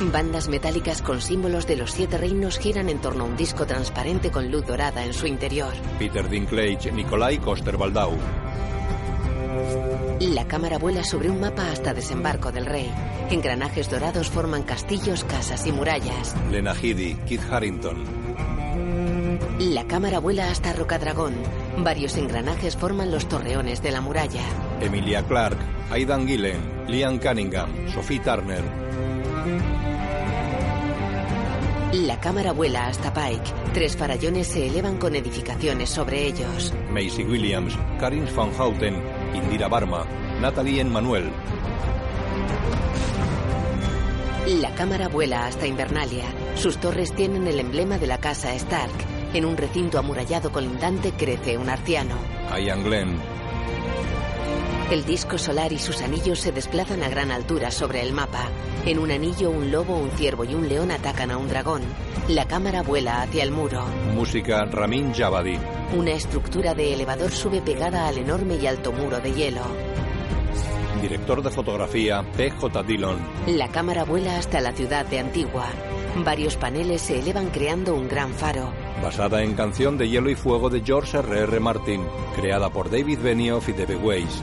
Bandas 0.00 0.48
metálicas 0.48 1.02
con 1.02 1.20
símbolos 1.20 1.66
de 1.66 1.76
los 1.76 1.90
siete 1.90 2.18
reinos 2.18 2.58
giran 2.58 2.88
en 2.88 3.00
torno 3.00 3.24
a 3.24 3.26
un 3.26 3.36
disco 3.36 3.66
transparente 3.66 4.30
con 4.30 4.50
luz 4.50 4.64
dorada 4.64 5.04
en 5.04 5.12
su 5.12 5.26
interior. 5.26 5.72
Peter 5.98 6.28
Dinklage, 6.28 6.92
Nikolai 6.92 7.38
Coster-Waldau. 7.38 8.12
La 10.20 10.46
cámara 10.46 10.78
vuela 10.78 11.02
sobre 11.02 11.30
un 11.30 11.40
mapa 11.40 11.70
hasta 11.72 11.94
desembarco 11.94 12.52
del 12.52 12.66
rey. 12.66 12.88
Engranajes 13.30 13.90
dorados 13.90 14.30
forman 14.30 14.62
castillos, 14.62 15.24
casas 15.24 15.66
y 15.66 15.72
murallas. 15.72 16.36
Lena 16.50 16.74
Headey, 16.74 17.14
Kit 17.26 17.40
Harrington. 17.50 18.04
La 19.58 19.84
cámara 19.88 20.20
vuela 20.20 20.50
hasta 20.50 20.72
Rocadragón. 20.72 21.34
Varios 21.78 22.16
engranajes 22.16 22.76
forman 22.76 23.10
los 23.10 23.28
torreones 23.28 23.82
de 23.82 23.90
la 23.90 24.00
muralla. 24.00 24.42
Emilia 24.80 25.24
Clarke, 25.24 25.62
Aidan 25.90 26.28
Gillen, 26.28 26.60
Liam 26.86 27.18
Cunningham, 27.18 27.88
Sophie 27.92 28.20
Turner. 28.20 28.62
La 31.92 32.20
cámara 32.20 32.52
vuela 32.52 32.86
hasta 32.86 33.14
Pike. 33.14 33.50
Tres 33.72 33.96
farallones 33.96 34.48
se 34.48 34.66
elevan 34.66 34.98
con 34.98 35.14
edificaciones 35.16 35.88
sobre 35.88 36.26
ellos. 36.26 36.74
Macy 36.90 37.24
Williams, 37.24 37.78
Karin 37.98 38.26
van 38.36 38.52
Houten, 38.52 39.02
Indira 39.34 39.68
Barma, 39.68 40.04
Natalie 40.38 40.82
Emmanuel. 40.82 41.30
La 44.60 44.74
cámara 44.74 45.08
vuela 45.08 45.46
hasta 45.46 45.66
Invernalia. 45.66 46.26
Sus 46.56 46.76
torres 46.76 47.14
tienen 47.14 47.46
el 47.46 47.58
emblema 47.58 47.96
de 47.96 48.06
la 48.06 48.18
casa 48.18 48.54
Stark. 48.54 48.92
En 49.32 49.46
un 49.46 49.56
recinto 49.56 49.98
amurallado 49.98 50.52
colindante 50.52 51.12
crece 51.12 51.56
un 51.56 51.70
arciano. 51.70 52.16
Ian 52.58 52.84
Glenn. 52.84 53.37
El 54.90 55.04
disco 55.04 55.36
solar 55.36 55.70
y 55.70 55.78
sus 55.78 56.00
anillos 56.00 56.40
se 56.40 56.50
desplazan 56.50 57.02
a 57.02 57.10
gran 57.10 57.30
altura 57.30 57.70
sobre 57.70 58.00
el 58.00 58.14
mapa. 58.14 58.48
En 58.86 58.98
un 58.98 59.10
anillo, 59.10 59.50
un 59.50 59.70
lobo, 59.70 59.98
un 59.98 60.10
ciervo 60.12 60.44
y 60.44 60.54
un 60.54 60.66
león 60.66 60.90
atacan 60.90 61.30
a 61.30 61.36
un 61.36 61.46
dragón. 61.46 61.82
La 62.28 62.48
cámara 62.48 62.82
vuela 62.82 63.20
hacia 63.20 63.42
el 63.42 63.50
muro. 63.50 63.84
Música 64.14 64.64
Ramin 64.64 65.12
Javadi. 65.12 65.58
Una 65.94 66.12
estructura 66.12 66.74
de 66.74 66.94
elevador 66.94 67.30
sube 67.32 67.60
pegada 67.60 68.08
al 68.08 68.16
enorme 68.16 68.56
y 68.56 68.66
alto 68.66 68.90
muro 68.90 69.20
de 69.20 69.34
hielo. 69.34 69.60
Director 71.02 71.42
de 71.42 71.50
fotografía 71.50 72.24
P.J. 72.38 72.82
Dillon. 72.82 73.18
La 73.46 73.68
cámara 73.68 74.04
vuela 74.04 74.38
hasta 74.38 74.62
la 74.62 74.72
ciudad 74.72 75.04
de 75.04 75.18
Antigua. 75.18 75.66
Varios 76.24 76.56
paneles 76.56 77.02
se 77.02 77.18
elevan 77.18 77.50
creando 77.50 77.94
un 77.94 78.08
gran 78.08 78.32
faro. 78.32 78.72
Basada 79.02 79.42
en 79.42 79.54
canción 79.54 79.98
de 79.98 80.08
Hielo 80.08 80.30
y 80.30 80.34
Fuego 80.34 80.70
de 80.70 80.80
George 80.80 81.18
R.R. 81.18 81.60
Martin, 81.60 82.02
creada 82.34 82.70
por 82.70 82.90
David 82.90 83.18
Benioff 83.20 83.68
y 83.68 83.72
Debe 83.72 83.94
Weiss. 83.94 84.42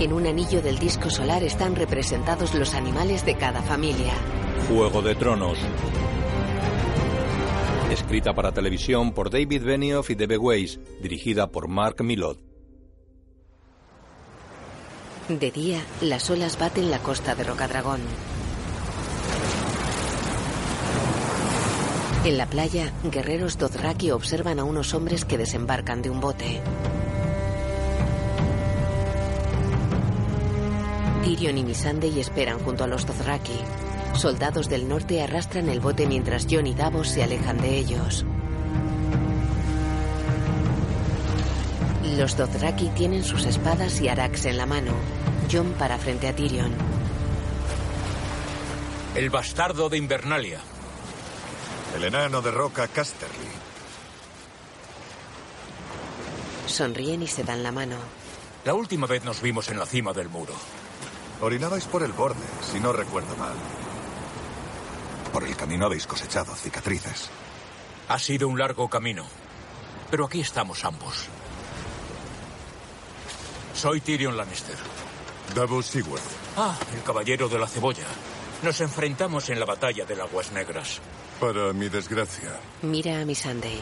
En 0.00 0.14
un 0.14 0.26
anillo 0.26 0.62
del 0.62 0.78
disco 0.78 1.10
solar 1.10 1.44
están 1.44 1.76
representados 1.76 2.54
los 2.54 2.72
animales 2.72 3.26
de 3.26 3.34
cada 3.34 3.60
familia. 3.60 4.14
Juego 4.66 5.02
de 5.02 5.14
Tronos. 5.14 5.58
Escrita 7.90 8.32
para 8.32 8.50
televisión 8.50 9.12
por 9.12 9.28
David 9.28 9.62
Benioff 9.62 10.08
y 10.08 10.14
Debe 10.14 10.38
Weiss, 10.38 10.80
dirigida 11.02 11.48
por 11.48 11.68
Mark 11.68 12.02
Millot. 12.02 12.38
De 15.28 15.50
día, 15.50 15.82
las 16.00 16.30
olas 16.30 16.58
baten 16.58 16.90
la 16.90 17.00
costa 17.00 17.34
de 17.34 17.44
Rocadragón. 17.44 18.00
En 22.24 22.38
la 22.38 22.46
playa, 22.46 22.90
guerreros 23.04 23.58
Dothraki 23.58 24.12
observan 24.12 24.60
a 24.60 24.64
unos 24.64 24.94
hombres 24.94 25.26
que 25.26 25.36
desembarcan 25.36 26.00
de 26.00 26.08
un 26.08 26.20
bote. 26.20 26.62
Tyrion 31.22 31.58
y 31.58 31.64
Missandei 31.64 32.18
esperan 32.18 32.58
junto 32.60 32.84
a 32.84 32.86
los 32.86 33.06
Dothraki. 33.06 33.58
Soldados 34.14 34.68
del 34.68 34.88
norte 34.88 35.22
arrastran 35.22 35.68
el 35.68 35.80
bote 35.80 36.06
mientras 36.06 36.46
Jon 36.50 36.66
y 36.66 36.74
Davos 36.74 37.08
se 37.08 37.22
alejan 37.22 37.58
de 37.58 37.76
ellos. 37.76 38.24
Los 42.16 42.36
Dothraki 42.36 42.88
tienen 42.90 43.22
sus 43.22 43.44
espadas 43.44 44.00
y 44.00 44.08
arax 44.08 44.46
en 44.46 44.56
la 44.56 44.66
mano. 44.66 44.92
Jon 45.50 45.72
para 45.72 45.98
frente 45.98 46.28
a 46.28 46.34
Tyrion. 46.34 46.72
El 49.14 49.28
bastardo 49.30 49.88
de 49.88 49.98
Invernalia. 49.98 50.60
El 51.96 52.04
enano 52.04 52.40
de 52.40 52.50
roca 52.50 52.88
Casterly. 52.88 53.50
Sonríen 56.66 57.22
y 57.22 57.26
se 57.26 57.44
dan 57.44 57.62
la 57.62 57.72
mano. 57.72 57.96
La 58.64 58.74
última 58.74 59.06
vez 59.06 59.24
nos 59.24 59.42
vimos 59.42 59.68
en 59.70 59.78
la 59.78 59.86
cima 59.86 60.12
del 60.12 60.28
muro. 60.28 60.54
Orinabais 61.40 61.86
por 61.86 62.02
el 62.02 62.12
borde, 62.12 62.44
si 62.70 62.80
no 62.80 62.92
recuerdo 62.92 63.34
mal. 63.36 63.54
Por 65.32 65.44
el 65.44 65.56
camino 65.56 65.86
habéis 65.86 66.06
cosechado 66.06 66.54
cicatrices. 66.54 67.30
Ha 68.08 68.18
sido 68.18 68.48
un 68.48 68.58
largo 68.58 68.88
camino, 68.88 69.24
pero 70.10 70.26
aquí 70.26 70.40
estamos 70.40 70.84
ambos. 70.84 71.28
Soy 73.74 74.00
Tyrion 74.00 74.36
Lannister. 74.36 74.76
Davos 75.54 75.86
Seaworth. 75.86 76.22
Ah, 76.56 76.76
el 76.94 77.02
caballero 77.02 77.48
de 77.48 77.58
la 77.58 77.66
cebolla. 77.66 78.06
Nos 78.62 78.80
enfrentamos 78.82 79.48
en 79.48 79.58
la 79.58 79.64
batalla 79.64 80.04
de 80.04 80.20
Aguas 80.20 80.52
Negras. 80.52 81.00
Para 81.40 81.72
mi 81.72 81.88
desgracia. 81.88 82.50
Mira 82.82 83.20
a 83.20 83.24
Missandei. 83.24 83.80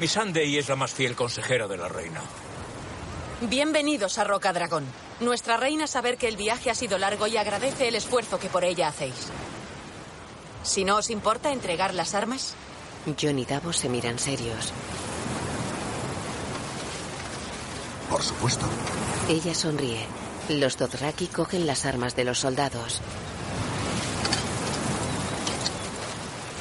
Missandei 0.00 0.56
es 0.56 0.68
la 0.70 0.76
más 0.76 0.94
fiel 0.94 1.14
consejera 1.14 1.68
de 1.68 1.76
la 1.76 1.88
reina. 1.88 2.22
Bienvenidos 3.42 4.16
a 4.16 4.24
Roca 4.24 4.52
Dragón. 4.54 4.86
Nuestra 5.20 5.58
reina 5.58 5.86
saber 5.86 6.16
que 6.16 6.28
el 6.28 6.36
viaje 6.36 6.70
ha 6.70 6.74
sido 6.74 6.96
largo 6.96 7.26
y 7.26 7.36
agradece 7.36 7.88
el 7.88 7.94
esfuerzo 7.94 8.38
que 8.38 8.48
por 8.48 8.64
ella 8.64 8.88
hacéis. 8.88 9.28
Si 10.62 10.84
no 10.84 10.96
os 10.96 11.10
importa 11.10 11.52
entregar 11.52 11.94
las 11.94 12.14
armas. 12.14 12.54
Jon 13.20 13.38
y 13.38 13.44
Davos 13.44 13.76
se 13.76 13.88
miran 13.88 14.18
serios. 14.18 14.72
Por 18.10 18.22
supuesto. 18.22 18.66
Ella 19.28 19.54
sonríe. 19.54 20.06
Los 20.48 20.76
Dothraki 20.76 21.28
cogen 21.28 21.66
las 21.66 21.86
armas 21.86 22.16
de 22.16 22.24
los 22.24 22.38
soldados. 22.38 23.00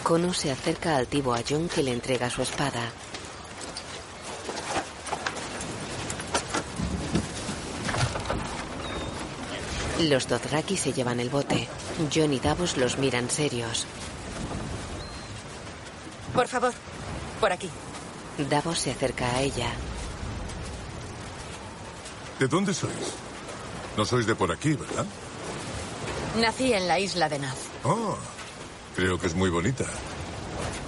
Kono 0.04 0.34
se 0.34 0.52
acerca 0.52 0.98
altivo 0.98 1.34
a 1.34 1.42
Jon 1.48 1.70
que 1.70 1.82
le 1.82 1.94
entrega 1.94 2.30
su 2.30 2.42
espada. 2.42 2.92
Los 10.00 10.30
Dothraki 10.30 10.78
se 10.78 10.94
llevan 10.94 11.20
el 11.20 11.30
bote. 11.30 11.68
Jon 12.14 12.32
y 12.34 12.40
Davos 12.40 12.78
los 12.78 12.98
miran 12.98 13.30
serios. 13.30 13.86
Por 16.34 16.48
favor, 16.48 16.74
por 17.42 17.52
aquí. 17.52 17.70
Davos 18.50 18.80
se 18.80 18.92
acerca 18.92 19.30
a 19.30 19.42
ella. 19.42 19.70
¿De 22.40 22.48
dónde 22.48 22.74
sois? 22.74 22.94
No 23.98 24.06
sois 24.06 24.26
de 24.26 24.36
por 24.36 24.50
aquí, 24.54 24.74
¿verdad? 24.74 25.06
Nací 26.38 26.72
en 26.72 26.88
la 26.88 26.98
isla 26.98 27.28
de 27.28 27.40
Naz. 27.40 27.58
Oh, 27.84 28.16
creo 28.96 29.20
que 29.20 29.28
es 29.28 29.36
muy 29.36 29.50
bonita. 29.50 29.84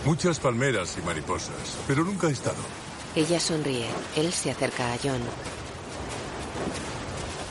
Muchas 0.06 0.40
palmeras 0.40 0.98
y 0.98 1.06
mariposas, 1.06 1.78
pero 1.86 2.06
nunca 2.06 2.28
he 2.28 2.32
estado. 2.32 2.64
Ella 3.14 3.42
sonríe. 3.42 3.88
Él 4.16 4.32
se 4.32 4.52
acerca 4.52 4.94
a 4.94 4.98
Jon. 4.98 5.22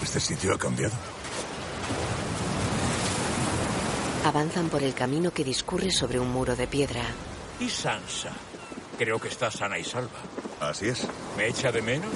¿Este 0.02 0.20
sitio 0.20 0.54
ha 0.54 0.58
cambiado? 0.58 0.94
Avanzan 4.30 4.68
por 4.68 4.84
el 4.84 4.94
camino 4.94 5.32
que 5.32 5.42
discurre 5.42 5.90
sobre 5.90 6.20
un 6.20 6.30
muro 6.30 6.54
de 6.54 6.68
piedra. 6.68 7.02
¿Y 7.58 7.68
Sansa? 7.68 8.30
Creo 8.96 9.18
que 9.18 9.26
está 9.26 9.50
sana 9.50 9.76
y 9.76 9.82
salva. 9.82 10.20
Así 10.60 10.86
es. 10.86 11.04
¿Me 11.36 11.48
echa 11.48 11.72
de 11.72 11.82
menos? 11.82 12.12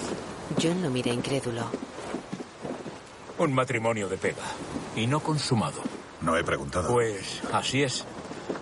John 0.63 0.81
lo 0.81 0.91
mira 0.91 1.13
incrédulo. 1.13 1.69
Un 3.39 3.53
matrimonio 3.53 4.09
de 4.09 4.17
pega. 4.17 4.45
Y 4.95 5.09
no 5.09 5.19
consumado. 5.19 5.83
No 6.21 6.37
he 6.37 6.45
preguntado. 6.45 6.93
Pues 6.93 7.43
así 7.53 7.83
es. 7.83 8.05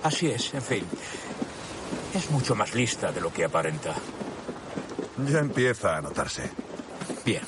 Así 0.03 0.29
es, 0.31 0.55
en 0.55 0.63
fin. 0.63 0.87
Es 2.15 2.31
mucho 2.31 2.55
más 2.55 2.75
lista 2.75 3.13
de 3.13 3.21
lo 3.21 3.31
que 3.31 3.45
aparenta. 3.45 3.95
Ya 5.31 5.41
empieza 5.41 5.99
a 5.99 6.01
notarse. 6.01 6.51
Bien. 7.23 7.43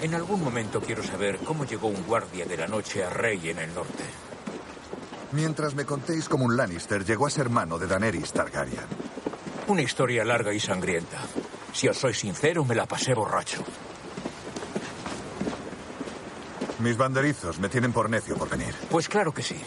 En 0.00 0.14
algún 0.14 0.42
momento 0.42 0.80
quiero 0.80 1.02
saber 1.02 1.36
cómo 1.40 1.66
llegó 1.66 1.88
un 1.88 2.02
guardia 2.04 2.46
de 2.46 2.56
la 2.56 2.66
noche 2.66 3.04
a 3.04 3.10
Rey 3.10 3.50
en 3.50 3.58
el 3.58 3.74
norte. 3.74 4.04
Mientras 5.34 5.74
me 5.74 5.84
contéis 5.84 6.28
cómo 6.28 6.44
un 6.44 6.56
Lannister 6.56 7.04
llegó 7.04 7.26
a 7.26 7.30
ser 7.30 7.50
mano 7.50 7.76
de 7.76 7.88
Daenerys 7.88 8.32
Targaryen. 8.32 8.86
Una 9.66 9.82
historia 9.82 10.24
larga 10.24 10.52
y 10.52 10.60
sangrienta. 10.60 11.18
Si 11.72 11.88
os 11.88 11.98
soy 11.98 12.14
sincero, 12.14 12.64
me 12.64 12.76
la 12.76 12.86
pasé 12.86 13.14
borracho. 13.14 13.64
Mis 16.78 16.96
banderizos 16.96 17.58
me 17.58 17.68
tienen 17.68 17.92
por 17.92 18.08
necio 18.08 18.36
por 18.36 18.48
venir. 18.48 18.72
Pues 18.88 19.08
claro 19.08 19.34
que 19.34 19.42
sí. 19.42 19.60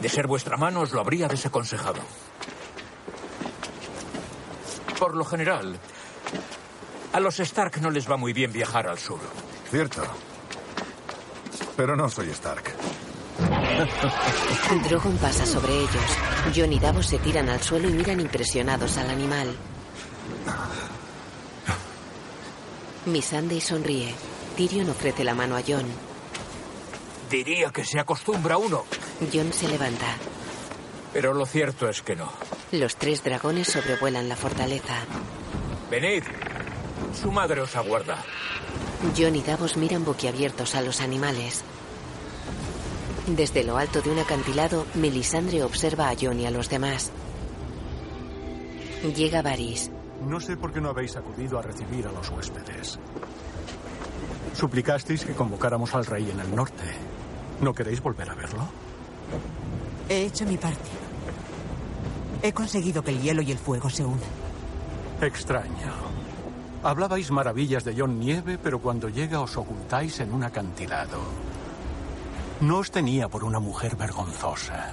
De 0.00 0.08
ser 0.08 0.26
vuestra 0.26 0.56
mano 0.56 0.80
os 0.80 0.92
lo 0.92 1.00
habría 1.00 1.28
desaconsejado. 1.28 2.00
Por 4.98 5.14
lo 5.14 5.24
general, 5.24 5.78
a 7.12 7.20
los 7.20 7.38
Stark 7.38 7.80
no 7.80 7.90
les 7.90 8.10
va 8.10 8.16
muy 8.16 8.32
bien 8.32 8.52
viajar 8.52 8.88
al 8.88 8.98
sur. 8.98 9.20
Cierto. 9.70 10.02
Pero 11.76 11.94
no 11.94 12.08
soy 12.08 12.30
Stark. 12.30 12.73
Drogon 14.88 15.16
pasa 15.18 15.46
sobre 15.46 15.72
ellos. 15.72 16.54
Jon 16.54 16.72
y 16.72 16.78
Davos 16.78 17.06
se 17.06 17.18
tiran 17.18 17.48
al 17.48 17.60
suelo 17.62 17.88
y 17.88 17.92
miran 17.92 18.20
impresionados 18.20 18.96
al 18.98 19.10
animal. 19.10 19.54
Missandei 23.06 23.60
sonríe. 23.60 24.14
Tyrion 24.56 24.88
ofrece 24.90 25.24
la 25.24 25.34
mano 25.34 25.56
a 25.56 25.62
Jon. 25.62 25.84
Diría 27.30 27.70
que 27.70 27.84
se 27.84 27.98
acostumbra 27.98 28.56
uno, 28.56 28.84
Jon 29.32 29.52
se 29.52 29.68
levanta. 29.68 30.06
pero 31.12 31.32
lo 31.32 31.46
cierto 31.46 31.88
es 31.88 32.02
que 32.02 32.16
no. 32.16 32.30
Los 32.72 32.96
tres 32.96 33.22
dragones 33.22 33.68
sobrevuelan 33.68 34.28
la 34.28 34.36
fortaleza. 34.36 34.94
Venid. 35.90 36.24
Su 37.20 37.30
madre 37.30 37.60
os 37.60 37.76
aguarda. 37.76 38.22
Jon 39.16 39.36
y 39.36 39.42
Davos 39.42 39.76
miran 39.76 40.04
boquiabiertos 40.04 40.74
a 40.74 40.82
los 40.82 41.00
animales. 41.00 41.62
Desde 43.26 43.64
lo 43.64 43.78
alto 43.78 44.02
de 44.02 44.10
un 44.10 44.18
acantilado, 44.18 44.84
Melisandre 44.94 45.62
observa 45.62 46.10
a 46.10 46.14
Jon 46.20 46.40
y 46.40 46.46
a 46.46 46.50
los 46.50 46.68
demás. 46.68 47.10
Llega 49.16 49.40
Varys. 49.40 49.90
No 50.26 50.40
sé 50.40 50.56
por 50.56 50.72
qué 50.72 50.80
no 50.80 50.90
habéis 50.90 51.16
acudido 51.16 51.58
a 51.58 51.62
recibir 51.62 52.06
a 52.06 52.12
los 52.12 52.28
huéspedes. 52.30 52.98
Suplicasteis 54.54 55.24
que 55.24 55.32
convocáramos 55.32 55.94
al 55.94 56.06
rey 56.06 56.30
en 56.30 56.40
el 56.40 56.54
norte. 56.54 56.84
¿No 57.60 57.72
queréis 57.72 58.02
volver 58.02 58.30
a 58.30 58.34
verlo? 58.34 58.68
He 60.08 60.26
hecho 60.26 60.44
mi 60.44 60.56
parte. 60.58 60.90
He 62.42 62.52
conseguido 62.52 63.02
que 63.02 63.10
el 63.10 63.22
hielo 63.22 63.40
y 63.40 63.52
el 63.52 63.58
fuego 63.58 63.88
se 63.88 64.04
unan. 64.04 64.20
Extraño. 65.20 65.92
Hablabais 66.82 67.30
maravillas 67.30 67.84
de 67.84 67.94
John 67.96 68.20
Nieve, 68.20 68.58
pero 68.62 68.78
cuando 68.80 69.08
llega 69.08 69.40
os 69.40 69.56
ocultáis 69.56 70.20
en 70.20 70.34
un 70.34 70.44
acantilado. 70.44 71.53
No 72.60 72.78
os 72.78 72.90
tenía 72.90 73.28
por 73.28 73.44
una 73.44 73.58
mujer 73.58 73.96
vergonzosa. 73.96 74.92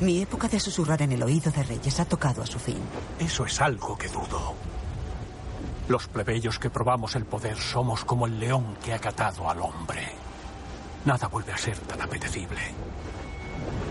Mi 0.00 0.20
época 0.20 0.48
de 0.48 0.60
susurrar 0.60 1.02
en 1.02 1.12
el 1.12 1.22
oído 1.22 1.50
de 1.50 1.62
reyes 1.62 2.00
ha 2.00 2.04
tocado 2.04 2.42
a 2.42 2.46
su 2.46 2.58
fin. 2.58 2.78
Eso 3.18 3.46
es 3.46 3.60
algo 3.60 3.96
que 3.96 4.08
dudo. 4.08 4.54
Los 5.88 6.08
plebeyos 6.08 6.58
que 6.58 6.70
probamos 6.70 7.14
el 7.14 7.24
poder 7.24 7.56
somos 7.58 8.04
como 8.04 8.26
el 8.26 8.38
león 8.40 8.76
que 8.84 8.92
ha 8.92 8.98
catado 8.98 9.48
al 9.48 9.60
hombre. 9.60 10.08
Nada 11.04 11.28
vuelve 11.28 11.52
a 11.52 11.58
ser 11.58 11.78
tan 11.78 12.00
apetecible. 12.02 12.60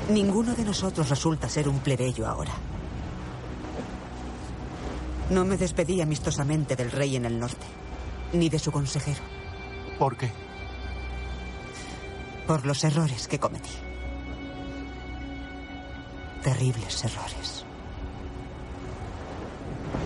Ninguno 0.10 0.54
de 0.54 0.64
nosotros 0.64 1.10
resulta 1.10 1.48
ser 1.48 1.70
un 1.70 1.80
plebeyo 1.80 2.28
ahora. 2.28 2.52
No 5.30 5.46
me 5.46 5.58
despedí 5.58 6.02
amistosamente 6.02 6.76
del 6.76 6.92
rey 6.92 7.16
en 7.16 7.26
el 7.26 7.40
norte, 7.40 7.66
ni 8.34 8.50
de 8.50 8.60
su 8.60 8.72
consejero, 8.72 9.22
¿Por 9.98 10.18
qué? 10.18 10.45
Por 12.48 12.66
los 12.66 12.84
errores 12.84 13.28
que 13.28 13.40
cometí. 13.40 13.72
Terribles 16.44 17.04
errores. 17.04 17.66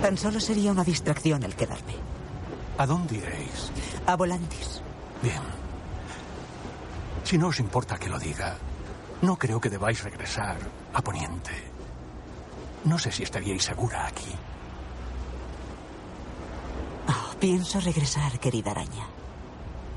Tan 0.02 0.18
solo 0.18 0.40
sería 0.40 0.72
una 0.72 0.84
distracción 0.84 1.44
el 1.44 1.56
quedarme. 1.56 1.96
¿A 2.78 2.86
dónde 2.86 3.18
iréis? 3.18 3.72
A 4.06 4.16
Volantis. 4.16 4.82
Bien. 5.22 5.42
Si 7.26 7.38
no 7.38 7.48
os 7.48 7.60
importa 7.60 7.98
que 7.98 8.10
lo 8.10 8.18
diga, 8.18 8.56
no 9.22 9.38
creo 9.38 9.60
que 9.60 9.70
debáis 9.70 10.04
regresar 10.04 10.58
a 10.94 11.02
Poniente. 11.02 11.52
No 12.86 12.98
sé 12.98 13.12
si 13.12 13.24
estaríais 13.24 13.64
segura 13.64 14.08
aquí. 14.08 14.32
Oh, 17.10 17.36
pienso 17.38 17.82
regresar, 17.82 18.40
querida 18.40 18.72
araña. 18.72 19.06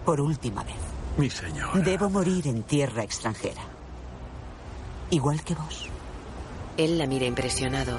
Por 0.04 0.20
última 0.20 0.64
vez. 0.64 0.91
Mi 1.16 1.28
señora. 1.28 1.78
Debo 1.80 2.08
morir 2.08 2.46
en 2.48 2.62
tierra 2.62 3.02
extranjera. 3.02 3.62
Igual 5.10 5.42
que 5.44 5.54
vos. 5.54 5.88
Él 6.76 6.96
la 6.96 7.06
mira 7.06 7.26
impresionado. 7.26 7.98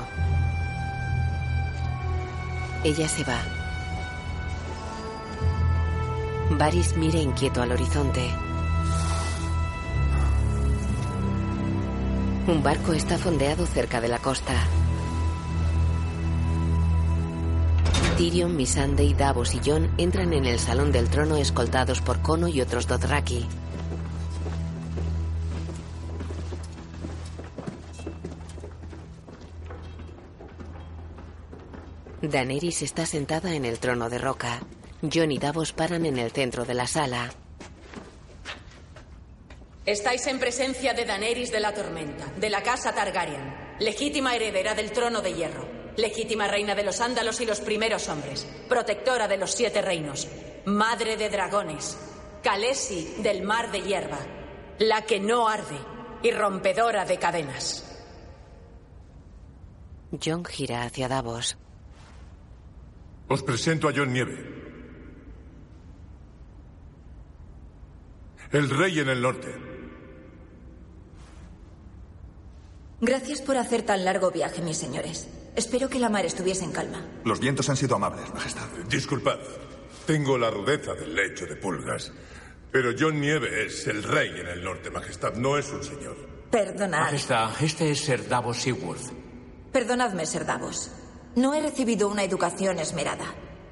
Ella 2.84 3.08
se 3.08 3.24
va. 3.24 3.40
Varys 6.52 6.98
mira 6.98 7.20
inquieto 7.20 7.62
al 7.62 7.72
horizonte. 7.72 8.30
Un 12.48 12.62
barco 12.62 12.94
está 12.94 13.18
fondeado 13.18 13.66
cerca 13.66 14.02
de 14.02 14.10
la 14.10 14.20
costa. 14.20 14.54
Tyrion, 18.24 18.56
Missandei, 18.56 19.14
Davos 19.14 19.54
y 19.54 19.60
Jon 19.60 19.94
entran 19.98 20.32
en 20.32 20.46
el 20.46 20.58
salón 20.58 20.94
del 20.94 21.10
trono 21.10 21.36
escoltados 21.36 22.00
por 22.00 22.22
Kono 22.22 22.48
y 22.48 22.62
otros 22.62 22.88
Dothraki. 22.88 23.46
Daenerys 32.22 32.84
está 32.84 33.06
sentada 33.06 33.56
en 33.56 33.66
el 33.66 33.78
trono 33.80 34.10
de 34.10 34.20
roca. 34.20 34.62
Jon 35.02 35.34
y 35.34 35.38
Davos 35.38 35.74
paran 35.74 36.06
en 36.06 36.18
el 36.18 36.32
centro 36.32 36.64
de 36.64 36.76
la 36.76 36.88
sala. 36.88 37.30
Estáis 39.86 40.26
en 40.28 40.40
presencia 40.40 40.94
de 40.94 41.04
Daenerys 41.04 41.52
de 41.52 41.60
la 41.60 41.74
Tormenta, 41.74 42.28
de 42.40 42.50
la 42.50 42.64
casa 42.64 42.96
Targaryen, 42.96 43.54
legítima 43.82 44.34
heredera 44.34 44.76
del 44.76 44.94
trono 44.94 45.20
de 45.20 45.34
hierro, 45.34 45.73
legítima 45.98 46.48
reina 46.48 46.76
de 46.76 46.84
los 46.84 47.02
Ándalos 47.02 47.42
y 47.42 47.46
los 47.46 47.62
primeros 47.62 48.08
hombres, 48.10 48.48
protectora 48.68 49.28
de 49.28 49.38
los 49.38 49.52
siete 49.52 49.82
reinos, 49.82 50.28
madre 50.66 51.18
de 51.18 51.30
dragones, 51.30 51.98
Kalesi 52.42 53.16
del 53.20 53.44
mar 53.44 53.72
de 53.72 53.82
hierba, 53.82 54.20
la 54.80 55.04
que 55.04 55.20
no 55.20 55.48
arde 55.48 55.78
y 56.24 56.32
rompedora 56.32 57.06
de 57.06 57.18
cadenas. 57.18 57.90
Jon 60.24 60.46
gira 60.46 60.84
hacia 60.84 61.08
Davos. 61.08 61.58
Os 63.28 63.42
presento 63.42 63.88
a 63.88 63.94
John 63.96 64.14
Nieve. 64.14 64.54
El 68.52 68.70
rey 68.70 69.00
en 69.00 69.10
el 69.10 69.22
norte. 69.22 69.74
Gracias 73.02 73.42
por 73.42 73.58
hacer 73.58 73.82
tan 73.82 74.06
largo 74.06 74.32
viaje, 74.32 74.62
mis 74.62 74.78
señores. 74.78 75.28
Espero 75.56 75.88
que 75.88 76.00
la 76.00 76.10
mar 76.10 76.26
estuviese 76.26 76.64
en 76.64 76.72
calma. 76.72 77.06
Los 77.26 77.40
vientos 77.40 77.70
han 77.70 77.78
sido 77.78 77.96
amables, 77.96 78.34
Majestad. 78.34 78.68
Disculpad. 78.90 79.38
Tengo 80.08 80.38
la 80.38 80.50
rudeza 80.50 80.94
del 80.94 81.14
lecho 81.16 81.46
de 81.46 81.56
pulgas. 81.56 82.12
Pero 82.72 82.92
John 82.98 83.22
Nieve 83.22 83.66
es 83.68 83.86
el 83.88 84.02
rey 84.02 84.32
en 84.40 84.48
el 84.48 84.64
norte, 84.64 84.90
Majestad. 84.90 85.36
No 85.36 85.58
es 85.58 85.70
un 85.72 85.84
señor. 85.84 86.16
Perdonad. 86.50 87.02
Majestad, 87.02 87.52
este 87.62 87.92
es 87.92 88.00
Ser 88.00 88.28
Davos 88.28 88.58
Seaworth. 88.58 89.12
Perdonadme, 89.72 90.26
Ser 90.26 90.46
Davos. 90.46 90.90
No 91.36 91.54
he 91.54 91.62
recibido 91.62 92.10
una 92.10 92.24
educación 92.24 92.80
esmerada. 92.80 93.26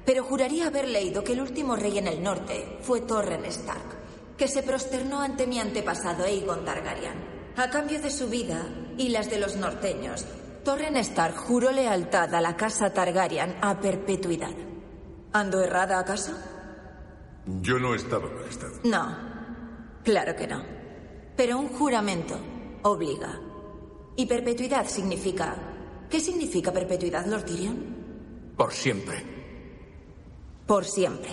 Pero 0.04 0.24
juraría 0.24 0.68
haber 0.68 0.88
leído 0.88 1.22
que 1.24 1.32
el 1.32 1.40
último 1.40 1.76
rey 1.76 1.98
en 1.98 2.06
el 2.06 2.22
norte 2.22 2.78
fue 2.82 3.02
Torren 3.02 3.44
Stark, 3.46 4.36
que 4.36 4.48
se 4.48 4.62
prosternó 4.62 5.20
ante 5.20 5.46
mi 5.46 5.58
antepasado 5.60 6.24
Aegon 6.24 6.64
Targaryen. 6.64 7.52
A 7.56 7.70
cambio 7.70 8.00
de 8.00 8.10
su 8.10 8.28
vida 8.28 8.66
y 8.96 9.10
las 9.10 9.30
de 9.30 9.38
los 9.38 9.56
norteños, 9.56 10.26
Torren 10.64 10.96
Stark 10.98 11.36
juró 11.36 11.72
lealtad 11.72 12.34
a 12.34 12.40
la 12.40 12.56
casa 12.56 12.92
Targaryen 12.92 13.56
a 13.60 13.80
perpetuidad. 13.80 14.54
¿Ando 15.32 15.60
errada 15.62 15.98
acaso? 15.98 16.32
Yo 17.46 17.78
no 17.78 17.94
estaba, 17.94 18.28
Majestad. 18.30 18.68
No, 18.84 19.16
claro 20.04 20.36
que 20.36 20.46
no. 20.46 20.62
Pero 21.36 21.58
un 21.58 21.68
juramento 21.68 22.38
obliga. 22.82 23.40
Y 24.16 24.26
perpetuidad 24.26 24.86
significa... 24.86 25.56
¿Qué 26.08 26.20
significa 26.20 26.70
perpetuidad, 26.72 27.24
Lord 27.26 27.44
Tyrion? 27.44 28.52
Por 28.56 28.72
siempre. 28.72 29.24
Por 30.66 30.84
siempre. 30.84 31.30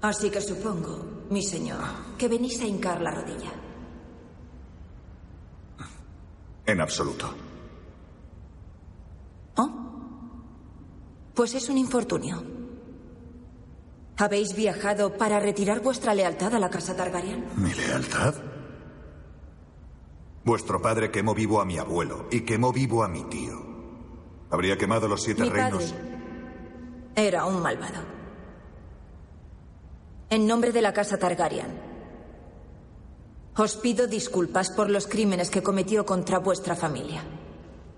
Así 0.00 0.30
que 0.30 0.40
supongo, 0.40 1.26
mi 1.30 1.42
señor, 1.42 1.80
que 2.16 2.28
venís 2.28 2.60
a 2.60 2.66
hincar 2.66 3.00
la 3.00 3.10
rodilla. 3.10 3.50
En 6.64 6.80
absoluto. 6.80 7.45
Pues 11.36 11.54
es 11.54 11.68
un 11.68 11.76
infortunio. 11.76 12.42
¿Habéis 14.16 14.56
viajado 14.56 15.18
para 15.18 15.38
retirar 15.38 15.82
vuestra 15.82 16.14
lealtad 16.14 16.54
a 16.54 16.58
la 16.58 16.70
casa 16.70 16.96
Targaryen? 16.96 17.44
¿Mi 17.56 17.74
lealtad? 17.74 18.34
Vuestro 20.46 20.80
padre 20.80 21.10
quemó 21.10 21.34
vivo 21.34 21.60
a 21.60 21.66
mi 21.66 21.76
abuelo 21.76 22.26
y 22.30 22.40
quemó 22.40 22.72
vivo 22.72 23.04
a 23.04 23.08
mi 23.08 23.22
tío. 23.24 23.52
Habría 24.48 24.78
quemado 24.78 25.08
los 25.08 25.22
siete 25.22 25.42
Mi 25.42 25.50
reinos. 25.50 25.92
padre 25.92 26.16
era 27.16 27.44
un 27.44 27.60
malvado. 27.60 28.00
En 30.30 30.46
nombre 30.46 30.72
de 30.72 30.80
la 30.80 30.94
casa 30.94 31.18
Targaryen, 31.18 31.78
os 33.56 33.76
pido 33.76 34.06
disculpas 34.06 34.70
por 34.70 34.88
los 34.88 35.06
crímenes 35.06 35.50
que 35.50 35.62
cometió 35.62 36.06
contra 36.06 36.38
vuestra 36.38 36.74
familia. 36.74 37.22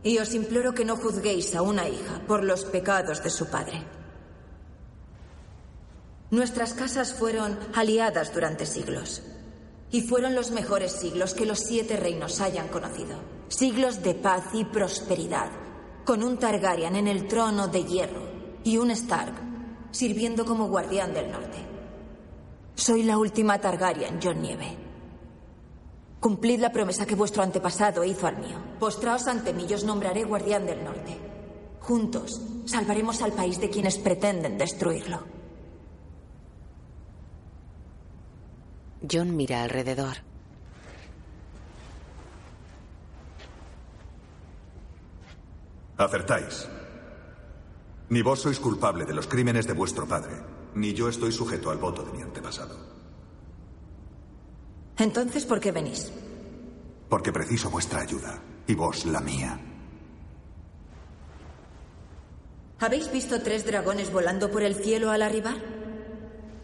Y 0.02 0.18
os 0.18 0.34
imploro 0.34 0.74
que 0.74 0.84
no 0.84 0.96
juzguéis 0.96 1.54
a 1.54 1.62
una 1.62 1.88
hija 1.88 2.22
por 2.26 2.44
los 2.44 2.64
pecados 2.64 3.22
de 3.22 3.30
su 3.30 3.46
padre. 3.46 3.82
Nuestras 6.30 6.74
casas 6.74 7.14
fueron 7.14 7.58
aliadas 7.74 8.32
durante 8.34 8.66
siglos. 8.66 9.22
Y 9.90 10.02
fueron 10.02 10.34
los 10.34 10.50
mejores 10.50 10.92
siglos 10.92 11.32
que 11.34 11.46
los 11.46 11.60
siete 11.60 11.96
reinos 11.96 12.40
hayan 12.40 12.68
conocido. 12.68 13.18
Siglos 13.48 14.02
de 14.02 14.14
paz 14.14 14.44
y 14.52 14.64
prosperidad, 14.64 15.50
con 16.04 16.22
un 16.22 16.38
Targaryen 16.38 16.96
en 16.96 17.08
el 17.08 17.26
trono 17.26 17.68
de 17.68 17.84
hierro 17.84 18.22
y 18.62 18.76
un 18.76 18.90
Stark 18.90 19.34
sirviendo 19.90 20.44
como 20.44 20.68
guardián 20.68 21.14
del 21.14 21.30
norte. 21.30 21.58
Soy 22.74 23.02
la 23.02 23.18
última 23.18 23.58
Targaryen, 23.58 24.20
John 24.22 24.42
Nieve. 24.42 24.87
Cumplid 26.20 26.58
la 26.60 26.72
promesa 26.72 27.06
que 27.06 27.14
vuestro 27.14 27.42
antepasado 27.42 28.02
hizo 28.04 28.26
al 28.26 28.38
mío. 28.38 28.58
Postraos 28.80 29.28
ante 29.28 29.52
mí 29.52 29.66
y 29.68 29.74
os 29.74 29.84
nombraré 29.84 30.24
guardián 30.24 30.66
del 30.66 30.82
norte. 30.82 31.16
Juntos 31.80 32.42
salvaremos 32.64 33.22
al 33.22 33.32
país 33.32 33.60
de 33.60 33.70
quienes 33.70 33.98
pretenden 33.98 34.58
destruirlo. 34.58 35.22
John 39.10 39.36
mira 39.36 39.62
alrededor. 39.62 40.16
Acertáis. 45.96 46.68
Ni 48.10 48.22
vos 48.22 48.40
sois 48.40 48.58
culpable 48.58 49.04
de 49.04 49.14
los 49.14 49.26
crímenes 49.26 49.66
de 49.66 49.72
vuestro 49.72 50.06
padre, 50.06 50.34
ni 50.74 50.94
yo 50.94 51.08
estoy 51.08 51.32
sujeto 51.32 51.70
al 51.70 51.78
voto 51.78 52.02
de 52.02 52.12
mi 52.12 52.22
antepasado. 52.22 52.87
Entonces, 54.98 55.44
¿por 55.44 55.60
qué 55.60 55.72
venís? 55.72 56.10
Porque 57.08 57.32
preciso 57.32 57.70
vuestra 57.70 58.00
ayuda, 58.00 58.42
y 58.66 58.74
vos 58.74 59.06
la 59.06 59.20
mía. 59.20 59.58
¿Habéis 62.80 63.10
visto 63.10 63.40
tres 63.42 63.64
dragones 63.64 64.12
volando 64.12 64.50
por 64.50 64.62
el 64.62 64.74
cielo 64.76 65.10
al 65.10 65.22
arribar? 65.22 65.56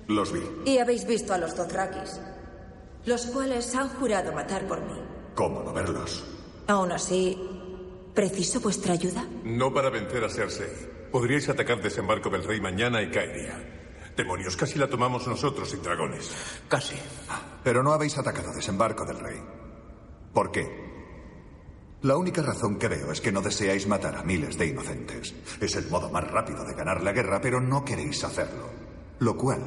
Los 0.07 0.33
vi. 0.33 0.43
Y 0.65 0.79
habéis 0.79 1.07
visto 1.07 1.33
a 1.33 1.39
los 1.39 1.57
Dothrakis, 1.57 2.21
los 3.07 3.27
cuales 3.27 3.75
han 3.75 3.89
jurado 3.89 4.33
matar 4.33 4.67
por 4.67 4.81
mí. 4.81 5.01
¿Cómo 5.35 5.63
no 5.63 5.73
verlos? 5.73 6.25
Aún 6.67 6.93
así, 6.93 7.39
¿preciso 8.15 8.61
vuestra 8.61 8.93
ayuda? 8.95 9.25
No 9.45 9.73
para 9.73 9.91
vencer 9.91 10.23
a 10.25 10.29
Cersei. 10.29 10.69
Podríais 11.11 11.49
atacar 11.49 11.81
desembarco 11.81 12.29
del 12.31 12.45
rey 12.45 12.61
mañana 12.61 13.03
y 13.03 13.11
caería. 13.11 13.57
Demonios, 14.17 14.57
casi 14.57 14.79
la 14.79 14.89
tomamos 14.89 15.27
nosotros 15.27 15.71
sin 15.71 15.83
dragones. 15.83 16.31
Casi. 16.69 16.97
Pero 17.65 17.83
no 17.83 17.93
habéis 17.93 18.19
atacado 18.19 18.53
desembarco 18.53 19.07
del 19.07 19.19
rey. 19.19 19.41
¿Por 20.35 20.53
qué? 20.53 20.85
La 22.03 22.19
única 22.19 22.43
razón 22.43 22.79
que 22.79 22.89
veo 22.89 23.11
es 23.11 23.23
que 23.23 23.33
no 23.33 23.41
deseáis 23.41 23.89
matar 23.89 24.15
a 24.17 24.23
miles 24.23 24.59
de 24.59 24.67
inocentes. 24.67 25.35
Es 25.59 25.75
el 25.75 25.89
modo 25.89 26.11
más 26.11 26.31
rápido 26.31 26.63
de 26.63 26.75
ganar 26.75 27.03
la 27.03 27.13
guerra, 27.13 27.41
pero 27.41 27.63
no 27.63 27.83
queréis 27.83 28.23
hacerlo. 28.23 28.69
Lo 29.21 29.35
cual 29.39 29.63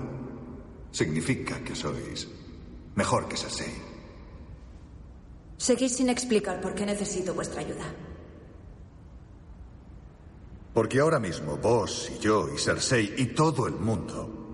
significa 0.91 1.63
que 1.63 1.75
sois 1.75 2.27
mejor 2.93 3.27
que 3.27 3.37
Cersei. 3.37 3.73
Seguís 5.57 5.95
sin 5.95 6.09
explicar 6.09 6.61
por 6.61 6.75
qué 6.75 6.85
necesito 6.85 7.33
vuestra 7.33 7.61
ayuda. 7.61 7.91
Porque 10.75 10.99
ahora 10.99 11.19
mismo 11.19 11.57
vos 11.57 12.11
y 12.15 12.19
yo 12.19 12.53
y 12.53 12.59
Cersei 12.59 13.15
y 13.17 13.33
todo 13.33 13.65
el 13.65 13.73
mundo 13.73 14.46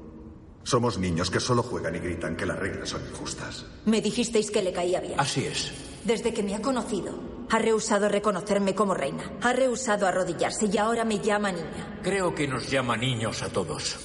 somos 0.64 0.98
niños 0.98 1.30
que 1.30 1.40
solo 1.40 1.64
juegan 1.64 1.96
y 1.96 2.00
gritan 2.00 2.36
que 2.36 2.46
las 2.46 2.58
reglas 2.58 2.90
son 2.90 3.02
injustas. 3.10 3.66
Me 3.86 4.02
dijisteis 4.02 4.50
que 4.50 4.62
le 4.62 4.74
caía 4.74 5.02
bien. 5.02 5.20
Así 5.20 5.46
es. 5.46 5.72
Desde 6.06 6.34
que 6.34 6.44
me 6.44 6.56
ha 6.56 6.62
conocido, 6.62 7.14
ha 7.50 7.60
rehusado 7.60 8.10
reconocerme 8.10 8.74
como 8.74 8.94
reina. 8.94 9.32
Ha 9.42 9.54
rehusado 9.54 10.08
arrodillarse 10.08 10.66
y 10.72 10.78
ahora 10.78 11.06
me 11.06 11.20
llama 11.20 11.52
niña. 11.52 12.00
Creo 12.02 12.34
que 12.34 12.48
nos 12.48 12.70
llama 12.70 12.98
niños 12.98 13.44
a 13.44 13.50
todos. 13.50 13.98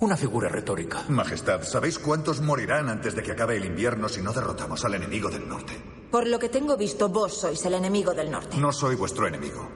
Una 0.00 0.16
figura 0.16 0.48
retórica. 0.48 1.04
Majestad, 1.08 1.62
¿sabéis 1.62 1.98
cuántos 1.98 2.40
morirán 2.40 2.88
antes 2.88 3.14
de 3.14 3.22
que 3.22 3.32
acabe 3.32 3.56
el 3.56 3.64
invierno 3.64 4.08
si 4.08 4.20
no 4.20 4.32
derrotamos 4.32 4.84
al 4.84 4.94
enemigo 4.94 5.30
del 5.30 5.48
norte? 5.48 5.80
Por 6.10 6.26
lo 6.26 6.38
que 6.38 6.48
tengo 6.48 6.76
visto, 6.76 7.08
vos 7.08 7.32
sois 7.32 7.64
el 7.64 7.74
enemigo 7.74 8.12
del 8.12 8.30
norte. 8.30 8.56
No 8.58 8.72
soy 8.72 8.96
vuestro 8.96 9.26
enemigo. 9.26 9.68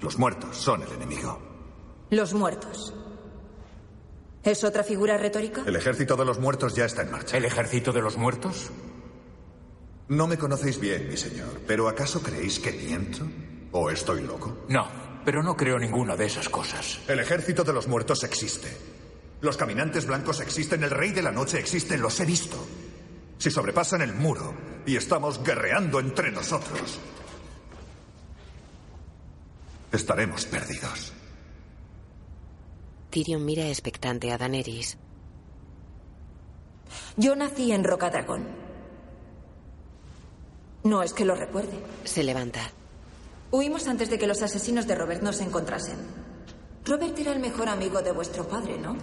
Los 0.00 0.18
muertos 0.18 0.56
son 0.56 0.82
el 0.82 0.92
enemigo. 0.92 1.38
Los 2.10 2.34
muertos. 2.34 2.94
¿Es 4.42 4.64
otra 4.64 4.82
figura 4.82 5.18
retórica? 5.18 5.62
El 5.66 5.76
ejército 5.76 6.16
de 6.16 6.24
los 6.24 6.38
muertos 6.38 6.74
ya 6.74 6.86
está 6.86 7.02
en 7.02 7.10
marcha. 7.10 7.36
¿El 7.36 7.44
ejército 7.44 7.92
de 7.92 8.00
los 8.00 8.16
muertos? 8.16 8.70
No 10.08 10.26
me 10.26 10.38
conocéis 10.38 10.80
bien, 10.80 11.08
mi 11.08 11.16
señor, 11.16 11.60
pero 11.66 11.88
¿acaso 11.88 12.22
creéis 12.22 12.58
que 12.58 12.72
miento? 12.72 13.26
¿O 13.72 13.90
estoy 13.90 14.22
loco? 14.22 14.64
No, 14.68 14.88
pero 15.24 15.42
no 15.42 15.56
creo 15.56 15.78
ninguna 15.78 16.16
de 16.16 16.26
esas 16.26 16.48
cosas. 16.48 17.00
El 17.06 17.20
ejército 17.20 17.64
de 17.64 17.72
los 17.72 17.86
muertos 17.86 18.24
existe. 18.24 18.76
Los 19.42 19.56
caminantes 19.56 20.06
blancos 20.06 20.40
existen, 20.40 20.82
el 20.82 20.90
rey 20.90 21.12
de 21.12 21.22
la 21.22 21.30
noche 21.30 21.58
existe, 21.58 21.96
los 21.96 22.18
he 22.20 22.24
visto. 22.26 22.56
Si 23.38 23.50
sobrepasan 23.50 24.02
el 24.02 24.14
muro 24.14 24.54
y 24.84 24.96
estamos 24.96 25.42
guerreando 25.44 26.00
entre 26.00 26.30
nosotros, 26.30 26.98
estaremos 29.92 30.44
perdidos. 30.46 31.12
Tyrion 33.10 33.44
mira 33.44 33.66
expectante 33.68 34.32
a 34.32 34.38
Daenerys. 34.38 34.96
Yo 37.16 37.34
nací 37.36 37.72
en 37.72 37.84
Rocadragón. 37.84 38.46
No 40.84 41.02
es 41.02 41.12
que 41.12 41.24
lo 41.24 41.34
recuerde. 41.34 41.78
Se 42.04 42.22
levanta. 42.22 42.60
Huimos 43.50 43.88
antes 43.88 44.08
de 44.10 44.18
que 44.18 44.26
los 44.26 44.42
asesinos 44.42 44.86
de 44.86 44.94
Robert 44.94 45.22
nos 45.22 45.40
encontrasen. 45.40 45.98
Robert 46.84 47.18
era 47.18 47.32
el 47.32 47.40
mejor 47.40 47.68
amigo 47.68 48.00
de 48.00 48.12
vuestro 48.12 48.48
padre, 48.48 48.78
¿no? 48.78 48.96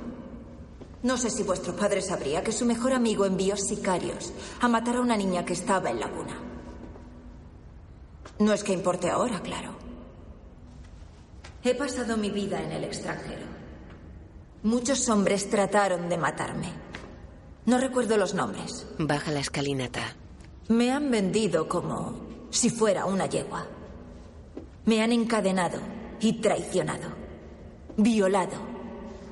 No 1.03 1.17
sé 1.17 1.29
si 1.29 1.43
vuestro 1.43 1.75
padre 1.75 2.01
sabría 2.01 2.43
que 2.43 2.51
su 2.51 2.65
mejor 2.65 2.93
amigo 2.93 3.25
envió 3.25 3.55
sicarios 3.55 4.33
a 4.61 4.67
matar 4.67 4.95
a 4.95 5.01
una 5.01 5.15
niña 5.15 5.45
que 5.45 5.53
estaba 5.53 5.91
en 5.91 5.99
la 5.99 6.09
cuna. 6.09 6.41
No 8.39 8.53
es 8.53 8.63
que 8.63 8.73
importe 8.73 9.09
ahora, 9.09 9.39
claro. 9.41 9.75
He 11.63 11.75
pasado 11.75 12.17
mi 12.17 12.29
vida 12.31 12.61
en 12.63 12.71
el 12.71 12.83
extranjero. 12.83 13.56
Muchos 14.63 15.07
hombres 15.09 15.49
trataron 15.49 16.09
de 16.09 16.17
matarme. 16.17 16.69
No 17.65 17.77
recuerdo 17.77 18.17
los 18.17 18.33
nombres. 18.33 18.87
Baja 18.97 19.31
la 19.31 19.39
escalinata. 19.39 20.15
Me 20.69 20.91
han 20.91 21.11
vendido 21.11 21.67
como 21.67 22.15
si 22.49 22.69
fuera 22.69 23.05
una 23.05 23.27
yegua. 23.27 23.65
Me 24.85 25.01
han 25.01 25.11
encadenado 25.11 25.79
y 26.19 26.41
traicionado, 26.41 27.09
violado 27.97 28.57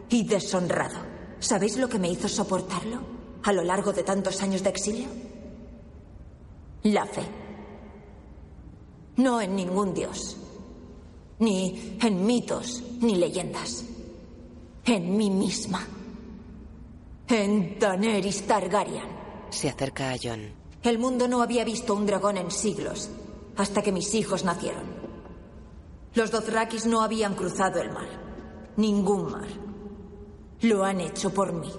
y 0.10 0.26
deshonrado. 0.26 1.00
¿Sabéis 1.40 1.78
lo 1.78 1.90
que 1.90 2.00
me 2.00 2.10
hizo 2.10 2.28
soportarlo 2.28 3.00
a 3.44 3.52
lo 3.52 3.64
largo 3.64 3.94
de 3.94 4.04
tantos 4.04 4.42
años 4.42 4.64
de 4.64 4.70
exilio? 4.70 5.08
La 6.84 7.06
fe. 7.06 7.24
No 9.18 9.42
en 9.42 9.56
ningún 9.56 9.94
dios, 9.94 10.38
ni 11.40 11.98
en 12.02 12.26
mitos, 12.26 12.84
ni 13.00 13.16
leyendas. 13.16 13.86
En 14.86 15.18
mí 15.18 15.32
misma. 15.32 15.82
En 17.28 17.80
Daenerys 17.80 18.46
Targaryen. 18.46 19.16
Se 19.50 19.68
acerca 19.68 20.12
a 20.12 20.18
John. 20.22 20.54
El 20.84 21.00
mundo 21.00 21.28
no 21.28 21.42
había 21.42 21.66
visto 21.66 21.96
un 21.96 22.06
dragón 22.06 22.38
en 22.38 22.52
siglos, 22.52 23.10
hasta 23.58 23.82
que 23.82 23.92
mis 23.92 24.14
hijos 24.14 24.44
nacieron. 24.44 24.84
Los 26.14 26.30
Dothrakis 26.30 26.86
no 26.86 27.02
habían 27.02 27.34
cruzado 27.34 27.82
el 27.82 27.92
mar. 27.92 28.08
Ningún 28.78 29.32
mar. 29.32 29.48
Lo 30.62 30.86
han 30.86 31.02
hecho 31.02 31.34
por 31.34 31.52
mí. 31.54 31.72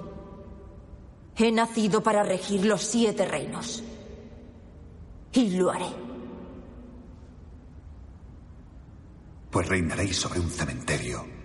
He 1.37 1.53
nacido 1.53 2.03
para 2.03 2.25
regir 2.25 2.67
los 2.67 2.83
siete 2.83 3.25
reinos. 3.25 3.85
Y 5.33 5.51
lo 5.51 5.71
haré. 5.71 5.87
Pues 9.51 9.69
reinaréis 9.69 10.17
sobre 10.17 10.41
un 10.41 10.51
cementerio 10.51 11.36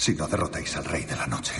si 0.00 0.14
no 0.14 0.26
derrotáis 0.26 0.74
al 0.76 0.84
rey 0.86 1.04
de 1.04 1.14
la 1.14 1.26
noche. 1.26 1.52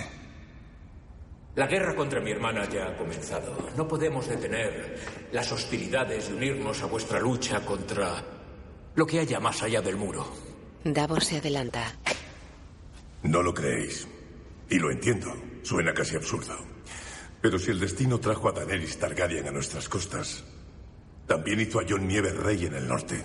La 1.57 1.67
guerra 1.67 1.95
contra 1.95 2.23
mi 2.23 2.31
hermana 2.31 2.67
ya 2.67 2.87
ha 2.87 2.97
comenzado. 2.97 3.69
No 3.77 3.87
podemos 3.87 4.27
detener 4.27 5.29
las 5.31 5.53
hostilidades 5.53 6.31
y 6.31 6.33
unirnos 6.33 6.83
a 6.83 6.87
vuestra 6.87 7.21
lucha 7.21 7.63
contra 7.67 8.25
lo 8.95 9.07
que 9.07 9.21
haya 9.21 9.41
más 9.41 9.63
allá 9.63 9.83
del 9.83 9.97
muro. 9.97 10.27
Davos 10.83 11.27
se 11.27 11.37
adelanta. 11.37 11.95
No 13.25 13.43
lo 13.43 13.53
creéis. 13.53 14.09
Y 14.71 14.79
lo 14.79 14.91
entiendo. 14.91 15.35
Suena 15.63 15.93
casi 15.93 16.17
absurdo. 16.17 16.57
Pero 17.43 17.59
si 17.59 17.73
el 17.73 17.79
destino 17.79 18.21
trajo 18.21 18.49
a 18.49 18.53
Daenerys 18.53 18.99
Targaryen 18.99 19.49
a 19.49 19.51
nuestras 19.51 19.87
costas, 19.87 20.45
también 21.27 21.61
hizo 21.61 21.79
a 21.79 21.85
Jon 21.87 22.09
Nieve 22.09 22.33
rey 22.33 22.65
en 22.65 22.75
el 22.75 22.89
norte. 22.89 23.23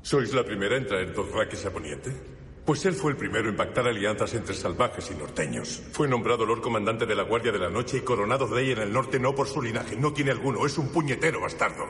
¿Sois 0.00 0.32
la 0.32 0.42
primera 0.42 0.78
en 0.78 0.86
traer 0.86 1.12
dos 1.12 1.30
raques 1.32 1.66
a 1.66 1.70
Poniente? 1.70 2.33
Pues 2.64 2.84
él 2.86 2.94
fue 2.94 3.10
el 3.10 3.16
primero 3.16 3.48
en 3.48 3.56
pactar 3.56 3.86
alianzas 3.86 4.32
entre 4.34 4.54
salvajes 4.54 5.10
y 5.10 5.14
norteños. 5.14 5.82
Fue 5.92 6.08
nombrado 6.08 6.46
Lord 6.46 6.62
Comandante 6.62 7.04
de 7.04 7.14
la 7.14 7.24
Guardia 7.24 7.52
de 7.52 7.58
la 7.58 7.68
Noche 7.68 7.98
y 7.98 8.00
coronado 8.00 8.46
rey 8.46 8.70
en 8.70 8.78
el 8.78 8.92
norte 8.92 9.18
no 9.18 9.34
por 9.34 9.48
su 9.48 9.60
linaje, 9.60 9.96
no 9.96 10.12
tiene 10.12 10.30
alguno, 10.30 10.64
es 10.64 10.78
un 10.78 10.88
puñetero 10.88 11.40
bastardo. 11.40 11.86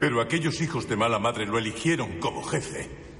Pero 0.00 0.20
aquellos 0.20 0.60
hijos 0.60 0.88
de 0.88 0.96
mala 0.96 1.18
madre 1.18 1.46
lo 1.46 1.58
eligieron 1.58 2.18
como 2.18 2.42
jefe 2.42 3.10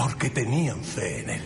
porque 0.00 0.30
tenían 0.30 0.82
fe 0.82 1.20
en 1.20 1.30
él. 1.30 1.42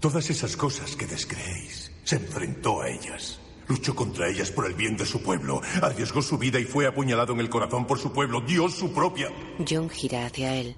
Todas 0.00 0.28
esas 0.28 0.56
cosas 0.56 0.96
que 0.96 1.06
descreéis, 1.06 1.92
se 2.02 2.16
enfrentó 2.16 2.82
a 2.82 2.88
ellas. 2.88 3.40
Luchó 3.68 3.94
contra 3.94 4.28
ellas 4.28 4.50
por 4.50 4.66
el 4.66 4.74
bien 4.74 4.96
de 4.96 5.06
su 5.06 5.22
pueblo. 5.22 5.62
Arriesgó 5.80 6.20
su 6.20 6.36
vida 6.36 6.58
y 6.58 6.64
fue 6.64 6.84
apuñalado 6.84 7.32
en 7.32 7.38
el 7.38 7.48
corazón 7.48 7.86
por 7.86 8.00
su 8.00 8.12
pueblo. 8.12 8.40
Dio 8.40 8.68
su 8.68 8.92
propia. 8.92 9.30
John 9.68 9.88
gira 9.88 10.26
hacia 10.26 10.56
él. 10.56 10.76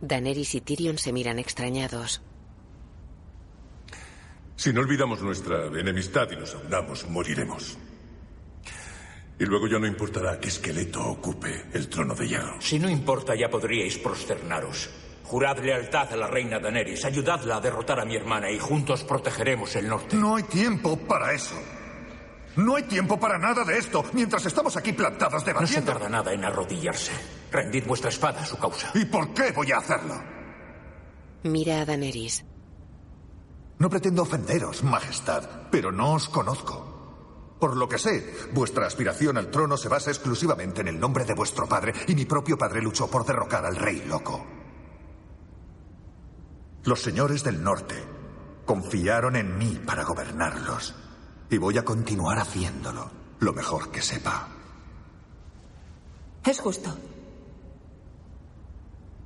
Daenerys 0.00 0.54
y 0.54 0.60
Tyrion 0.60 0.98
se 0.98 1.12
miran 1.12 1.38
extrañados. 1.38 2.22
Si 4.56 4.72
no 4.72 4.80
olvidamos 4.80 5.22
nuestra 5.22 5.66
enemistad 5.66 6.28
y 6.32 6.36
nos 6.36 6.54
aunamos, 6.54 7.08
moriremos. 7.08 7.76
Y 9.38 9.44
luego 9.44 9.68
ya 9.68 9.78
no 9.78 9.86
importará 9.86 10.40
que 10.40 10.48
Esqueleto 10.48 11.04
ocupe 11.04 11.66
el 11.74 11.88
trono 11.88 12.14
de 12.14 12.26
hierro. 12.26 12.60
Si 12.60 12.78
no 12.78 12.88
importa, 12.88 13.34
ya 13.34 13.50
podríais 13.50 13.98
prosternaros. 13.98 14.88
Jurad 15.24 15.58
lealtad 15.58 16.12
a 16.12 16.16
la 16.16 16.28
reina 16.28 16.58
Daenerys, 16.58 17.04
ayudadla 17.04 17.56
a 17.56 17.60
derrotar 17.60 18.00
a 18.00 18.04
mi 18.04 18.16
hermana 18.16 18.50
y 18.50 18.58
juntos 18.58 19.04
protegeremos 19.04 19.76
el 19.76 19.88
norte. 19.88 20.16
No 20.16 20.36
hay 20.36 20.44
tiempo 20.44 20.96
para 20.96 21.32
eso. 21.34 21.56
No 22.56 22.76
hay 22.76 22.84
tiempo 22.84 23.20
para 23.20 23.38
nada 23.38 23.64
de 23.64 23.76
esto, 23.78 24.02
mientras 24.14 24.46
estamos 24.46 24.76
aquí 24.76 24.92
plantadas 24.92 25.34
No 25.34 25.40
se 25.40 25.46
debatiendo. 25.46 25.92
tarda 25.92 26.08
nada 26.08 26.32
en 26.32 26.44
arrodillarse. 26.44 27.12
Rendid 27.52 27.86
vuestra 27.86 28.08
espada 28.10 28.40
a 28.42 28.46
su 28.46 28.56
causa. 28.58 28.90
¿Y 28.94 29.04
por 29.04 29.34
qué 29.34 29.52
voy 29.52 29.72
a 29.72 29.78
hacerlo? 29.78 30.14
Mira 31.44 31.80
a 31.80 31.84
Daenerys. 31.84 32.44
No 33.78 33.90
pretendo 33.90 34.22
ofenderos, 34.22 34.82
Majestad, 34.82 35.68
pero 35.70 35.92
no 35.92 36.14
os 36.14 36.28
conozco. 36.30 36.94
Por 37.60 37.76
lo 37.76 37.88
que 37.88 37.98
sé, 37.98 38.34
vuestra 38.52 38.86
aspiración 38.86 39.36
al 39.36 39.50
trono 39.50 39.76
se 39.76 39.88
basa 39.88 40.10
exclusivamente 40.10 40.80
en 40.80 40.88
el 40.88 40.98
nombre 40.98 41.24
de 41.24 41.34
vuestro 41.34 41.66
padre, 41.68 41.92
y 42.06 42.14
mi 42.14 42.24
propio 42.24 42.56
padre 42.56 42.80
luchó 42.82 43.06
por 43.08 43.24
derrocar 43.26 43.64
al 43.66 43.76
rey 43.76 44.02
loco. 44.06 44.46
Los 46.84 47.02
señores 47.02 47.42
del 47.44 47.62
norte 47.62 47.96
confiaron 48.64 49.36
en 49.36 49.58
mí 49.58 49.78
para 49.86 50.04
gobernarlos, 50.04 50.94
y 51.50 51.58
voy 51.58 51.78
a 51.78 51.84
continuar 51.84 52.38
haciéndolo 52.38 53.10
lo 53.40 53.52
mejor 53.52 53.90
que 53.90 54.02
sepa. 54.02 54.48
Es 56.44 56.60
justo. 56.60 56.96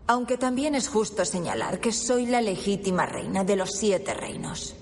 Aunque 0.06 0.36
también 0.36 0.74
es 0.74 0.88
justo 0.88 1.24
señalar 1.24 1.78
que 1.80 1.92
soy 1.92 2.26
la 2.26 2.40
legítima 2.40 3.06
reina 3.06 3.44
de 3.44 3.56
los 3.56 3.70
siete 3.70 4.14
reinos. 4.14 4.74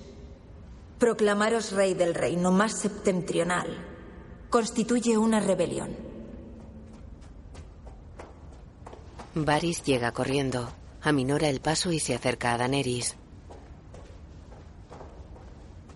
Proclamaros 0.97 1.71
rey 1.71 1.93
del 1.93 2.15
reino 2.15 2.51
más 2.51 2.73
septentrional 2.73 3.67
constituye 4.49 5.17
una 5.17 5.39
rebelión. 5.39 5.95
Varys 9.35 9.83
llega 9.83 10.11
corriendo. 10.11 10.69
Aminora 11.01 11.47
el 11.47 11.61
paso 11.61 11.91
y 11.91 11.99
se 11.99 12.15
acerca 12.15 12.53
a 12.53 12.57
Daenerys. 12.57 13.15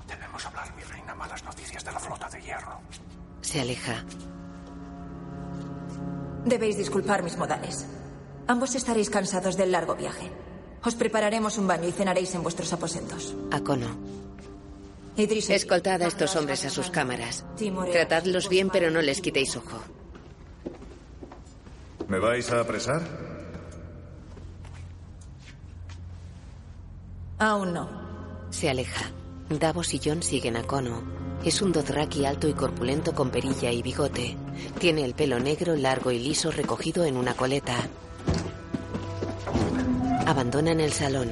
Debemos 0.07 0.45
hablar, 0.45 0.73
mi 0.75 0.83
reina, 0.83 1.13
malas 1.15 1.43
noticias 1.43 1.83
de 1.83 1.91
la 1.91 1.99
flota 1.99 2.29
de 2.29 2.41
hierro. 2.41 2.79
Se 3.53 3.61
aleja. 3.61 4.03
Debéis 6.43 6.75
disculpar 6.75 7.21
mis 7.21 7.37
modales. 7.37 7.85
Ambos 8.47 8.73
estaréis 8.73 9.11
cansados 9.11 9.57
del 9.57 9.71
largo 9.71 9.93
viaje. 9.93 10.31
Os 10.83 10.95
prepararemos 10.95 11.59
un 11.59 11.67
baño 11.67 11.87
y 11.87 11.91
cenaréis 11.91 12.33
en 12.33 12.41
vuestros 12.41 12.73
aposentos. 12.73 13.35
A 13.51 13.59
Cono. 13.59 13.95
Idris, 15.17 15.51
Escoltad 15.51 16.01
a 16.01 16.07
estos 16.07 16.35
hombres 16.35 16.65
a 16.65 16.71
sus 16.71 16.89
cámaras. 16.89 17.45
Tratadlos 17.91 18.49
bien, 18.49 18.71
pero 18.71 18.89
no 18.89 19.03
les 19.03 19.21
quitéis 19.21 19.55
ojo. 19.55 19.77
¿Me 22.07 22.17
vais 22.17 22.49
a 22.49 22.59
apresar? 22.59 23.03
Aún 27.37 27.71
no. 27.71 27.87
Se 28.49 28.67
aleja. 28.67 29.11
Davos 29.47 29.93
y 29.93 30.01
John 30.03 30.23
siguen 30.23 30.57
a 30.57 30.63
Cono. 30.63 31.12
Es 31.43 31.61
un 31.61 31.73
Dothraki 31.73 32.25
alto 32.25 32.47
y 32.47 32.53
corpulento 32.53 33.13
con 33.13 33.29
perilla 33.29 33.69
y 33.69 33.81
bigote. 33.81 34.37
Tiene 34.79 35.03
el 35.03 35.13
pelo 35.13 35.39
negro, 35.41 35.75
largo 35.75 36.09
y 36.11 36.19
liso 36.19 36.51
recogido 36.51 37.03
en 37.03 37.17
una 37.17 37.33
coleta. 37.33 37.75
Abandonan 40.25 40.79
el 40.79 40.93
salón. 40.93 41.29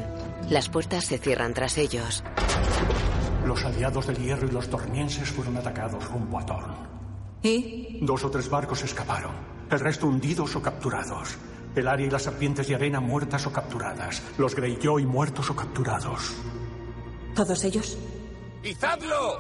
Las 0.50 0.68
puertas 0.68 1.06
se 1.06 1.18
cierran 1.18 1.54
tras 1.54 1.78
ellos. 1.78 2.26
Los 3.46 3.64
aliados 3.64 4.08
del 4.08 4.18
hierro 4.18 4.48
y 4.48 4.52
los 4.52 4.70
tornienses 4.70 5.30
fueron 5.30 5.56
atacados 5.56 6.06
rumbo 6.10 6.40
a 6.40 6.46
Torn. 6.46 6.76
¿Y? 7.42 8.00
Dos 8.02 8.26
o 8.26 8.30
tres 8.30 8.50
barcos 8.50 8.84
escaparon. 8.84 9.32
El 9.70 9.80
resto 9.80 10.08
hundidos 10.08 10.54
o 10.58 10.62
capturados. 10.62 11.38
El 11.74 11.88
área 11.88 12.06
y 12.06 12.10
las 12.10 12.24
serpientes 12.24 12.68
de 12.68 12.76
arena 12.76 13.00
muertas 13.00 13.48
o 13.48 13.54
capturadas. 13.54 14.22
Los 14.38 14.56
Greyjoy 14.56 15.06
muertos 15.06 15.50
o 15.50 15.56
capturados. 15.56 16.34
¿Todos 17.34 17.64
ellos? 17.64 17.98
¡Izadlo! 18.64 19.40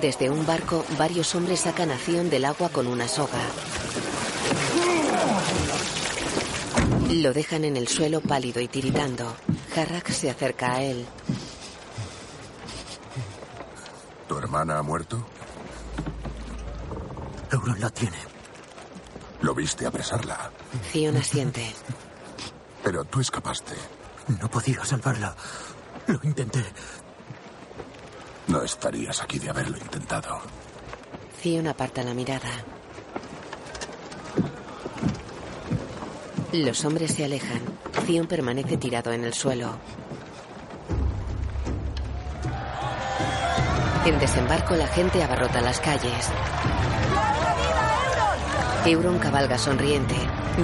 Desde 0.00 0.30
un 0.30 0.46
barco, 0.46 0.84
varios 0.96 1.34
hombres 1.34 1.60
sacan 1.60 1.90
a 1.90 1.96
Theon 1.96 2.30
del 2.30 2.44
agua 2.44 2.68
con 2.68 2.86
una 2.86 3.08
soga. 3.08 3.40
Lo 7.10 7.32
dejan 7.32 7.64
en 7.64 7.76
el 7.76 7.88
suelo 7.88 8.20
pálido 8.20 8.60
y 8.60 8.68
tiritando. 8.68 9.34
Harrak 9.76 10.08
se 10.10 10.30
acerca 10.30 10.74
a 10.74 10.82
él. 10.82 11.06
¿Tu 14.28 14.38
hermana 14.38 14.78
ha 14.78 14.82
muerto? 14.82 15.24
Euron 17.50 17.80
la 17.80 17.90
tiene. 17.90 18.18
Lo 19.42 19.54
viste 19.54 19.86
apresarla. 19.86 20.50
Theon 20.92 21.16
asiente. 21.16 21.72
Pero 22.82 23.04
tú 23.04 23.20
escapaste. 23.20 23.74
No 24.40 24.48
podía 24.48 24.84
salvarla. 24.84 25.36
Lo 26.06 26.20
intenté. 26.22 26.64
No 28.48 28.62
estarías 28.62 29.22
aquí 29.22 29.38
de 29.38 29.50
haberlo 29.50 29.76
intentado. 29.78 30.40
Theon 31.42 31.66
aparta 31.66 32.02
la 32.02 32.14
mirada. 32.14 32.50
Los 36.52 36.84
hombres 36.84 37.12
se 37.14 37.24
alejan. 37.24 37.60
Theon 38.06 38.26
permanece 38.26 38.76
tirado 38.76 39.12
en 39.12 39.24
el 39.24 39.34
suelo. 39.34 39.76
En 44.06 44.18
desembarco 44.18 44.76
la 44.76 44.86
gente 44.86 45.22
abarrota 45.22 45.60
las 45.60 45.80
calles. 45.80 46.30
Euron 48.86 49.18
cabalga 49.18 49.56
sonriente. 49.56 50.14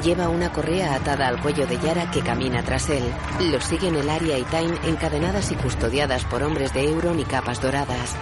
Lleva 0.02 0.28
una 0.28 0.52
correa 0.52 0.94
atada 0.94 1.26
al 1.26 1.40
cuello 1.40 1.66
de 1.66 1.78
Yara 1.78 2.10
que 2.10 2.20
camina 2.20 2.62
tras 2.62 2.90
él. 2.90 3.02
Los 3.50 3.64
siguen 3.64 3.96
el 3.96 4.10
Arya 4.10 4.36
y 4.36 4.44
Time 4.44 4.78
encadenadas 4.84 5.50
y 5.52 5.54
custodiadas 5.54 6.24
por 6.24 6.42
hombres 6.42 6.74
de 6.74 6.86
Euron 6.86 7.18
y 7.18 7.24
capas 7.24 7.62
doradas. 7.62 8.16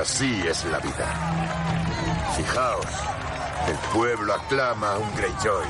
Así 0.00 0.40
es 0.48 0.64
la 0.64 0.78
vida. 0.78 1.06
Fijaos, 2.36 2.86
el 3.68 3.76
pueblo 3.92 4.32
aclama 4.32 4.92
a 4.92 4.98
un 4.98 5.14
Greyjoy. 5.14 5.66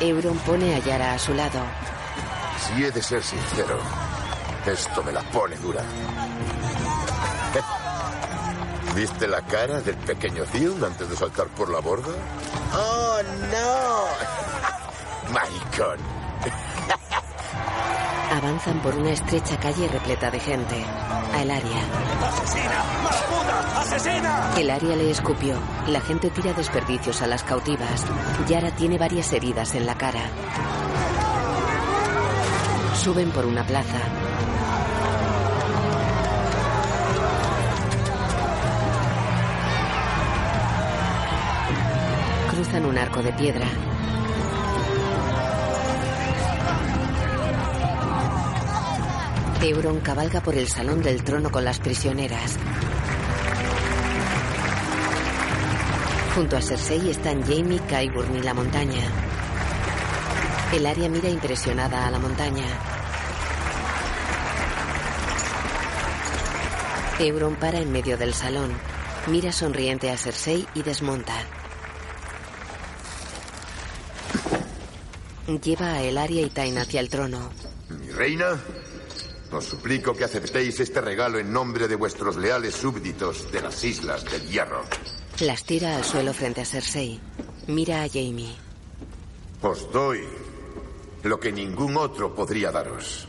Euron 0.00 0.36
pone 0.40 0.74
a 0.74 0.78
Yara 0.80 1.14
a 1.14 1.18
su 1.18 1.32
lado. 1.32 1.60
Si 2.58 2.84
he 2.84 2.90
de 2.90 3.02
ser 3.02 3.22
sincero, 3.22 3.78
esto 4.66 5.02
me 5.02 5.12
la 5.12 5.22
pone 5.22 5.56
dura. 5.56 5.82
¿Viste 8.94 9.26
la 9.26 9.42
cara 9.42 9.80
del 9.80 9.96
pequeño 9.96 10.44
Theon 10.44 10.82
antes 10.84 11.08
de 11.08 11.16
saltar 11.16 11.48
por 11.48 11.68
la 11.68 11.80
borda? 11.80 12.12
¡Oh, 12.72 13.18
no! 13.50 15.32
Maricón. 15.32 15.98
Avanzan 18.30 18.80
por 18.80 18.94
una 18.94 19.10
estrecha 19.10 19.56
calle 19.58 19.88
repleta 19.88 20.30
de 20.30 20.40
gente. 20.40 20.84
A 21.34 21.42
el 21.42 21.50
Arya. 21.50 21.82
¡Asesina! 22.22 22.84
¡Más 23.02 23.22
puta! 23.22 23.80
¡Asesina! 23.80 24.50
El 24.56 24.70
Arya 24.70 24.96
le 24.96 25.10
escupió. 25.10 25.56
La 25.88 26.00
gente 26.00 26.30
tira 26.30 26.52
desperdicios 26.52 27.20
a 27.22 27.26
las 27.26 27.42
cautivas. 27.42 28.04
Yara 28.48 28.70
tiene 28.74 28.98
varias 28.98 29.32
heridas 29.32 29.74
en 29.74 29.86
la 29.86 29.96
cara. 29.96 30.22
Suben 33.02 33.30
por 33.30 33.44
una 33.44 33.66
plaza. 33.66 33.98
Un 42.82 42.98
arco 42.98 43.22
de 43.22 43.32
piedra. 43.32 43.66
Euron 49.62 50.00
cabalga 50.00 50.40
por 50.40 50.56
el 50.56 50.68
salón 50.68 51.00
del 51.00 51.22
trono 51.22 51.50
con 51.50 51.64
las 51.64 51.78
prisioneras. 51.78 52.58
Junto 56.34 56.56
a 56.56 56.60
Cersei 56.60 57.10
están 57.10 57.42
Jamie, 57.42 57.80
Qyburn 57.88 58.36
y 58.36 58.42
la 58.42 58.54
montaña. 58.54 59.02
El 60.72 60.84
área 60.84 61.08
mira 61.08 61.30
impresionada 61.30 62.08
a 62.08 62.10
la 62.10 62.18
montaña. 62.18 62.66
Euron 67.20 67.54
para 67.54 67.78
en 67.78 67.92
medio 67.92 68.18
del 68.18 68.34
salón. 68.34 68.72
Mira 69.28 69.52
sonriente 69.52 70.10
a 70.10 70.16
Cersei 70.16 70.66
y 70.74 70.82
desmonta. 70.82 71.34
Lleva 75.46 75.94
a 75.94 76.02
Elaria 76.02 76.42
y 76.42 76.50
Tain 76.50 76.78
hacia 76.78 77.00
el 77.00 77.08
trono. 77.10 77.50
Mi 77.90 78.10
reina, 78.10 78.58
os 79.52 79.64
suplico 79.64 80.14
que 80.14 80.24
aceptéis 80.24 80.80
este 80.80 81.00
regalo 81.00 81.38
en 81.38 81.52
nombre 81.52 81.86
de 81.86 81.96
vuestros 81.96 82.36
leales 82.36 82.74
súbditos 82.74 83.52
de 83.52 83.60
las 83.60 83.84
Islas 83.84 84.24
del 84.24 84.48
Hierro. 84.48 84.84
Las 85.40 85.64
tira 85.64 85.96
al 85.96 86.04
suelo 86.04 86.32
frente 86.32 86.62
a 86.62 86.64
Cersei. 86.64 87.20
Mira 87.66 88.02
a 88.02 88.08
Jamie. 88.08 88.54
Os 89.60 89.90
doy 89.92 90.20
lo 91.22 91.38
que 91.38 91.52
ningún 91.52 91.96
otro 91.96 92.34
podría 92.34 92.70
daros. 92.70 93.26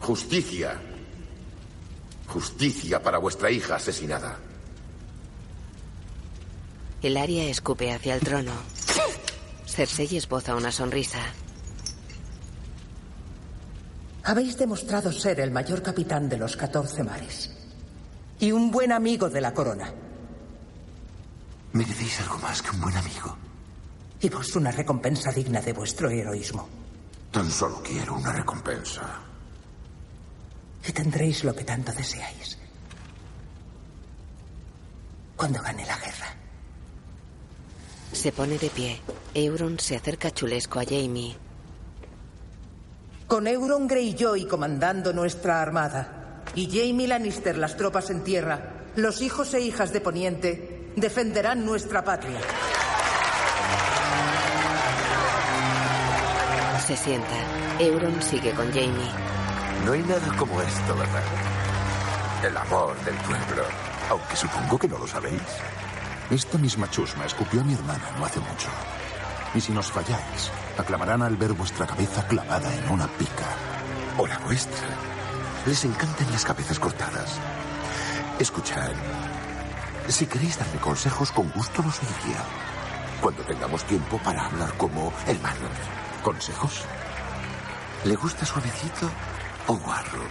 Justicia. 0.00 0.80
Justicia 2.28 3.02
para 3.02 3.18
vuestra 3.18 3.50
hija 3.50 3.76
asesinada. 3.76 4.38
Elaria 7.02 7.44
escupe 7.44 7.92
hacia 7.92 8.14
el 8.14 8.20
trono. 8.20 8.52
Cersei 9.74 10.16
esboza 10.16 10.54
una 10.54 10.70
sonrisa. 10.70 11.18
Habéis 14.22 14.56
demostrado 14.56 15.10
ser 15.10 15.40
el 15.40 15.50
mayor 15.50 15.82
capitán 15.82 16.28
de 16.28 16.36
los 16.36 16.56
14 16.56 17.02
mares. 17.02 17.50
Y 18.38 18.52
un 18.52 18.70
buen 18.70 18.92
amigo 18.92 19.28
de 19.28 19.40
la 19.40 19.52
corona. 19.52 19.92
Merecéis 21.72 22.20
algo 22.20 22.38
más 22.38 22.62
que 22.62 22.70
un 22.70 22.82
buen 22.82 22.96
amigo. 22.96 23.36
Y 24.20 24.28
vos 24.28 24.54
una 24.54 24.70
recompensa 24.70 25.32
digna 25.32 25.60
de 25.60 25.72
vuestro 25.72 26.08
heroísmo. 26.08 26.68
Tan 27.32 27.50
solo 27.50 27.82
quiero 27.82 28.14
una 28.14 28.30
recompensa. 28.30 29.22
Y 30.86 30.92
tendréis 30.92 31.42
lo 31.42 31.52
que 31.52 31.64
tanto 31.64 31.90
deseáis. 31.90 32.56
Cuando 35.36 35.60
gane 35.60 35.84
la 35.84 35.98
guerra. 35.98 36.43
Se 38.14 38.30
pone 38.30 38.58
de 38.58 38.70
pie. 38.70 39.00
Euron 39.34 39.78
se 39.78 39.96
acerca 39.96 40.30
chulesco 40.30 40.78
a 40.78 40.84
Jamie. 40.84 41.36
Con 43.26 43.48
Euron 43.48 43.88
Greyjoy 43.88 44.46
comandando 44.46 45.12
nuestra 45.12 45.60
armada 45.60 46.42
y 46.54 46.66
Jamie 46.66 47.08
Lannister 47.08 47.58
las 47.58 47.76
tropas 47.76 48.10
en 48.10 48.22
tierra, 48.22 48.86
los 48.94 49.20
hijos 49.20 49.52
e 49.54 49.60
hijas 49.60 49.92
de 49.92 50.00
Poniente 50.00 50.92
defenderán 50.94 51.66
nuestra 51.66 52.04
patria. 52.04 52.38
Se 56.86 56.96
sienta. 56.96 57.36
Euron 57.80 58.22
sigue 58.22 58.52
con 58.52 58.68
Jamie. 58.68 59.10
No 59.84 59.92
hay 59.92 60.02
nada 60.02 60.36
como 60.38 60.62
esto, 60.62 60.96
¿verdad? 60.96 61.22
El 62.46 62.56
amor 62.56 62.96
del 63.04 63.16
pueblo. 63.16 63.64
Aunque 64.08 64.36
supongo 64.36 64.78
que 64.78 64.88
no 64.88 64.98
lo 64.98 65.06
sabéis. 65.06 65.42
Esta 66.30 66.56
misma 66.58 66.90
chusma 66.90 67.26
escupió 67.26 67.60
a 67.60 67.64
mi 67.64 67.74
hermana 67.74 68.10
no 68.18 68.24
hace 68.24 68.40
mucho. 68.40 68.68
Y 69.54 69.60
si 69.60 69.72
nos 69.72 69.92
falláis, 69.92 70.50
aclamarán 70.78 71.22
al 71.22 71.36
ver 71.36 71.52
vuestra 71.52 71.86
cabeza 71.86 72.26
clavada 72.26 72.74
en 72.74 72.90
una 72.90 73.06
pica. 73.06 73.46
O 74.16 74.26
la 74.26 74.38
vuestra. 74.38 74.88
Les 75.66 75.84
encantan 75.84 76.30
las 76.32 76.44
cabezas 76.44 76.78
cortadas. 76.78 77.38
Escuchad. 78.38 78.92
Si 80.08 80.26
queréis 80.26 80.58
darme 80.58 80.80
consejos, 80.80 81.30
con 81.30 81.50
gusto 81.50 81.82
los 81.82 81.98
oiría. 82.00 82.42
Cuando 83.20 83.42
tengamos 83.42 83.84
tiempo 83.84 84.18
para 84.18 84.46
hablar 84.46 84.72
como 84.76 85.12
hermanos. 85.26 85.70
¿Consejos? 86.22 86.82
¿Le 88.04 88.16
gusta 88.16 88.44
suavecito 88.44 89.10
o 89.66 89.76
guarro? 89.76 90.22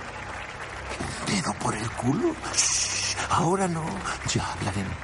¿Un 1.00 1.34
dedo 1.34 1.54
por 1.56 1.76
el 1.76 1.90
culo? 1.92 2.36
Shh, 2.54 3.16
ahora 3.30 3.68
no. 3.68 3.84
Ya 4.32 4.52
hablaremos. 4.52 4.98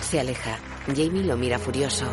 Se 0.00 0.20
aleja. 0.20 0.58
Jamie 0.86 1.24
lo 1.24 1.36
mira 1.36 1.58
furioso. 1.58 2.06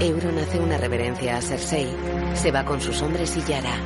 Euron 0.00 0.38
hace 0.38 0.58
una 0.58 0.78
reverencia 0.78 1.36
a 1.36 1.42
Cersei. 1.42 1.94
Se 2.34 2.50
va 2.50 2.64
con 2.64 2.80
sus 2.80 3.02
hombres 3.02 3.36
y 3.36 3.42
Yara. 3.42 3.76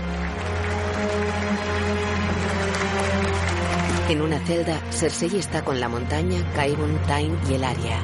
En 4.08 4.22
una 4.22 4.38
celda, 4.46 4.80
Cersei 4.92 5.36
está 5.36 5.64
con 5.64 5.80
la 5.80 5.88
montaña, 5.88 6.38
Qyburn, 6.54 7.02
Tain 7.06 7.36
y 7.50 7.54
el 7.54 7.64
Arya. 7.64 8.00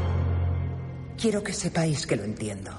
Quiero 1.17 1.45
que 1.45 1.53
sepáis 1.53 2.07
que 2.07 2.17
lo 2.17 2.25
entiendo. 2.25 2.73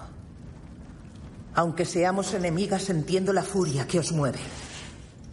Aunque 1.56 1.86
seamos 1.86 2.34
enemigas, 2.34 2.90
entiendo 2.90 3.32
la 3.32 3.44
furia 3.44 3.88
que 3.88 4.00
os 4.00 4.12
mueve. 4.12 4.40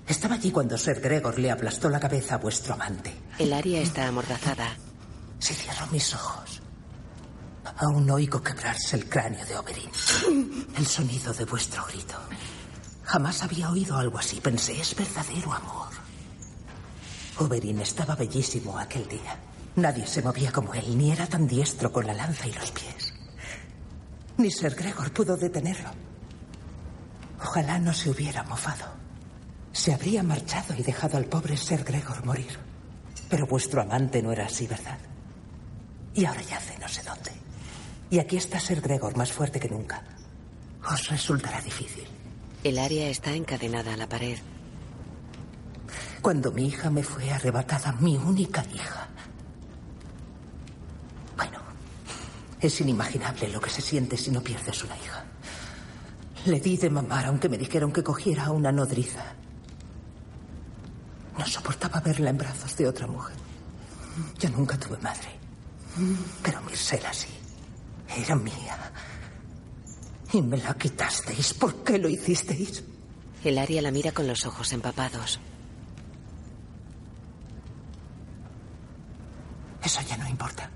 Estaba 0.06 0.36
allí 0.36 0.50
cuando 0.50 0.78
Ser 0.78 1.00
Gregor 1.00 1.38
le 1.38 1.50
aplastó 1.50 1.88
la 1.88 1.98
cabeza 1.98 2.36
a 2.36 2.38
vuestro 2.38 2.74
amante. 2.74 3.12
El 3.38 3.52
Arya 3.52 3.80
está 3.80 4.06
amordazada. 4.06 4.76
Si 5.40 5.54
cierro 5.54 5.86
mis 5.90 6.14
ojos, 6.14 6.60
aún 7.78 8.08
oigo 8.10 8.42
quebrarse 8.42 8.96
el 8.96 9.08
cráneo 9.08 9.44
de 9.46 9.56
Oberyn. 9.56 9.90
El 10.76 10.86
sonido 10.86 11.32
de 11.32 11.46
vuestro 11.46 11.84
grito. 11.86 12.14
Jamás 13.04 13.42
había 13.42 13.70
oído 13.70 13.96
algo 13.96 14.18
así. 14.18 14.40
Pensé, 14.40 14.78
es 14.80 14.94
verdadero 14.94 15.52
amor. 15.52 15.88
Oberyn 17.38 17.80
estaba 17.80 18.14
bellísimo 18.14 18.78
aquel 18.78 19.08
día. 19.08 19.36
Nadie 19.76 20.06
se 20.06 20.22
movía 20.22 20.52
como 20.52 20.74
él, 20.74 20.96
ni 20.98 21.10
era 21.10 21.26
tan 21.26 21.46
diestro 21.46 21.90
con 21.90 22.06
la 22.06 22.12
lanza 22.12 22.46
y 22.46 22.52
los 22.52 22.70
pies. 22.70 23.14
Ni 24.36 24.50
Ser 24.50 24.74
Gregor 24.74 25.10
pudo 25.12 25.36
detenerlo. 25.36 25.90
Ojalá 27.42 27.78
no 27.78 27.94
se 27.94 28.10
hubiera 28.10 28.42
mofado. 28.42 28.86
Se 29.72 29.94
habría 29.94 30.22
marchado 30.22 30.74
y 30.76 30.82
dejado 30.82 31.16
al 31.16 31.24
pobre 31.24 31.56
Ser 31.56 31.82
Gregor 31.82 32.24
morir. 32.26 32.58
Pero 33.30 33.46
vuestro 33.46 33.80
amante 33.80 34.22
no 34.22 34.32
era 34.32 34.46
así, 34.46 34.66
¿verdad? 34.66 34.98
Y 36.14 36.24
ahora 36.24 36.42
yace 36.42 36.78
no 36.78 36.88
sé 36.88 37.02
dónde. 37.02 37.32
Y 38.10 38.18
aquí 38.18 38.36
está 38.36 38.58
Ser 38.58 38.80
Gregor 38.80 39.16
más 39.16 39.32
fuerte 39.32 39.60
que 39.60 39.68
nunca. 39.68 40.02
Os 40.90 41.08
resultará 41.08 41.60
difícil. 41.60 42.06
El 42.64 42.78
área 42.78 43.08
está 43.08 43.32
encadenada 43.32 43.94
a 43.94 43.96
la 43.96 44.08
pared. 44.08 44.38
Cuando 46.20 46.52
mi 46.52 46.66
hija 46.66 46.90
me 46.90 47.02
fue 47.02 47.30
arrebatada, 47.30 47.92
mi 47.92 48.16
única 48.16 48.64
hija. 48.74 49.08
Bueno, 51.36 51.58
es 52.60 52.80
inimaginable 52.80 53.48
lo 53.48 53.60
que 53.60 53.70
se 53.70 53.80
siente 53.80 54.16
si 54.16 54.30
no 54.30 54.42
pierdes 54.42 54.84
una 54.84 54.96
hija. 54.98 55.24
Le 56.46 56.60
di 56.60 56.76
de 56.76 56.90
mamar, 56.90 57.26
aunque 57.26 57.48
me 57.48 57.56
dijeron 57.56 57.92
que 57.92 58.02
cogiera 58.02 58.46
a 58.46 58.50
una 58.50 58.72
nodriza. 58.72 59.24
No 61.38 61.46
soportaba 61.46 62.00
verla 62.00 62.30
en 62.30 62.38
brazos 62.38 62.76
de 62.76 62.86
otra 62.86 63.06
mujer. 63.06 63.36
Yo 64.38 64.50
nunca 64.50 64.76
tuve 64.78 64.98
madre. 64.98 65.39
Pero 66.42 66.62
Mircela 66.62 67.12
sí. 67.12 67.28
Era 68.16 68.34
mía. 68.34 68.92
Y 70.32 70.42
me 70.42 70.56
la 70.56 70.74
quitasteis. 70.74 71.54
¿Por 71.54 71.82
qué 71.84 71.98
lo 71.98 72.08
hicisteis? 72.08 72.84
El 73.44 73.58
área 73.58 73.82
la 73.82 73.90
mira 73.90 74.12
con 74.12 74.26
los 74.26 74.46
ojos 74.46 74.72
empapados. 74.72 75.40
Eso 79.82 80.00
ya 80.02 80.16
no 80.16 80.28
importa. 80.28 80.70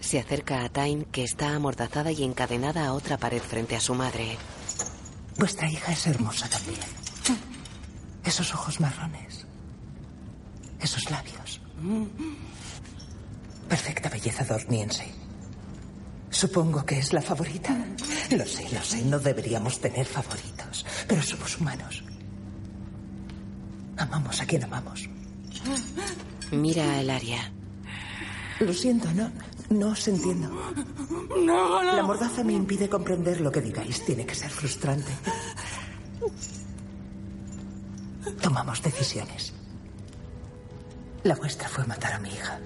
Se 0.00 0.18
acerca 0.18 0.64
a 0.64 0.68
Tain, 0.68 1.04
que 1.04 1.24
está 1.24 1.54
amordazada 1.54 2.12
y 2.12 2.22
encadenada 2.22 2.86
a 2.86 2.92
otra 2.92 3.16
pared 3.18 3.42
frente 3.42 3.76
a 3.76 3.80
su 3.80 3.94
madre. 3.94 4.36
Vuestra 5.38 5.68
hija 5.70 5.92
es 5.92 6.06
hermosa 6.06 6.48
también. 6.48 6.80
Esos 8.24 8.52
ojos 8.54 8.80
marrones. 8.80 9.46
Esos 10.80 11.10
labios. 11.10 11.60
Perfecta 13.68 14.08
belleza 14.08 14.44
dorniense. 14.44 15.06
Supongo 16.30 16.84
que 16.84 16.98
es 16.98 17.12
la 17.12 17.22
favorita. 17.22 17.76
Lo 18.30 18.46
sé, 18.46 18.68
lo 18.72 18.82
sé. 18.82 19.04
No 19.04 19.18
deberíamos 19.18 19.80
tener 19.80 20.06
favoritos. 20.06 20.84
Pero 21.08 21.22
somos 21.22 21.58
humanos. 21.58 22.04
Amamos 23.96 24.40
a 24.40 24.46
quien 24.46 24.64
amamos. 24.64 25.08
Mira 26.52 26.84
a 26.84 27.00
el 27.00 27.10
área. 27.10 27.50
Lo 28.60 28.72
siento, 28.72 29.12
no, 29.12 29.30
no 29.70 29.88
os 29.88 30.08
entiendo. 30.08 30.48
No, 31.44 31.82
no. 31.82 31.96
La 31.96 32.02
mordaza 32.02 32.42
me 32.44 32.52
impide 32.52 32.88
comprender 32.88 33.40
lo 33.40 33.50
que 33.50 33.60
digáis. 33.60 34.04
Tiene 34.04 34.24
que 34.24 34.34
ser 34.34 34.50
frustrante. 34.50 35.12
Tomamos 38.40 38.82
decisiones. 38.82 39.52
La 41.26 41.34
vuestra 41.34 41.68
fue 41.68 41.84
matar 41.84 42.12
a 42.12 42.20
mi 42.20 42.28
hija. 42.28 42.60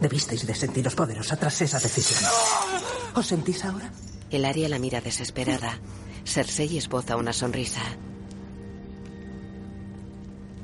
Debisteis 0.00 0.46
de 0.46 0.54
sentiros 0.54 0.94
poderosa 0.94 1.36
tras 1.36 1.60
esa 1.60 1.78
decisión. 1.78 2.30
¿Os 3.14 3.26
sentís 3.26 3.62
ahora? 3.66 3.92
El 4.30 4.46
área 4.46 4.66
la 4.66 4.78
mira 4.78 5.02
desesperada. 5.02 5.78
Cersei 6.24 6.78
esboza 6.78 7.18
una 7.18 7.34
sonrisa. 7.34 7.82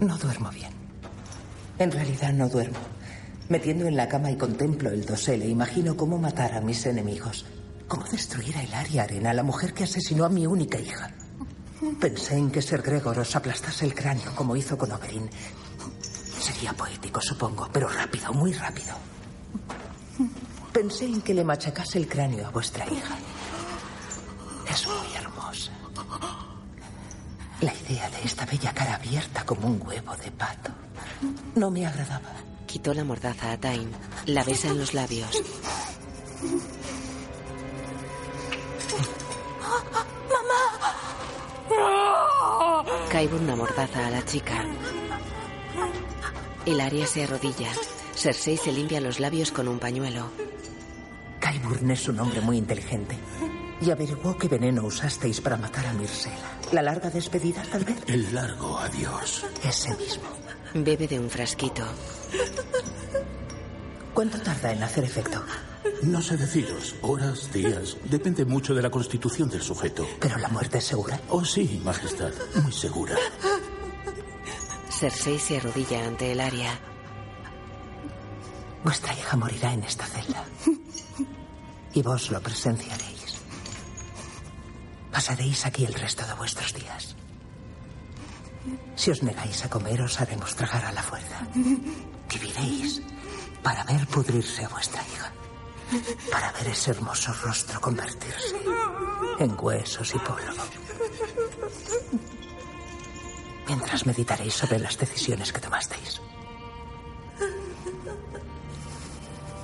No 0.00 0.16
duermo 0.16 0.48
bien. 0.48 0.72
En 1.78 1.92
realidad 1.92 2.32
no 2.32 2.48
duermo. 2.48 2.78
Metiendo 3.50 3.84
en 3.84 3.96
la 3.96 4.08
cama 4.08 4.30
y 4.30 4.38
contemplo 4.38 4.88
el 4.88 5.04
dosel 5.04 5.42
e 5.42 5.50
imagino 5.50 5.98
cómo 5.98 6.16
matar 6.16 6.54
a 6.54 6.62
mis 6.62 6.86
enemigos. 6.86 7.44
Cómo 7.88 8.04
destruir 8.04 8.56
a 8.56 8.62
Hilaria 8.62 9.02
Arena, 9.02 9.34
la 9.34 9.42
mujer 9.42 9.74
que 9.74 9.84
asesinó 9.84 10.24
a 10.24 10.30
mi 10.30 10.46
única 10.46 10.80
hija. 10.80 11.10
Pensé 12.00 12.38
en 12.38 12.50
que 12.50 12.62
Ser 12.62 12.80
Gregor 12.80 13.18
os 13.18 13.36
aplastase 13.36 13.84
el 13.84 13.94
cráneo 13.94 14.34
como 14.34 14.56
hizo 14.56 14.78
con 14.78 14.92
Oberyn. 14.92 15.28
Sería 16.46 16.72
poético, 16.72 17.20
supongo, 17.20 17.68
pero 17.72 17.88
rápido, 17.88 18.32
muy 18.32 18.52
rápido. 18.52 18.94
Pensé 20.72 21.06
en 21.06 21.20
que 21.20 21.34
le 21.34 21.42
machacase 21.42 21.98
el 21.98 22.06
cráneo 22.06 22.46
a 22.46 22.50
vuestra 22.50 22.84
hija. 22.86 23.16
Es 24.70 24.86
muy 24.86 25.16
hermosa. 25.16 25.72
La 27.60 27.74
idea 27.74 28.08
de 28.10 28.22
esta 28.22 28.46
bella 28.46 28.72
cara 28.72 28.94
abierta 28.94 29.44
como 29.44 29.66
un 29.66 29.82
huevo 29.84 30.14
de 30.18 30.30
pato 30.30 30.70
no 31.56 31.68
me 31.68 31.84
agradaba. 31.84 32.30
Quitó 32.64 32.94
la 32.94 33.02
mordaza 33.02 33.50
a 33.50 33.56
Time. 33.56 33.88
La 34.26 34.44
besa 34.44 34.68
en 34.68 34.78
los 34.78 34.94
labios. 34.94 35.42
Cae 43.10 43.26
una 43.26 43.56
mordaza 43.56 44.06
a 44.06 44.10
la 44.10 44.24
chica. 44.24 44.64
Hilaria 46.66 47.06
se 47.06 47.22
arrodilla. 47.22 47.70
Cersei 48.14 48.56
se 48.56 48.72
limpia 48.72 49.00
los 49.00 49.20
labios 49.20 49.52
con 49.52 49.68
un 49.68 49.78
pañuelo. 49.78 50.30
Qyburn 51.40 51.90
es 51.90 52.08
un 52.08 52.18
hombre 52.20 52.40
muy 52.40 52.58
inteligente. 52.58 53.16
Y 53.80 53.90
averiguó 53.90 54.36
qué 54.36 54.48
veneno 54.48 54.84
usasteis 54.84 55.40
para 55.40 55.56
matar 55.56 55.86
a 55.86 55.92
Mirsela. 55.92 56.34
¿La 56.72 56.82
larga 56.82 57.10
despedida, 57.10 57.62
tal 57.70 57.84
vez? 57.84 57.96
El 58.08 58.34
largo 58.34 58.78
adiós. 58.78 59.44
Ese 59.62 59.94
mismo. 59.96 60.24
Bebe 60.74 61.06
de 61.06 61.20
un 61.20 61.30
frasquito. 61.30 61.84
¿Cuánto 64.14 64.40
tarda 64.40 64.72
en 64.72 64.82
hacer 64.82 65.04
efecto? 65.04 65.42
No 66.02 66.20
sé 66.22 66.36
deciros. 66.36 66.94
Horas, 67.02 67.52
días. 67.52 67.96
Depende 68.04 68.44
mucho 68.44 68.74
de 68.74 68.82
la 68.82 68.90
constitución 68.90 69.48
del 69.48 69.62
sujeto. 69.62 70.06
¿Pero 70.20 70.38
la 70.38 70.48
muerte 70.48 70.78
es 70.78 70.84
segura? 70.84 71.20
Oh, 71.28 71.44
sí, 71.44 71.80
Majestad. 71.84 72.32
Muy 72.62 72.72
segura. 72.72 73.14
Cersei 74.98 75.38
se 75.38 75.58
arrodilla 75.58 76.06
ante 76.06 76.32
el 76.32 76.40
área. 76.40 76.80
Vuestra 78.82 79.12
hija 79.12 79.36
morirá 79.36 79.74
en 79.74 79.84
esta 79.84 80.06
celda. 80.06 80.42
Y 81.92 82.00
vos 82.00 82.30
lo 82.30 82.40
presenciaréis. 82.40 83.42
Pasaréis 85.12 85.66
aquí 85.66 85.84
el 85.84 85.92
resto 85.92 86.26
de 86.26 86.32
vuestros 86.32 86.72
días. 86.72 87.14
Si 88.94 89.10
os 89.10 89.22
negáis 89.22 89.64
a 89.64 89.68
comer, 89.68 90.00
os 90.00 90.18
haremos 90.18 90.56
tragar 90.56 90.86
a 90.86 90.92
la 90.92 91.02
fuerza. 91.02 91.46
Viviréis 92.32 93.02
para 93.62 93.84
ver 93.84 94.06
pudrirse 94.06 94.64
a 94.64 94.68
vuestra 94.68 95.02
hija. 95.02 95.30
Para 96.30 96.52
ver 96.52 96.68
ese 96.68 96.92
hermoso 96.92 97.34
rostro 97.34 97.80
convertirse 97.82 98.56
en 99.38 99.56
huesos 99.60 100.14
y 100.14 100.18
polvo. 100.18 100.85
Mientras 103.66 104.06
meditaréis 104.06 104.54
sobre 104.54 104.78
las 104.78 104.96
decisiones 104.96 105.52
que 105.52 105.60
tomasteis. 105.60 106.20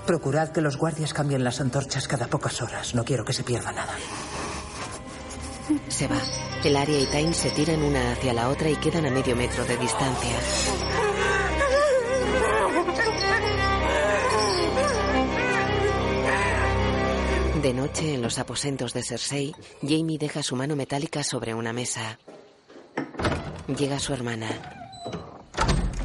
Procurad 0.07 0.49
que 0.51 0.61
los 0.61 0.77
guardias 0.77 1.15
cambien 1.15 1.45
las 1.45 1.61
antorchas 1.61 2.09
cada 2.09 2.27
pocas 2.27 2.61
horas. 2.61 2.95
No 2.95 3.05
quiero 3.05 3.25
que 3.25 3.33
se 3.33 3.45
pierda 3.45 3.71
nada. 3.73 3.95
Se 5.88 6.09
va. 6.09 6.19
El 6.65 6.77
área 6.77 6.99
y 6.99 7.07
Time 7.07 7.33
se 7.33 7.51
tiran 7.51 7.83
una 7.83 8.12
hacia 8.12 8.33
la 8.33 8.49
otra 8.49 8.69
y 8.69 8.77
quedan 8.77 9.07
a 9.07 9.11
medio 9.11 9.37
metro 9.37 9.65
de 9.65 9.77
distancia. 9.77 10.37
De 17.62 17.73
noche, 17.73 18.15
en 18.15 18.23
los 18.23 18.38
aposentos 18.41 18.93
de 18.93 19.05
Cersei, 19.05 19.55
Jamie 19.83 20.19
deja 20.19 20.43
su 20.43 20.57
mano 20.57 20.75
metálica 20.75 21.23
sobre 21.23 21.55
una 21.55 21.73
mesa. 21.73 22.19
Llega 23.68 23.98
su 23.98 24.12
hermana. 24.12 24.48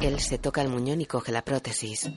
Él 0.00 0.20
se 0.20 0.38
toca 0.38 0.62
el 0.62 0.68
muñón 0.68 1.00
y 1.00 1.06
coge 1.06 1.32
la 1.32 1.42
prótesis. 1.42 2.08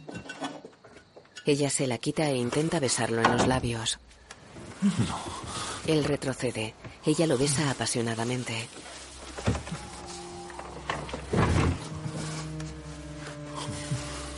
Ella 1.45 1.69
se 1.69 1.87
la 1.87 1.97
quita 1.97 2.29
e 2.29 2.35
intenta 2.35 2.79
besarlo 2.79 3.23
en 3.23 3.31
los 3.31 3.47
labios. 3.47 3.99
Él 5.87 6.03
retrocede. 6.03 6.75
Ella 7.05 7.25
lo 7.25 7.37
besa 7.37 7.71
apasionadamente. 7.71 8.67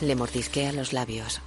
Le 0.00 0.16
mordisquea 0.16 0.72
los 0.72 0.94
labios. 0.94 1.42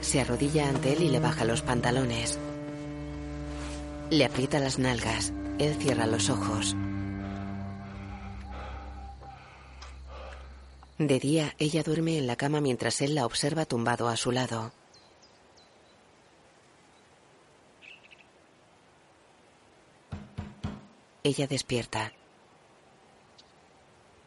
Se 0.00 0.20
arrodilla 0.20 0.68
ante 0.68 0.92
él 0.92 1.02
y 1.02 1.08
le 1.10 1.20
baja 1.20 1.44
los 1.44 1.62
pantalones. 1.62 2.38
Le 4.10 4.24
aprieta 4.24 4.58
las 4.58 4.78
nalgas. 4.78 5.34
Él 5.58 5.74
cierra 5.74 6.06
los 6.06 6.30
ojos. 6.30 6.74
De 10.96 11.20
día, 11.20 11.54
ella 11.58 11.82
duerme 11.82 12.16
en 12.16 12.26
la 12.26 12.36
cama 12.36 12.62
mientras 12.62 13.02
él 13.02 13.14
la 13.14 13.26
observa 13.26 13.66
tumbado 13.66 14.08
a 14.08 14.16
su 14.16 14.32
lado. 14.32 14.72
Ella 21.22 21.46
despierta. 21.46 22.12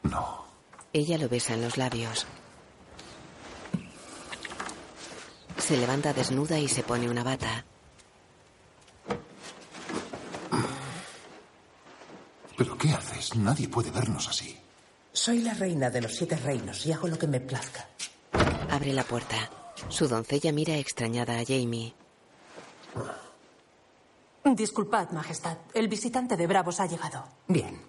No. 0.03 0.45
Ella 0.93 1.17
lo 1.17 1.27
besa 1.27 1.55
en 1.55 1.61
los 1.63 1.77
labios. 1.77 2.27
Se 5.57 5.75
levanta 5.75 6.13
desnuda 6.13 6.59
y 6.59 6.67
se 6.67 6.83
pone 6.83 7.09
una 7.09 7.23
bata. 7.23 7.65
¿Pero 12.61 12.77
qué 12.77 12.91
haces? 12.91 13.35
Nadie 13.37 13.67
puede 13.67 13.89
vernos 13.89 14.27
así. 14.27 14.55
Soy 15.11 15.39
la 15.39 15.55
reina 15.55 15.89
de 15.89 15.99
los 15.99 16.15
siete 16.15 16.35
reinos 16.35 16.85
y 16.85 16.91
hago 16.91 17.07
lo 17.07 17.17
que 17.17 17.25
me 17.25 17.39
plazca. 17.39 17.87
Abre 18.69 18.93
la 18.93 19.03
puerta. 19.03 19.49
Su 19.89 20.07
doncella 20.07 20.51
mira 20.51 20.75
extrañada 20.75 21.39
a 21.39 21.43
Jamie. 21.43 21.95
Disculpad, 24.43 25.09
Majestad. 25.09 25.57
El 25.73 25.87
visitante 25.87 26.37
de 26.37 26.45
Bravos 26.45 26.79
ha 26.79 26.85
llegado. 26.85 27.27
Bien. 27.47 27.81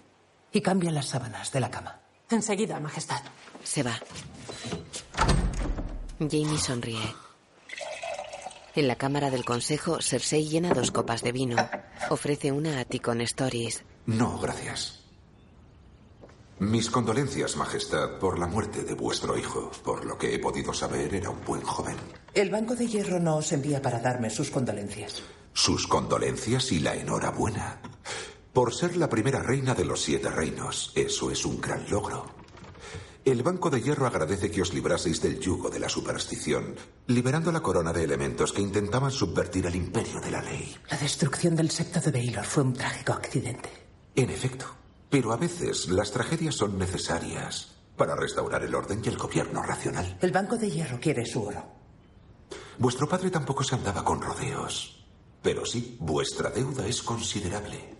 Y 0.53 0.63
cambia 0.63 0.91
las 0.91 1.05
sábanas 1.05 1.53
de 1.53 1.61
la 1.61 1.71
cama. 1.71 2.01
Enseguida, 2.31 2.81
Majestad. 2.81 3.21
Se 3.63 3.83
va. 3.83 4.01
Jamie 6.19 6.57
sonríe. 6.57 7.15
En 8.75 8.89
la 8.89 8.97
cámara 8.97 9.31
del 9.31 9.45
consejo, 9.45 10.01
Cersei 10.01 10.49
llena 10.49 10.73
dos 10.73 10.91
copas 10.91 11.21
de 11.21 11.33
vino. 11.33 11.57
Ofrece 12.09 12.53
una 12.53 12.81
a 12.81 12.87
Ticon 12.87 13.21
Stories. 13.21 13.85
No, 14.07 14.39
gracias. 14.39 15.03
Mis 16.59 16.91
condolencias, 16.91 17.57
Majestad, 17.57 18.19
por 18.19 18.39
la 18.39 18.47
muerte 18.47 18.85
de 18.85 18.95
vuestro 18.95 19.37
hijo. 19.37 19.73
Por 19.83 20.05
lo 20.05 20.17
que 20.17 20.35
he 20.35 20.39
podido 20.39 20.73
saber, 20.73 21.13
era 21.13 21.31
un 21.31 21.45
buen 21.45 21.63
joven. 21.63 21.97
El 22.35 22.51
Banco 22.51 22.77
de 22.77 22.87
Hierro 22.87 23.19
no 23.19 23.37
os 23.37 23.53
envía 23.53 23.83
para 23.83 23.99
darme 23.99 24.31
sus 24.31 24.51
condolencias. 24.51 25.23
Sus 25.53 25.87
condolencias 25.87 26.71
y 26.71 26.79
la 26.79 26.95
enhorabuena. 26.95 27.81
Por 28.53 28.73
ser 28.73 28.97
la 28.97 29.09
primera 29.09 29.41
reina 29.41 29.75
de 29.75 29.85
los 29.85 30.03
siete 30.03 30.31
reinos. 30.31 30.93
Eso 30.95 31.31
es 31.31 31.45
un 31.45 31.61
gran 31.61 31.91
logro. 31.91 32.27
El 33.25 33.43
Banco 33.43 33.71
de 33.71 33.81
Hierro 33.81 34.07
agradece 34.07 34.51
que 34.51 34.63
os 34.63 34.75
libraseis 34.75 35.21
del 35.23 35.39
yugo 35.39 35.71
de 35.71 35.79
la 35.79 35.89
superstición, 35.89 36.75
liberando 37.07 37.53
la 37.53 37.61
corona 37.61 37.93
de 37.93 38.03
elementos 38.03 38.53
que 38.53 38.63
intentaban 38.63 39.11
subvertir 39.11 39.67
el 39.67 39.77
imperio 39.77 40.21
de 40.21 40.31
la 40.31 40.43
ley. 40.43 40.77
La 40.91 40.97
destrucción 40.97 41.55
del 41.55 41.71
septo 41.71 42.01
de 42.01 42.11
Baylor 42.11 42.45
fue 42.45 42.65
un 42.65 42.75
trágico 42.75 43.13
accidente. 43.13 43.82
En 44.15 44.31
efecto. 44.31 44.67
Pero 45.09 45.33
a 45.33 45.37
veces 45.37 45.89
las 45.89 46.11
tragedias 46.11 46.55
son 46.55 46.79
necesarias 46.79 47.75
para 47.97 48.17
restaurar 48.17 48.63
el 48.63 48.75
orden 48.75 49.03
y 49.05 49.09
el 49.09 49.17
gobierno 49.17 49.63
racional. 49.63 50.19
El 50.21 50.33
Banco 50.33 50.57
de 50.57 50.71
Hierro 50.71 50.99
quiere 51.01 51.25
su 51.25 51.43
oro. 51.43 51.65
Vuestro 52.79 53.09
padre 53.09 53.31
tampoco 53.31 53.63
se 53.63 53.75
andaba 53.75 54.05
con 54.05 54.21
rodeos. 54.21 55.05
Pero 55.43 55.67
sí, 55.67 55.97
vuestra 56.01 56.51
deuda 56.51 56.87
es 56.87 57.03
considerable. 57.03 57.93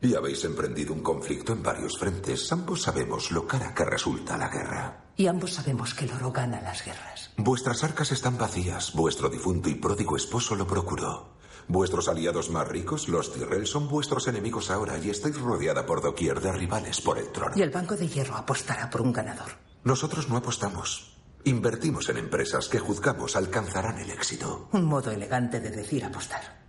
Y 0.00 0.14
habéis 0.14 0.44
emprendido 0.44 0.92
un 0.92 1.02
conflicto 1.02 1.52
en 1.52 1.62
varios 1.62 1.98
frentes. 1.98 2.50
Ambos 2.50 2.82
sabemos 2.82 3.30
lo 3.30 3.46
cara 3.46 3.72
que 3.74 3.84
resulta 3.84 4.36
la 4.36 4.48
guerra. 4.48 5.04
Y 5.16 5.26
ambos 5.26 5.52
sabemos 5.52 5.94
que 5.94 6.06
el 6.06 6.12
oro 6.12 6.32
gana 6.32 6.60
las 6.60 6.84
guerras. 6.84 7.30
Vuestras 7.36 7.84
arcas 7.84 8.10
están 8.12 8.36
vacías. 8.36 8.92
Vuestro 8.94 9.28
difunto 9.28 9.68
y 9.68 9.74
pródigo 9.74 10.16
esposo 10.16 10.56
lo 10.56 10.66
procuró. 10.66 11.34
Vuestros 11.68 12.08
aliados 12.08 12.50
más 12.50 12.68
ricos, 12.68 13.08
los 13.08 13.32
Tyrell, 13.32 13.66
son 13.66 13.88
vuestros 13.88 14.26
enemigos 14.28 14.70
ahora 14.70 14.98
y 14.98 15.10
estáis 15.10 15.38
rodeada 15.38 15.86
por 15.86 16.02
doquier 16.02 16.40
de 16.40 16.52
rivales 16.52 17.00
por 17.00 17.18
el 17.18 17.30
trono. 17.30 17.54
Y 17.56 17.62
el 17.62 17.70
Banco 17.70 17.96
de 17.96 18.08
Hierro 18.08 18.36
apostará 18.36 18.90
por 18.90 19.02
un 19.02 19.12
ganador. 19.12 19.52
Nosotros 19.84 20.28
no 20.28 20.36
apostamos. 20.36 21.16
Invertimos 21.44 22.08
en 22.08 22.18
empresas 22.18 22.68
que 22.68 22.78
juzgamos 22.78 23.34
alcanzarán 23.34 23.98
el 23.98 24.10
éxito. 24.10 24.68
Un 24.72 24.84
modo 24.84 25.10
elegante 25.10 25.58
de 25.60 25.70
decir 25.70 26.04
apostar. 26.04 26.62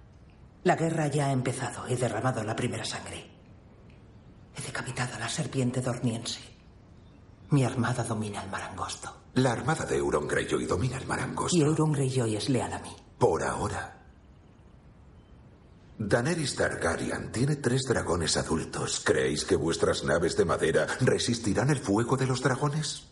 La 0.63 0.75
guerra 0.75 1.07
ya 1.07 1.27
ha 1.27 1.31
empezado. 1.31 1.85
He 1.87 1.95
derramado 1.95 2.43
la 2.43 2.55
primera 2.55 2.85
sangre. 2.85 3.29
He 4.55 4.61
decapitado 4.61 5.15
a 5.15 5.19
la 5.19 5.29
serpiente 5.29 5.81
dorniense. 5.81 6.39
Mi 7.49 7.63
armada 7.63 8.03
domina 8.03 8.41
el 8.43 8.49
mar 8.49 8.63
angosto. 8.63 9.13
La 9.35 9.51
armada 9.51 9.85
de 9.85 9.97
Euron 9.97 10.27
Greyjoy 10.27 10.65
domina 10.65 10.97
el 10.97 11.05
mar 11.05 11.19
angosto. 11.19 11.55
Y 11.55 11.61
Euron 11.61 11.91
Greyjoy 11.91 12.35
es 12.35 12.49
leal 12.49 12.73
a 12.73 12.79
mí. 12.79 12.95
Por 13.19 13.43
ahora. 13.43 14.02
Daenerys 16.05 16.55
Targaryen 16.55 17.31
tiene 17.31 17.55
tres 17.55 17.83
dragones 17.83 18.35
adultos. 18.35 19.01
¿Creéis 19.05 19.45
que 19.45 19.55
vuestras 19.55 20.03
naves 20.03 20.35
de 20.35 20.43
madera 20.43 20.85
resistirán 20.99 21.69
el 21.69 21.79
fuego 21.79 22.17
de 22.17 22.27
los 22.27 22.41
dragones? 22.41 23.07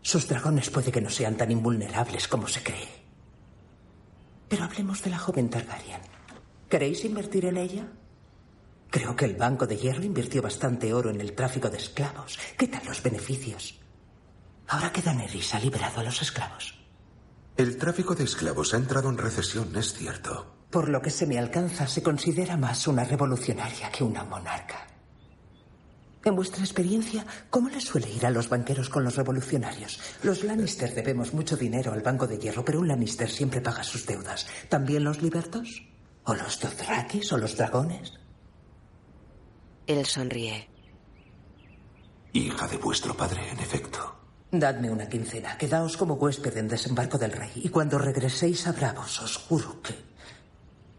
Sus 0.00 0.26
dragones 0.26 0.70
puede 0.70 0.90
que 0.90 1.02
no 1.02 1.10
sean 1.10 1.36
tan 1.36 1.50
invulnerables 1.50 2.28
como 2.28 2.48
se 2.48 2.62
cree. 2.62 2.88
Pero 4.48 4.64
hablemos 4.64 5.02
de 5.02 5.10
la 5.10 5.18
joven 5.18 5.50
Targaryen. 5.50 6.00
¿Queréis 6.70 7.04
invertir 7.04 7.44
en 7.44 7.58
ella? 7.58 7.86
Creo 8.90 9.14
que 9.14 9.26
el 9.26 9.36
Banco 9.36 9.66
de 9.66 9.76
Hierro 9.76 10.02
invirtió 10.02 10.40
bastante 10.40 10.94
oro 10.94 11.10
en 11.10 11.20
el 11.20 11.34
tráfico 11.34 11.68
de 11.68 11.76
esclavos. 11.76 12.38
¿Qué 12.56 12.66
tal 12.66 12.84
los 12.86 13.02
beneficios? 13.02 13.78
Ahora 14.68 14.90
que 14.90 15.02
Daenerys 15.02 15.54
ha 15.54 15.60
liberado 15.60 16.00
a 16.00 16.04
los 16.04 16.22
esclavos. 16.22 16.78
El 17.58 17.76
tráfico 17.76 18.14
de 18.14 18.24
esclavos 18.24 18.72
ha 18.72 18.78
entrado 18.78 19.10
en 19.10 19.18
recesión, 19.18 19.76
es 19.76 19.92
cierto. 19.92 20.61
Por 20.72 20.88
lo 20.88 21.02
que 21.02 21.10
se 21.10 21.26
me 21.26 21.38
alcanza, 21.38 21.86
se 21.86 22.02
considera 22.02 22.56
más 22.56 22.88
una 22.88 23.04
revolucionaria 23.04 23.90
que 23.90 24.02
una 24.02 24.24
monarca. 24.24 24.86
En 26.24 26.34
vuestra 26.34 26.64
experiencia, 26.64 27.26
¿cómo 27.50 27.68
les 27.68 27.84
suele 27.84 28.08
ir 28.08 28.24
a 28.24 28.30
los 28.30 28.48
banqueros 28.48 28.88
con 28.88 29.04
los 29.04 29.16
revolucionarios? 29.16 30.00
Los 30.22 30.44
Lannister 30.44 30.94
debemos 30.94 31.34
mucho 31.34 31.58
dinero 31.58 31.92
al 31.92 32.00
Banco 32.00 32.26
de 32.26 32.38
Hierro, 32.38 32.64
pero 32.64 32.80
un 32.80 32.88
Lannister 32.88 33.28
siempre 33.28 33.60
paga 33.60 33.84
sus 33.84 34.06
deudas. 34.06 34.46
¿También 34.70 35.04
los 35.04 35.20
libertos? 35.20 35.82
¿O 36.24 36.34
los 36.34 36.58
Dothrakis 36.58 37.30
o 37.34 37.36
los 37.36 37.54
dragones? 37.54 38.14
Él 39.86 40.06
sonríe. 40.06 40.70
Hija 42.32 42.66
de 42.66 42.78
vuestro 42.78 43.14
padre, 43.14 43.46
en 43.50 43.58
efecto. 43.60 44.16
Dadme 44.50 44.90
una 44.90 45.08
quincena, 45.08 45.58
quedaos 45.58 45.98
como 45.98 46.14
huésped 46.14 46.56
en 46.56 46.68
desembarco 46.68 47.18
del 47.18 47.32
rey, 47.32 47.50
y 47.56 47.68
cuando 47.68 47.98
regreséis 47.98 48.66
a 48.66 48.72
Bravos 48.72 49.20
os 49.20 49.36
juro 49.36 49.82
que 49.82 50.11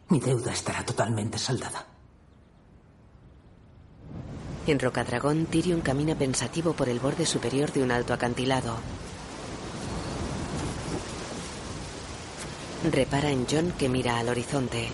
mi 0.10 0.20
deuda 0.20 0.52
estará 0.52 0.84
totalmente 0.84 1.38
saldada. 1.38 1.86
En 4.66 4.80
Rocadragón, 4.80 5.46
Tyrion 5.46 5.82
camina 5.82 6.16
pensativo 6.16 6.74
por 6.74 6.88
el 6.88 7.00
borde 7.00 7.26
superior 7.26 7.72
de 7.74 7.84
un 7.84 7.92
alto 7.92 8.14
acantilado. 8.14 8.78
Repara 12.92 13.30
en 13.30 13.46
John 13.50 13.74
que 13.78 13.90
mira 13.90 14.18
al 14.20 14.30
horizonte. 14.30 14.90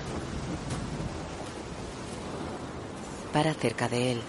Para 3.34 3.54
cerca 3.54 3.88
de 3.88 4.14
él. 4.14 4.22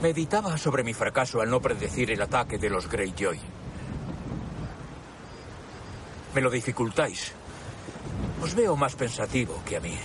Meditaba 0.00 0.56
sobre 0.56 0.84
mi 0.84 0.94
fracaso 0.94 1.40
al 1.40 1.50
no 1.50 1.60
predecir 1.60 2.12
el 2.12 2.22
ataque 2.22 2.58
de 2.58 2.70
los 2.70 2.88
Greyjoy. 2.88 3.57
Me 6.34 6.40
lo 6.40 6.50
dificultáis. 6.50 7.32
Os 8.42 8.54
veo 8.54 8.76
más 8.76 8.94
pensativo 8.94 9.60
que 9.64 9.76
a 9.76 9.80
mí. 9.80 9.96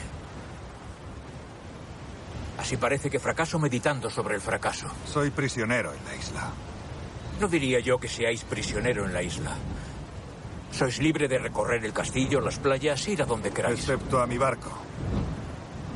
Así 2.57 2.77
parece 2.77 3.09
que 3.09 3.19
fracaso 3.19 3.59
meditando 3.59 4.09
sobre 4.09 4.35
el 4.35 4.41
fracaso. 4.41 4.87
Soy 5.05 5.31
prisionero 5.31 5.93
en 5.93 6.03
la 6.05 6.15
isla. 6.15 6.51
No 7.39 7.47
diría 7.47 7.79
yo 7.79 7.99
que 7.99 8.07
seáis 8.07 8.43
prisionero 8.43 9.05
en 9.05 9.13
la 9.13 9.21
isla. 9.21 9.55
Sois 10.71 10.99
libre 10.99 11.27
de 11.27 11.37
recorrer 11.37 11.83
el 11.85 11.93
castillo, 11.93 12.39
las 12.41 12.57
playas, 12.57 13.07
ir 13.07 13.21
a 13.21 13.25
donde 13.25 13.51
queráis. 13.51 13.79
Excepto 13.79 14.21
a 14.21 14.27
mi 14.27 14.37
barco. 14.37 14.71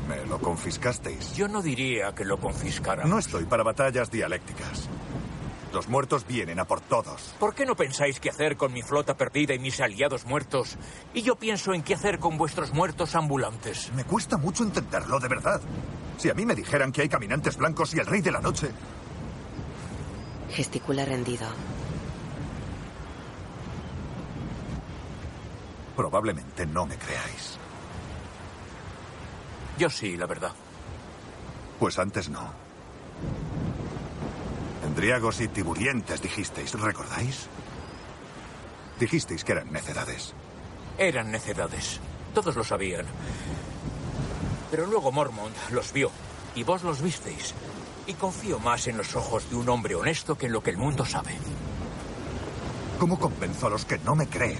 Me 0.08 0.24
lo 0.26 0.38
confiscasteis. 0.38 1.34
Yo 1.34 1.48
no 1.48 1.62
diría 1.62 2.14
que 2.14 2.24
lo 2.24 2.38
confiscara. 2.38 3.04
No 3.04 3.18
estoy 3.18 3.44
para 3.44 3.62
batallas 3.62 4.10
dialécticas. 4.10 4.88
Los 5.72 5.88
muertos 5.88 6.26
vienen 6.26 6.58
a 6.58 6.64
por 6.64 6.80
todos. 6.80 7.34
¿Por 7.38 7.54
qué 7.54 7.66
no 7.66 7.76
pensáis 7.76 8.20
qué 8.20 8.30
hacer 8.30 8.56
con 8.56 8.72
mi 8.72 8.82
flota 8.82 9.16
perdida 9.16 9.54
y 9.54 9.58
mis 9.58 9.80
aliados 9.80 10.24
muertos? 10.24 10.76
Y 11.12 11.22
yo 11.22 11.36
pienso 11.36 11.74
en 11.74 11.82
qué 11.82 11.94
hacer 11.94 12.18
con 12.18 12.38
vuestros 12.38 12.72
muertos 12.72 13.14
ambulantes. 13.14 13.92
Me 13.94 14.04
cuesta 14.04 14.38
mucho 14.38 14.62
entenderlo, 14.62 15.20
de 15.20 15.28
verdad. 15.28 15.60
Si 16.16 16.30
a 16.30 16.34
mí 16.34 16.46
me 16.46 16.54
dijeran 16.54 16.90
que 16.90 17.02
hay 17.02 17.08
caminantes 17.08 17.56
blancos 17.56 17.94
y 17.94 17.98
el 17.98 18.06
rey 18.06 18.20
de 18.22 18.32
la 18.32 18.40
noche... 18.40 18.70
Gesticula 20.50 21.04
rendido. 21.04 21.46
Probablemente 25.94 26.64
no 26.64 26.86
me 26.86 26.96
creáis. 26.96 27.58
Yo 29.78 29.90
sí, 29.90 30.16
la 30.16 30.26
verdad. 30.26 30.52
Pues 31.78 31.98
antes 31.98 32.30
no. 32.30 32.52
Endriagos 34.98 35.40
y 35.40 35.46
tiburientes 35.46 36.20
dijisteis, 36.20 36.74
¿recordáis? 36.74 37.46
Dijisteis 38.98 39.44
que 39.44 39.52
eran 39.52 39.72
necedades. 39.72 40.34
Eran 40.98 41.30
necedades. 41.30 42.00
Todos 42.34 42.56
lo 42.56 42.64
sabían. 42.64 43.06
Pero 44.72 44.86
luego 44.86 45.12
Mormont 45.12 45.54
los 45.70 45.92
vio 45.92 46.10
y 46.56 46.64
vos 46.64 46.82
los 46.82 47.00
visteis. 47.00 47.54
Y 48.08 48.14
confío 48.14 48.58
más 48.58 48.88
en 48.88 48.96
los 48.96 49.14
ojos 49.14 49.48
de 49.48 49.54
un 49.54 49.68
hombre 49.68 49.94
honesto 49.94 50.36
que 50.36 50.46
en 50.46 50.52
lo 50.52 50.64
que 50.64 50.70
el 50.70 50.78
mundo 50.78 51.04
sabe. 51.04 51.38
¿Cómo 52.98 53.20
convenzo 53.20 53.68
a 53.68 53.70
los 53.70 53.84
que 53.84 53.98
no 53.98 54.16
me 54.16 54.26
creen 54.26 54.58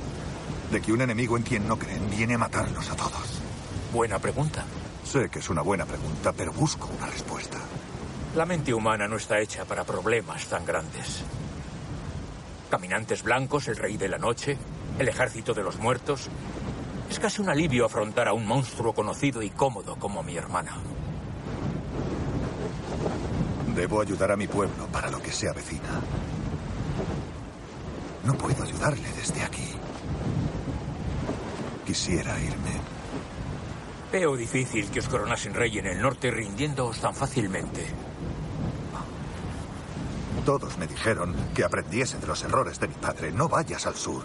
de 0.70 0.80
que 0.80 0.92
un 0.92 1.00
enemigo 1.00 1.36
en 1.36 1.42
quien 1.42 1.66
no 1.66 1.76
creen 1.76 2.08
viene 2.08 2.34
a 2.34 2.38
matarlos 2.38 2.88
a 2.90 2.94
todos? 2.94 3.40
Buena 3.92 4.20
pregunta. 4.20 4.64
Sé 5.02 5.30
que 5.30 5.40
es 5.40 5.50
una 5.50 5.62
buena 5.62 5.84
pregunta, 5.84 6.32
pero 6.32 6.52
busco 6.52 6.88
una 6.96 7.08
respuesta. 7.08 7.58
La 8.38 8.46
mente 8.46 8.72
humana 8.72 9.08
no 9.08 9.16
está 9.16 9.40
hecha 9.40 9.64
para 9.64 9.82
problemas 9.82 10.46
tan 10.46 10.64
grandes. 10.64 11.24
Caminantes 12.70 13.24
blancos, 13.24 13.66
el 13.66 13.76
rey 13.76 13.96
de 13.96 14.06
la 14.06 14.16
noche, 14.16 14.56
el 14.96 15.08
ejército 15.08 15.54
de 15.54 15.64
los 15.64 15.80
muertos. 15.80 16.28
Es 17.10 17.18
casi 17.18 17.42
un 17.42 17.48
alivio 17.48 17.84
afrontar 17.84 18.28
a 18.28 18.34
un 18.34 18.46
monstruo 18.46 18.92
conocido 18.92 19.42
y 19.42 19.50
cómodo 19.50 19.96
como 19.96 20.22
mi 20.22 20.36
hermana. 20.36 20.76
Debo 23.74 24.02
ayudar 24.02 24.30
a 24.30 24.36
mi 24.36 24.46
pueblo 24.46 24.86
para 24.86 25.10
lo 25.10 25.20
que 25.20 25.32
se 25.32 25.48
avecina. 25.48 26.00
No 28.22 28.34
puedo 28.34 28.62
ayudarle 28.62 29.08
desde 29.16 29.42
aquí. 29.42 29.68
Quisiera 31.84 32.38
irme. 32.38 32.80
Veo 34.12 34.36
difícil 34.36 34.92
que 34.92 35.00
os 35.00 35.08
coronasen 35.08 35.54
rey 35.54 35.76
en 35.80 35.86
el 35.86 36.00
norte 36.00 36.30
rindiéndoos 36.30 37.00
tan 37.00 37.16
fácilmente. 37.16 38.07
Todos 40.48 40.78
me 40.78 40.86
dijeron 40.86 41.36
que 41.54 41.62
aprendiese 41.62 42.16
de 42.16 42.26
los 42.26 42.42
errores 42.42 42.80
de 42.80 42.88
mi 42.88 42.94
padre. 42.94 43.30
No 43.30 43.50
vayas 43.50 43.86
al 43.86 43.94
sur. 43.94 44.24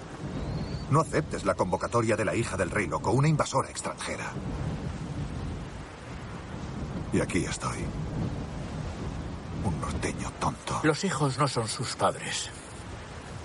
No 0.90 1.02
aceptes 1.02 1.44
la 1.44 1.54
convocatoria 1.54 2.16
de 2.16 2.24
la 2.24 2.34
hija 2.34 2.56
del 2.56 2.72
rey 2.72 2.88
loco, 2.88 3.12
una 3.12 3.28
invasora 3.28 3.70
extranjera. 3.70 4.32
Y 7.12 7.20
aquí 7.20 7.44
estoy. 7.44 7.80
Un 9.66 9.82
norteño 9.82 10.32
tonto. 10.40 10.80
Los 10.84 11.04
hijos 11.04 11.38
no 11.38 11.50
son 11.50 11.68
sus 11.68 11.94
padres. 11.98 12.50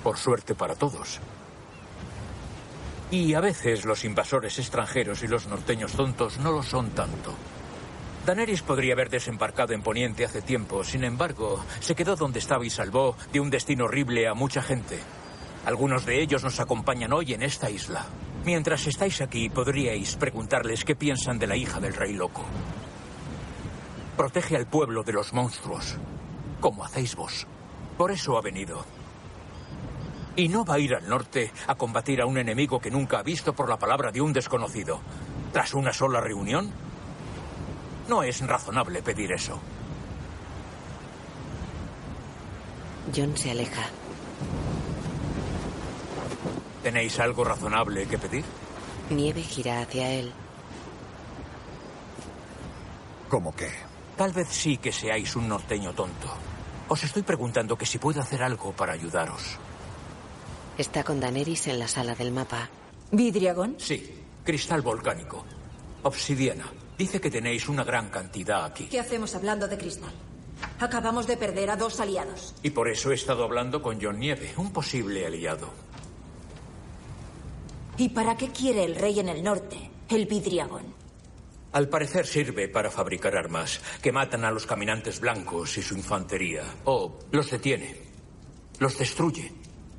Por 0.05 0.17
suerte 0.17 0.55
para 0.55 0.77
todos. 0.77 1.19
Y 3.11 3.35
a 3.35 3.41
veces 3.41 3.87
los 3.87 4.05
invasores 4.05 4.57
extranjeros 4.61 5.25
y 5.25 5.27
los 5.27 5.49
norteños 5.49 5.95
tontos 5.95 6.38
no 6.38 6.53
lo 6.53 6.62
son 6.62 6.91
tanto. 6.91 7.35
Daenerys 8.29 8.61
podría 8.61 8.93
haber 8.93 9.09
desembarcado 9.09 9.73
en 9.73 9.81
Poniente 9.81 10.23
hace 10.23 10.43
tiempo, 10.43 10.85
sin 10.85 11.03
embargo, 11.03 11.64
se 11.81 11.95
quedó 11.95 12.14
donde 12.14 12.41
estaba 12.41 12.62
y 12.67 12.69
salvó 12.69 13.17
de 13.33 13.41
un 13.41 13.49
destino 13.49 13.87
horrible 13.87 14.29
a 14.29 14.35
mucha 14.35 14.61
gente. 14.61 14.98
Algunos 15.65 16.05
de 16.05 16.21
ellos 16.21 16.44
nos 16.44 16.61
acompañan 16.61 17.15
hoy 17.15 17.33
en 17.33 17.42
esta 17.42 17.71
isla. 17.71 18.05
Mientras 18.44 18.87
estáis 18.87 19.23
aquí, 19.23 19.48
podríais 19.48 20.17
preguntarles 20.17 20.85
qué 20.85 20.94
piensan 20.94 21.38
de 21.38 21.46
la 21.46 21.57
hija 21.57 21.81
del 21.81 21.94
rey 21.94 22.13
loco. 22.13 22.44
Protege 24.15 24.57
al 24.57 24.67
pueblo 24.67 25.02
de 25.02 25.15
los 25.15 25.33
monstruos, 25.33 25.96
como 26.61 26.85
hacéis 26.85 27.17
vos. 27.17 27.46
Por 27.96 28.11
eso 28.11 28.37
ha 28.37 28.42
venido. 28.42 28.85
Y 30.37 30.48
no 30.48 30.67
va 30.67 30.75
a 30.75 30.79
ir 30.79 30.94
al 30.94 31.09
norte 31.09 31.50
a 31.67 31.77
combatir 31.77 32.21
a 32.21 32.27
un 32.27 32.37
enemigo 32.37 32.79
que 32.79 32.90
nunca 32.90 33.21
ha 33.21 33.23
visto 33.23 33.55
por 33.55 33.71
la 33.71 33.79
palabra 33.79 34.13
de 34.13 34.21
un 34.21 34.35
desconocido. 34.35 35.00
¿Tras 35.50 35.73
una 35.73 35.94
sola 35.94 36.21
reunión? 36.21 36.71
No 38.09 38.23
es 38.23 38.40
razonable 38.46 39.02
pedir 39.02 39.33
eso. 39.33 39.61
John 43.15 43.37
se 43.37 43.50
aleja. 43.50 43.83
¿Tenéis 46.83 47.19
algo 47.21 47.44
razonable 47.44 48.06
que 48.06 48.19
pedir? 48.19 48.44
Nieve 49.11 49.42
gira 49.42 49.83
hacia 49.83 50.11
él. 50.11 50.33
¿Cómo 53.29 53.54
qué? 53.54 53.71
Tal 54.17 54.33
vez 54.33 54.48
sí 54.48 54.79
que 54.79 54.90
seáis 54.90 55.37
un 55.37 55.48
norteño 55.48 55.92
tonto. 55.92 56.29
Os 56.88 57.04
estoy 57.04 57.23
preguntando 57.23 57.77
que 57.77 57.85
si 57.85 57.98
puedo 57.98 58.21
hacer 58.23 58.42
algo 58.42 58.73
para 58.73 58.94
ayudaros. 58.94 59.59
Está 60.79 61.04
con 61.04 61.21
Daenerys 61.21 61.67
en 61.67 61.79
la 61.79 61.88
sala 61.88 62.15
del 62.15 62.33
mapa. 62.33 62.71
¿Vidriagón? 63.13 63.77
Sí, 63.79 64.25
cristal 64.44 64.81
volcánico. 64.81 65.44
Obsidiana. 66.04 66.65
Dice 66.99 67.21
que 67.21 67.31
tenéis 67.31 67.69
una 67.69 67.85
gran 67.85 68.11
cantidad 68.11 68.65
aquí. 68.65 68.87
¿Qué 68.87 68.99
hacemos 68.99 69.33
hablando 69.37 69.69
de 69.69 69.79
cristal? 69.79 70.13
Acabamos 70.81 71.29
de 71.29 71.37
perder 71.37 71.71
a 71.71 71.77
dos 71.77 72.01
aliados. 72.01 72.55
Y 72.65 72.71
por 72.71 72.88
eso 72.88 73.13
he 73.13 73.15
estado 73.15 73.44
hablando 73.44 73.81
con 73.81 74.01
John 74.03 74.19
Nieve, 74.19 74.53
un 74.57 74.73
posible 74.73 75.25
aliado. 75.25 75.71
¿Y 77.96 78.09
para 78.09 78.37
qué 78.37 78.49
quiere 78.51 78.85
el 78.85 78.96
rey 78.96 79.21
en 79.21 79.29
el 79.29 79.44
norte 79.44 79.90
el 80.09 80.27
vidriagón? 80.27 80.94
Al 81.71 81.88
parecer 81.88 82.27
sirve 82.27 82.69
para 82.69 82.90
fabricar 82.90 83.37
armas 83.37 83.81
que 84.03 84.11
matan 84.11 84.44
a 84.44 84.51
los 84.51 84.67
caminantes 84.67 85.21
blancos 85.21 85.79
y 85.79 85.83
su 85.83 85.94
infantería. 85.94 86.65
O 86.85 87.19
los 87.31 87.51
detiene. 87.51 87.94
Los 88.79 88.99
destruye. 88.99 89.53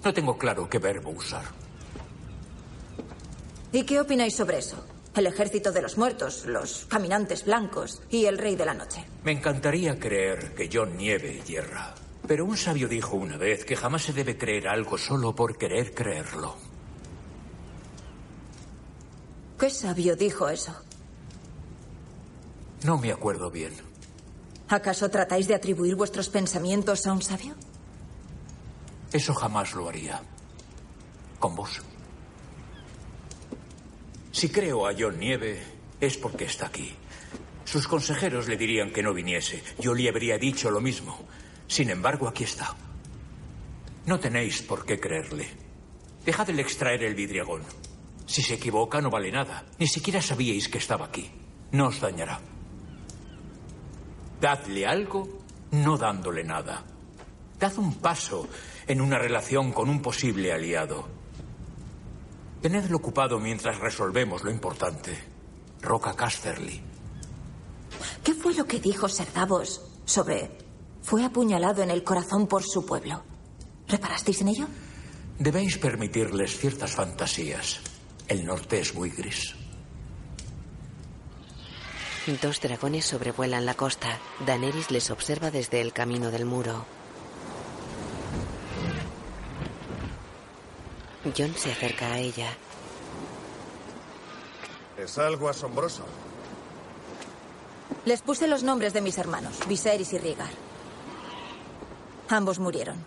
No 0.04 0.14
tengo 0.14 0.38
claro 0.38 0.70
qué 0.70 0.80
verbo 0.80 1.12
usar. 1.12 1.44
¿Y 3.72 3.84
qué 3.84 4.00
opináis 4.02 4.36
sobre 4.36 4.58
eso? 4.58 4.84
El 5.16 5.28
ejército 5.28 5.72
de 5.72 5.82
los 5.82 5.98
muertos, 5.98 6.46
los 6.46 6.86
caminantes 6.86 7.46
blancos 7.46 8.02
y 8.10 8.26
el 8.26 8.38
rey 8.38 8.56
de 8.56 8.66
la 8.66 8.74
noche. 8.74 9.06
Me 9.24 9.32
encantaría 9.32 10.00
creer 10.00 10.54
que 10.54 10.70
John 10.72 10.96
nieve 10.98 11.42
hierra. 11.46 11.94
Pero 12.28 12.46
un 12.46 12.56
sabio 12.56 12.88
dijo 12.88 13.16
una 13.16 13.38
vez 13.38 13.66
que 13.66 13.76
jamás 13.76 14.04
se 14.04 14.14
debe 14.14 14.38
creer 14.38 14.68
algo 14.68 14.98
solo 14.98 15.36
por 15.36 15.58
querer 15.58 15.94
creerlo. 15.94 16.56
¿Qué 19.60 19.70
sabio 19.70 20.16
dijo 20.16 20.48
eso? 20.48 20.74
No 22.84 22.98
me 22.98 23.12
acuerdo 23.12 23.52
bien. 23.52 23.74
¿Acaso 24.70 25.10
tratáis 25.10 25.48
de 25.48 25.56
atribuir 25.56 25.96
vuestros 25.96 26.30
pensamientos 26.30 27.08
a 27.08 27.14
un 27.14 27.22
sabio? 27.22 27.56
Eso 29.12 29.34
jamás 29.34 29.74
lo 29.74 29.90
haría. 29.90 30.22
Con 31.40 31.56
vos. 31.56 31.82
Si 34.40 34.48
creo 34.48 34.88
a 34.88 34.94
John 34.98 35.20
Nieve, 35.20 35.62
es 36.00 36.16
porque 36.16 36.46
está 36.46 36.68
aquí. 36.68 36.96
Sus 37.66 37.90
consejeros 37.90 38.48
le 38.48 38.56
dirían 38.56 38.90
que 38.90 39.04
no 39.04 39.14
viniese. 39.14 39.62
Yo 39.78 39.94
le 39.94 40.08
habría 40.08 40.38
dicho 40.38 40.72
lo 40.72 40.80
mismo. 40.80 41.20
Sin 41.68 41.90
embargo, 41.90 42.26
aquí 42.26 42.46
está. 42.46 42.74
No 44.06 44.18
tenéis 44.18 44.62
por 44.62 44.86
qué 44.86 44.98
creerle. 44.98 45.46
Dejadle 46.24 46.62
extraer 46.62 47.04
el 47.04 47.16
vidriagón. 47.16 47.64
Si 48.28 48.42
se 48.42 48.54
equivoca, 48.54 49.02
no 49.02 49.10
vale 49.10 49.30
nada. 49.30 49.66
Ni 49.78 49.88
siquiera 49.88 50.22
sabíais 50.22 50.70
que 50.70 50.78
estaba 50.78 51.08
aquí. 51.08 51.30
No 51.74 51.88
os 51.88 52.00
dañará. 52.00 52.40
Dadle 54.40 54.88
algo, 54.88 55.44
no 55.72 55.98
dándole 55.98 56.46
nada. 56.46 56.86
Dad 57.60 57.78
un 57.78 57.96
paso 57.96 58.48
en 58.88 59.02
una 59.02 59.20
relación 59.20 59.74
con 59.74 59.90
un 59.90 60.02
posible 60.02 60.54
aliado. 60.54 61.19
Tenedlo 62.62 62.98
ocupado 62.98 63.40
mientras 63.40 63.80
resolvemos 63.80 64.44
lo 64.44 64.52
importante. 64.52 65.18
Roca 65.82 66.14
Casterly. 66.14 66.82
¿Qué 68.24 68.34
fue 68.34 68.54
lo 68.54 68.66
que 68.66 68.80
dijo 68.80 69.08
Ser 69.08 69.32
Davos 69.34 69.82
sobre... 70.06 70.58
Fue 71.02 71.24
apuñalado 71.24 71.82
en 71.82 71.90
el 71.90 72.04
corazón 72.04 72.46
por 72.48 72.64
su 72.64 72.86
pueblo? 72.86 73.24
¿Reparasteis 73.88 74.42
en 74.42 74.50
ello? 74.50 74.68
Debéis 75.40 75.78
permitirles 75.78 76.58
ciertas 76.58 76.92
fantasías. 76.92 77.80
El 78.28 78.46
norte 78.46 78.82
es 78.82 78.94
muy 78.94 79.10
gris. 79.10 79.56
Dos 82.42 82.60
dragones 82.60 83.06
sobrevuelan 83.06 83.66
la 83.66 83.74
costa. 83.74 84.20
Daenerys 84.46 84.92
les 84.92 85.10
observa 85.10 85.50
desde 85.50 85.82
el 85.82 85.94
camino 85.94 86.30
del 86.30 86.46
muro. 86.46 86.86
John 91.36 91.54
se 91.56 91.72
acerca 91.72 92.14
a 92.14 92.20
ella. 92.20 92.50
Es 94.98 95.18
algo 95.18 95.50
asombroso. 95.50 96.04
Les 98.06 98.22
puse 98.22 98.48
los 98.48 98.64
nombres 98.64 98.94
de 98.94 99.02
mis 99.02 99.18
hermanos, 99.18 99.60
Viserys 99.68 100.14
y 100.14 100.18
Rhaegar. 100.18 100.52
Ambos 102.30 102.60
murieron. 102.60 103.04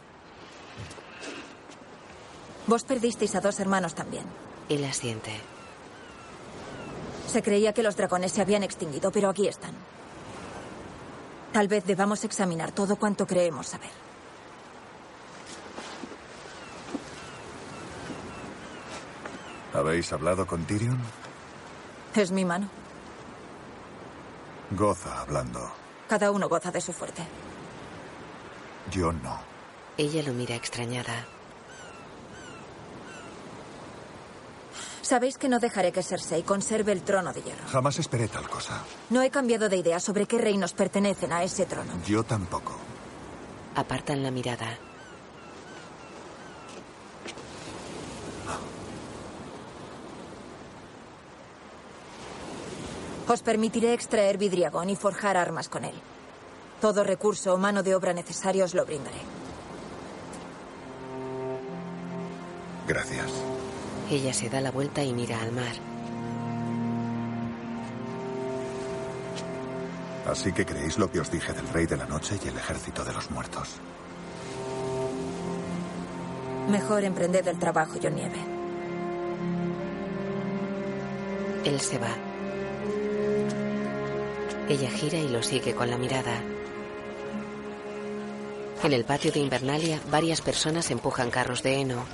Vos 2.66 2.84
perdisteis 2.84 3.34
a 3.34 3.40
dos 3.40 3.58
hermanos 3.60 3.94
también. 3.94 4.24
Él 4.68 4.84
asiente. 4.84 5.32
Se 7.26 7.42
creía 7.42 7.72
que 7.72 7.82
los 7.82 7.96
dragones 7.96 8.32
se 8.32 8.40
habían 8.40 8.62
extinguido, 8.62 9.10
pero 9.10 9.28
aquí 9.28 9.48
están. 9.48 9.74
Tal 11.52 11.68
vez 11.68 11.84
debamos 11.84 12.24
examinar 12.24 12.72
todo 12.72 12.96
cuanto 12.96 13.26
creemos 13.26 13.68
saber. 13.68 13.90
¿Habéis 19.74 20.12
hablado 20.12 20.46
con 20.46 20.64
Tyrion? 20.64 20.98
Es 22.14 22.30
mi 22.30 22.44
mano. 22.44 22.68
Goza 24.70 25.20
hablando. 25.20 25.70
Cada 26.08 26.30
uno 26.30 26.48
goza 26.48 26.70
de 26.70 26.80
su 26.80 26.92
fuerte. 26.92 27.22
Yo 28.90 29.12
no. 29.12 29.38
Ella 29.96 30.22
lo 30.22 30.32
mira 30.32 30.54
extrañada. 30.54 31.26
Sabéis 35.02 35.36
que 35.36 35.48
no 35.48 35.58
dejaré 35.58 35.92
que 35.92 36.02
Cersei 36.02 36.42
conserve 36.42 36.92
el 36.92 37.02
trono 37.02 37.32
de 37.32 37.42
hierro. 37.42 37.68
Jamás 37.68 37.98
esperé 37.98 38.28
tal 38.28 38.48
cosa. 38.48 38.82
No 39.10 39.20
he 39.20 39.30
cambiado 39.30 39.68
de 39.68 39.76
idea 39.76 40.00
sobre 40.00 40.26
qué 40.26 40.38
reinos 40.38 40.72
pertenecen 40.72 41.32
a 41.32 41.42
ese 41.42 41.66
trono. 41.66 41.92
Yo 42.06 42.22
tampoco. 42.22 42.76
Apartan 43.74 44.22
la 44.22 44.30
mirada. 44.30 44.78
Os 53.32 53.40
permitiré 53.40 53.94
extraer 53.94 54.36
vidriagón 54.36 54.90
y 54.90 54.96
forjar 54.96 55.38
armas 55.38 55.70
con 55.70 55.86
él. 55.86 55.94
Todo 56.82 57.02
recurso 57.02 57.54
o 57.54 57.56
mano 57.56 57.82
de 57.82 57.94
obra 57.94 58.12
necesario 58.12 58.66
os 58.66 58.74
lo 58.74 58.84
brindaré. 58.84 59.22
Gracias. 62.86 63.32
Ella 64.10 64.34
se 64.34 64.50
da 64.50 64.60
la 64.60 64.70
vuelta 64.70 65.02
y 65.02 65.14
mira 65.14 65.40
al 65.40 65.50
mar. 65.52 65.72
Así 70.26 70.52
que 70.52 70.66
creéis 70.66 70.98
lo 70.98 71.10
que 71.10 71.20
os 71.20 71.30
dije 71.30 71.54
del 71.54 71.66
Rey 71.68 71.86
de 71.86 71.96
la 71.96 72.04
Noche 72.04 72.38
y 72.44 72.48
el 72.48 72.58
Ejército 72.58 73.02
de 73.02 73.14
los 73.14 73.30
Muertos. 73.30 73.76
Mejor 76.68 77.02
emprended 77.02 77.48
el 77.48 77.58
trabajo, 77.58 77.94
John 78.00 78.14
Nieve. 78.14 78.44
Él 81.64 81.80
se 81.80 81.98
va. 81.98 82.31
Ella 84.72 84.88
gira 84.88 85.18
y 85.18 85.28
lo 85.28 85.42
sigue 85.42 85.74
con 85.74 85.90
la 85.90 85.98
mirada. 85.98 86.40
En 88.82 88.92
el 88.94 89.04
patio 89.04 89.30
de 89.30 89.40
Invernalia, 89.40 90.00
varias 90.10 90.40
personas 90.40 90.90
empujan 90.90 91.30
carros 91.30 91.62
de 91.62 91.78
heno. 91.78 92.06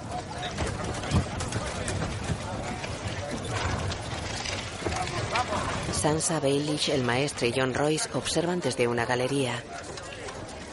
Sansa, 5.92 6.40
Baelish, 6.40 6.88
el 6.88 7.04
maestre 7.04 7.46
y 7.46 7.52
John 7.54 7.74
Royce 7.74 8.08
observan 8.14 8.58
desde 8.58 8.88
una 8.88 9.06
galería. 9.06 9.62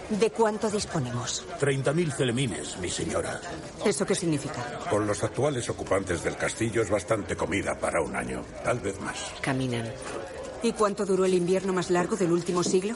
¿De 0.10 0.32
cuánto 0.32 0.72
disponemos? 0.72 1.46
30.000 1.60 2.12
celemines, 2.14 2.78
mi 2.78 2.90
señora. 2.90 3.40
¿Eso 3.86 4.08
qué 4.08 4.16
significa? 4.16 4.80
Con 4.90 5.06
los 5.06 5.24
actuales 5.24 5.70
ocupantes 5.70 6.24
del 6.24 6.36
castillo 6.36 6.82
es 6.82 6.90
bastante 6.90 7.36
comida 7.36 7.78
para 7.78 8.02
un 8.02 8.16
año, 8.16 8.44
tal 8.64 8.80
vez 8.80 9.00
más. 9.00 9.34
Caminan. 9.40 9.92
¿Y 10.66 10.74
cuánto 10.74 11.06
duró 11.06 11.26
el 11.26 11.36
invierno 11.36 11.74
más 11.74 11.92
largo 11.92 12.16
del 12.16 12.32
último 12.32 12.64
siglo? 12.64 12.96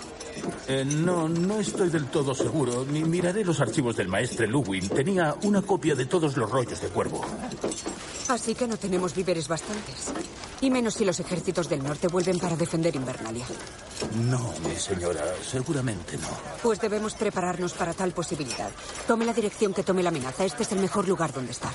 Eh, 0.68 0.84
no, 0.84 1.30
no 1.30 1.60
estoy 1.60 1.92
del 1.92 2.08
todo 2.08 2.34
seguro. 2.34 2.84
Ni 2.84 3.04
miraré 3.04 3.46
los 3.46 3.60
archivos 3.60 3.96
del 3.96 4.08
maestre 4.08 4.48
Luwin. 4.48 4.90
Tenía 4.90 5.36
una 5.44 5.62
copia 5.62 5.94
de 5.94 6.08
todos 6.08 6.36
los 6.36 6.50
rollos 6.50 6.82
de 6.82 6.88
cuervo. 6.88 7.24
Así 8.28 8.56
que 8.56 8.68
no 8.68 8.76
tenemos 8.76 9.14
víveres 9.14 9.48
bastantes. 9.48 10.12
Y 10.62 10.72
menos 10.72 10.96
si 10.96 11.06
los 11.06 11.20
ejércitos 11.20 11.70
del 11.70 11.84
norte 11.84 12.08
vuelven 12.08 12.40
para 12.40 12.56
defender 12.56 12.96
Invernalia. 12.96 13.46
No, 14.16 14.52
mi 14.68 14.76
señora, 14.76 15.24
seguramente 15.48 16.18
no. 16.18 16.28
Pues 16.64 16.82
debemos 16.82 17.14
prepararnos 17.14 17.74
para 17.74 17.94
tal 17.94 18.14
posibilidad. 18.14 18.72
Tome 19.06 19.26
la 19.26 19.34
dirección 19.34 19.76
que 19.76 19.84
tome 19.84 20.02
la 20.02 20.10
amenaza. 20.10 20.44
Este 20.44 20.64
es 20.64 20.72
el 20.72 20.80
mejor 20.80 21.08
lugar 21.08 21.32
donde 21.32 21.52
estar. 21.52 21.74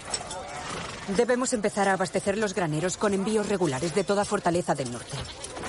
Debemos 1.09 1.52
empezar 1.52 1.88
a 1.88 1.92
abastecer 1.92 2.38
los 2.38 2.55
graneros 2.55 2.96
con 2.96 3.12
envíos 3.12 3.48
regulares 3.48 3.94
de 3.94 4.05
toda 4.05 4.24
Fortaleza 4.24 4.74
del 4.74 4.90
Norte. 4.90 5.18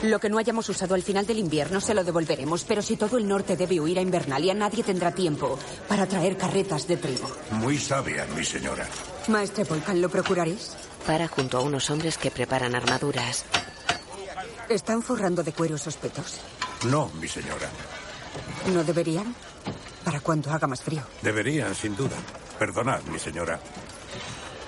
Lo 0.03 0.19
que 0.19 0.29
no 0.29 0.37
hayamos 0.37 0.69
usado 0.69 0.95
al 0.95 1.03
final 1.03 1.25
del 1.25 1.39
invierno 1.39 1.81
se 1.81 1.93
lo 1.93 2.05
devolveremos, 2.05 2.63
pero 2.63 2.81
si 2.81 2.95
todo 2.95 3.17
el 3.17 3.27
norte 3.27 3.57
debe 3.57 3.81
huir 3.81 3.99
a 3.99 4.01
Invernalia, 4.01 4.53
nadie 4.53 4.83
tendrá 4.83 5.11
tiempo 5.11 5.59
para 5.89 6.05
traer 6.05 6.37
carretas 6.37 6.87
de 6.87 6.95
trigo. 6.97 7.29
Muy 7.51 7.77
sabia, 7.77 8.25
mi 8.35 8.45
señora. 8.45 8.87
Maestre 9.27 9.65
Volcan, 9.65 10.01
¿lo 10.01 10.07
procuraréis? 10.09 10.71
Para 11.05 11.27
junto 11.27 11.57
a 11.57 11.61
unos 11.61 11.89
hombres 11.89 12.17
que 12.17 12.31
preparan 12.31 12.73
armaduras. 12.73 13.43
¿Están 14.69 15.03
forrando 15.03 15.43
de 15.43 15.51
cuero 15.51 15.75
esos 15.75 15.97
petos? 15.97 16.39
No, 16.85 17.11
mi 17.19 17.27
señora. 17.27 17.69
¿No 18.73 18.83
deberían? 18.83 19.35
Para 20.03 20.21
cuando 20.21 20.49
haga 20.51 20.67
más 20.67 20.81
frío. 20.81 21.01
Deberían, 21.21 21.75
sin 21.75 21.95
duda. 21.95 22.15
Perdonad, 22.57 23.01
mi 23.03 23.19
señora. 23.19 23.59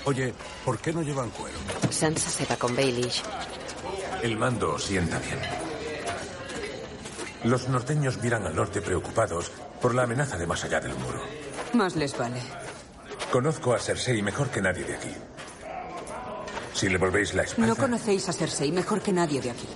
Oye, 0.08 0.34
¿por 0.64 0.80
qué 0.80 0.94
no 0.94 1.02
llevan 1.02 1.30
cuero? 1.32 1.58
Sansa 1.90 2.30
se 2.30 2.46
va 2.46 2.56
con 2.56 2.74
Baelish. 2.74 3.22
El 4.24 4.38
mando 4.38 4.80
sienta 4.80 5.20
bien. 5.20 5.38
Los 7.44 7.68
norteños 7.68 8.18
miran 8.24 8.48
al 8.48 8.56
norte 8.56 8.82
preocupados 8.82 9.52
por 9.82 9.94
la 9.94 10.04
amenaza 10.04 10.38
de 10.38 10.48
más 10.48 10.64
allá 10.64 10.80
del 10.80 10.96
muro. 10.96 11.22
Más 11.74 11.98
les 11.98 12.18
vale. 12.18 12.42
Conozco 13.34 13.74
a 13.74 13.80
Cersei 13.80 14.22
mejor 14.22 14.50
que 14.50 14.62
nadie 14.62 14.86
de 14.86 14.96
aquí. 14.96 15.12
Si 16.74 16.88
le 16.88 16.98
volvéis 16.98 17.34
la 17.34 17.44
espalda... 17.44 17.68
No 17.68 17.76
conocéis 17.76 18.30
a 18.30 18.34
Cersei 18.34 18.72
mejor 18.72 19.02
que 19.02 19.12
nadie 19.12 19.42
de 19.42 19.52
aquí. 19.52 19.68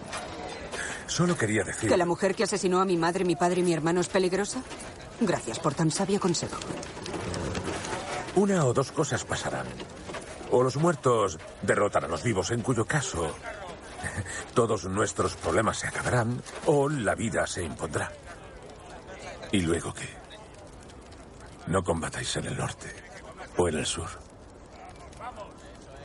Solo 1.08 1.38
quería 1.38 1.66
decir... 1.66 1.90
¿Que 1.90 1.98
la 1.98 2.06
mujer 2.06 2.36
que 2.36 2.46
asesinó 2.46 2.80
a 2.80 2.86
mi 2.86 2.96
madre, 2.96 3.26
mi 3.26 3.36
padre 3.36 3.60
y 3.60 3.64
mi 3.64 3.74
hermano 3.74 4.00
es 4.00 4.08
peligrosa? 4.08 4.64
Gracias 5.20 5.60
por 5.60 5.74
tan 5.74 5.92
sabio 5.92 6.22
consejo. 6.22 6.56
Una 8.36 8.64
o 8.64 8.72
dos 8.72 8.94
cosas 8.94 9.26
pasarán. 9.26 9.68
O 10.52 10.64
los 10.64 10.78
muertos 10.78 11.40
derrotan 11.62 12.06
a 12.06 12.08
los 12.08 12.24
vivos, 12.24 12.52
en 12.52 12.62
cuyo 12.62 12.86
caso 12.86 13.34
todos 14.54 14.86
nuestros 14.86 15.36
problemas 15.36 15.80
se 15.80 15.88
acabarán, 15.88 16.42
o 16.66 16.90
la 16.90 17.16
vida 17.16 17.48
se 17.48 17.64
impondrá. 17.64 18.12
¿Y 19.52 19.62
luego 19.62 19.94
qué? 19.94 20.10
No 21.68 21.84
combatáis 21.84 22.36
en 22.38 22.46
el 22.46 22.58
norte 22.58 22.94
o 23.58 23.68
en 23.68 23.78
el 23.78 23.86
sur. 23.86 24.10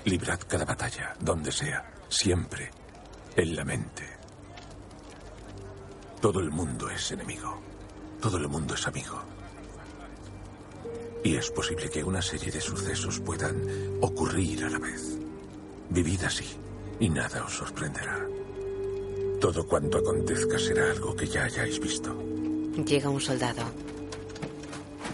Librad 0.05 0.41
cada 0.47 0.65
batalla, 0.65 1.15
donde 1.19 1.51
sea, 1.51 1.85
siempre, 2.09 2.71
en 3.35 3.57
la 3.57 3.65
mente. 3.65 4.17
Todo 6.21 6.41
el 6.41 6.51
mundo 6.51 6.89
es 6.89 7.11
enemigo. 7.11 7.61
Todo 8.21 8.37
el 8.37 8.49
mundo 8.49 8.75
es 8.75 8.87
amigo. 8.87 9.23
Y 11.25 11.37
es 11.37 11.51
posible 11.51 11.89
que 11.91 12.05
una 12.05 12.23
serie 12.23 12.53
de 12.53 12.61
sucesos 12.61 13.21
puedan 13.21 13.63
ocurrir 14.01 14.65
a 14.65 14.71
la 14.71 14.79
vez. 14.79 15.19
Vivid 15.91 16.23
así 16.23 16.47
y 17.01 17.09
nada 17.09 17.45
os 17.45 17.57
sorprenderá. 17.57 18.27
Todo 19.41 19.67
cuanto 19.67 19.99
acontezca 19.99 20.59
será 20.59 20.91
algo 20.91 21.15
que 21.15 21.27
ya 21.27 21.45
hayáis 21.45 21.79
visto. 21.79 22.15
Llega 22.85 23.11
un 23.11 23.21
soldado. 23.21 23.63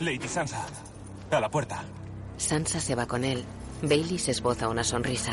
Lady 0.00 0.28
Sansa, 0.28 0.66
a 1.30 1.40
la 1.40 1.50
puerta. 1.50 1.84
Sansa 2.36 2.80
se 2.80 2.94
va 2.94 3.06
con 3.06 3.24
él. 3.24 3.44
Bailey 3.82 4.18
se 4.18 4.30
esboza 4.30 4.68
una 4.68 4.84
sonrisa. 4.84 5.32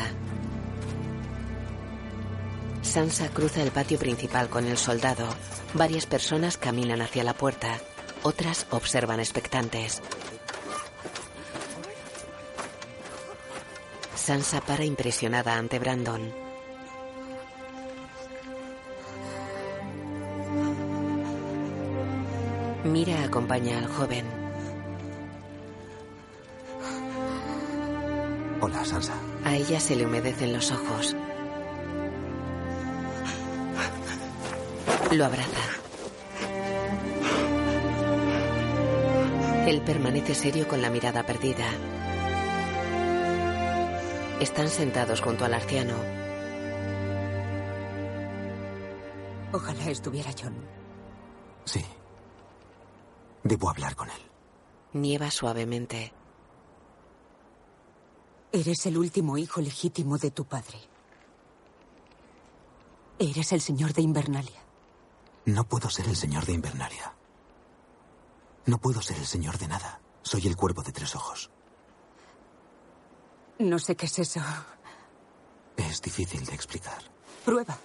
Sansa 2.82 3.28
cruza 3.28 3.62
el 3.62 3.70
patio 3.70 3.98
principal 3.98 4.48
con 4.48 4.66
el 4.66 4.76
soldado. 4.76 5.26
Varias 5.74 6.06
personas 6.06 6.56
caminan 6.56 7.02
hacia 7.02 7.22
la 7.22 7.34
puerta. 7.34 7.78
Otras 8.22 8.66
observan 8.70 9.20
expectantes. 9.20 10.02
Sansa 14.30 14.60
para 14.60 14.84
impresionada 14.84 15.56
ante 15.56 15.80
Brandon. 15.80 16.32
Mira 22.84 23.24
acompaña 23.24 23.78
al 23.78 23.88
joven. 23.88 24.24
Hola, 28.60 28.84
Sansa. 28.84 29.14
A 29.44 29.56
ella 29.56 29.80
se 29.80 29.96
le 29.96 30.06
humedecen 30.06 30.52
los 30.52 30.70
ojos. 30.70 31.16
Lo 35.10 35.24
abraza. 35.24 35.66
Él 39.66 39.82
permanece 39.82 40.36
serio 40.36 40.68
con 40.68 40.80
la 40.80 40.88
mirada 40.88 41.26
perdida. 41.26 41.66
Están 44.40 44.68
sentados 44.68 45.20
junto 45.20 45.44
al 45.44 45.52
anciano. 45.52 45.94
Ojalá 49.52 49.90
estuviera 49.90 50.30
John. 50.32 50.56
Sí. 51.66 51.84
Debo 53.44 53.68
hablar 53.68 53.94
con 53.94 54.08
él. 54.08 54.30
Nieva 54.94 55.30
suavemente. 55.30 56.14
Eres 58.50 58.86
el 58.86 58.96
último 58.96 59.36
hijo 59.36 59.60
legítimo 59.60 60.16
de 60.16 60.30
tu 60.30 60.46
padre. 60.46 60.78
Eres 63.18 63.52
el 63.52 63.60
señor 63.60 63.92
de 63.92 64.00
Invernalia. 64.00 64.60
No 65.44 65.64
puedo 65.64 65.90
ser 65.90 66.08
el 66.08 66.16
señor 66.16 66.46
de 66.46 66.52
Invernalia. 66.52 67.14
No 68.64 68.78
puedo 68.78 69.02
ser 69.02 69.18
el 69.18 69.26
señor 69.26 69.58
de 69.58 69.68
nada. 69.68 70.00
Soy 70.22 70.46
el 70.46 70.56
cuervo 70.56 70.82
de 70.82 70.92
tres 70.92 71.14
ojos. 71.14 71.50
No 73.60 73.78
sé 73.78 73.94
qué 73.94 74.06
es 74.06 74.18
eso. 74.18 74.40
Es 75.76 76.00
difícil 76.00 76.46
de 76.46 76.54
explicar. 76.54 77.02
Prueba, 77.44 77.76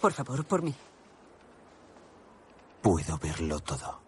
por 0.00 0.12
favor, 0.12 0.44
por 0.44 0.60
mí. 0.60 0.74
Puedo 2.82 3.16
verlo 3.16 3.60
todo. 3.60 4.00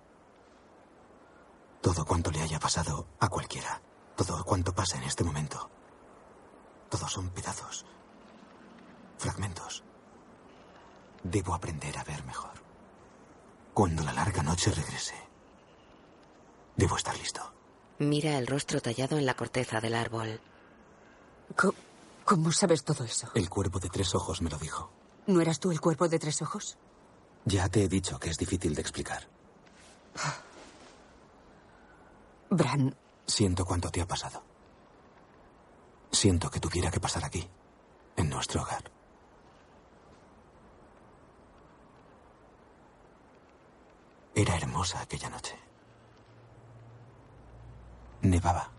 Todo 1.81 2.05
cuanto 2.05 2.33
le 2.33 2.41
haya 2.43 2.59
pasado 2.59 3.07
a 3.21 3.29
cualquiera. 3.29 3.81
Todo 4.17 4.45
cuanto 4.45 4.75
pasa 4.75 4.97
en 4.97 5.05
este 5.05 5.23
momento. 5.23 5.71
Todos 6.91 7.13
son 7.13 7.31
pedazos. 7.31 7.87
Fragmentos. 9.17 9.85
Debo 11.23 11.55
aprender 11.55 11.97
a 11.99 12.05
ver 12.05 12.25
mejor. 12.25 12.51
Cuando 13.73 14.03
la 14.03 14.13
larga 14.13 14.43
noche 14.43 14.73
regrese. 14.73 15.15
Debo 16.75 16.97
estar 16.97 17.17
listo. 17.17 17.53
Mira 18.01 18.39
el 18.39 18.49
rostro 18.49 18.81
tallado 18.81 19.19
en 19.19 19.27
la 19.27 19.35
corteza 19.35 19.81
del 19.81 19.95
árbol. 19.95 20.41
¿Cómo, 21.57 21.75
cómo 22.25 22.53
sabes 22.53 22.85
todo 22.85 23.05
eso? 23.05 23.31
El 23.35 23.49
cuervo 23.49 23.79
de 23.79 23.89
tres 23.89 24.15
ojos 24.15 24.43
me 24.43 24.51
lo 24.51 24.59
dijo. 24.59 24.91
¿No 25.27 25.41
eras 25.41 25.61
tú 25.61 25.71
el 25.71 25.81
cuerpo 25.81 26.09
de 26.09 26.19
tres 26.19 26.43
ojos? 26.43 26.77
Ya 27.45 27.69
te 27.69 27.85
he 27.85 27.89
dicho 27.89 28.19
que 28.19 28.31
es 28.31 28.39
difícil 28.39 28.75
de 28.75 28.81
explicar. 28.81 29.29
Bran, 32.51 32.95
Siento 33.27 33.65
cuánto 33.65 33.91
te 33.91 34.01
ha 34.01 34.07
pasado. 34.07 34.43
Siento 36.11 36.51
que 36.51 36.61
tuviera 36.61 36.91
que 36.91 37.01
pasar 37.01 37.25
aquí, 37.25 37.49
en 38.17 38.29
nuestro 38.29 38.63
hogar. 38.63 38.91
Era 44.35 44.57
hermosa 44.57 45.01
aquella 45.01 45.31
noche. 45.31 45.57
Nevaba. 48.23 48.71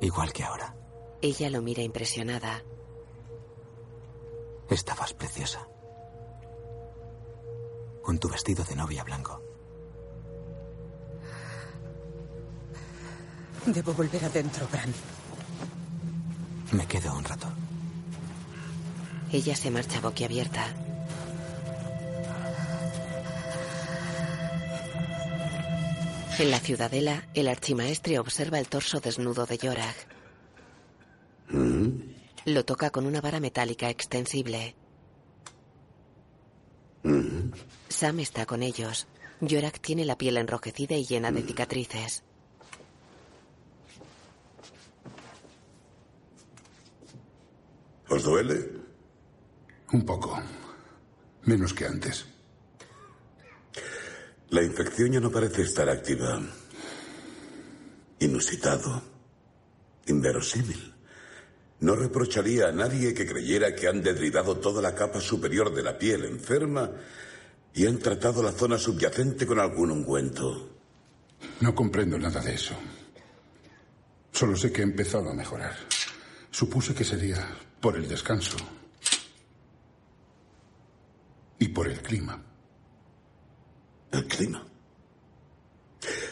Igual 0.00 0.32
que 0.32 0.44
ahora. 0.44 0.74
Ella 1.22 1.50
lo 1.50 1.60
mira 1.60 1.82
impresionada. 1.82 2.62
Estabas 4.70 5.12
preciosa. 5.12 5.68
Con 8.02 8.18
tu 8.18 8.28
vestido 8.28 8.64
de 8.64 8.76
novia 8.76 9.04
blanco. 9.04 9.42
debo 13.66 13.92
volver 13.92 14.24
adentro, 14.24 14.66
Bran. 14.70 14.92
Me 16.72 16.86
quedo 16.86 17.14
un 17.14 17.24
rato. 17.24 17.46
Ella 19.32 19.54
se 19.54 19.70
marcha 19.70 20.00
boquiabierta. 20.00 20.74
En 26.38 26.50
la 26.50 26.58
ciudadela, 26.58 27.28
el 27.34 27.48
archimaestre 27.48 28.18
observa 28.18 28.58
el 28.58 28.68
torso 28.68 29.00
desnudo 29.00 29.44
de 29.46 29.58
Yorah. 29.58 29.94
Lo 32.50 32.64
toca 32.64 32.90
con 32.90 33.06
una 33.06 33.20
vara 33.20 33.38
metálica 33.38 33.88
extensible. 33.90 34.74
Sam 37.88 38.18
está 38.18 38.44
con 38.44 38.64
ellos. 38.64 39.06
Yorak 39.40 39.80
tiene 39.80 40.04
la 40.04 40.18
piel 40.18 40.36
enrojecida 40.36 40.96
y 40.96 41.04
llena 41.04 41.30
de 41.30 41.42
cicatrices. 41.42 42.24
¿Os 48.08 48.24
duele? 48.24 48.68
Un 49.92 50.04
poco. 50.04 50.42
Menos 51.44 51.72
que 51.72 51.86
antes. 51.86 52.26
La 54.48 54.64
infección 54.64 55.12
ya 55.12 55.20
no 55.20 55.30
parece 55.30 55.62
estar 55.62 55.88
activa. 55.88 56.42
Inusitado. 58.18 59.02
Inverosímil. 60.06 60.99
No 61.80 61.96
reprocharía 61.96 62.68
a 62.68 62.72
nadie 62.72 63.14
que 63.14 63.26
creyera 63.26 63.74
que 63.74 63.88
han 63.88 64.02
derribado 64.02 64.58
toda 64.58 64.82
la 64.82 64.94
capa 64.94 65.20
superior 65.20 65.74
de 65.74 65.82
la 65.82 65.96
piel 65.96 66.24
enferma 66.24 66.90
y 67.74 67.86
han 67.86 67.98
tratado 67.98 68.42
la 68.42 68.52
zona 68.52 68.76
subyacente 68.76 69.46
con 69.46 69.58
algún 69.58 69.90
ungüento. 69.90 70.76
No 71.60 71.74
comprendo 71.74 72.18
nada 72.18 72.40
de 72.40 72.54
eso. 72.54 72.74
Solo 74.30 74.56
sé 74.56 74.70
que 74.70 74.82
he 74.82 74.84
empezado 74.84 75.30
a 75.30 75.34
mejorar. 75.34 75.74
Supuse 76.50 76.94
que 76.94 77.04
sería 77.04 77.46
por 77.80 77.96
el 77.96 78.06
descanso 78.08 78.58
y 81.58 81.68
por 81.68 81.88
el 81.88 82.00
clima. 82.02 82.42
¿El 84.12 84.26
clima? 84.26 84.66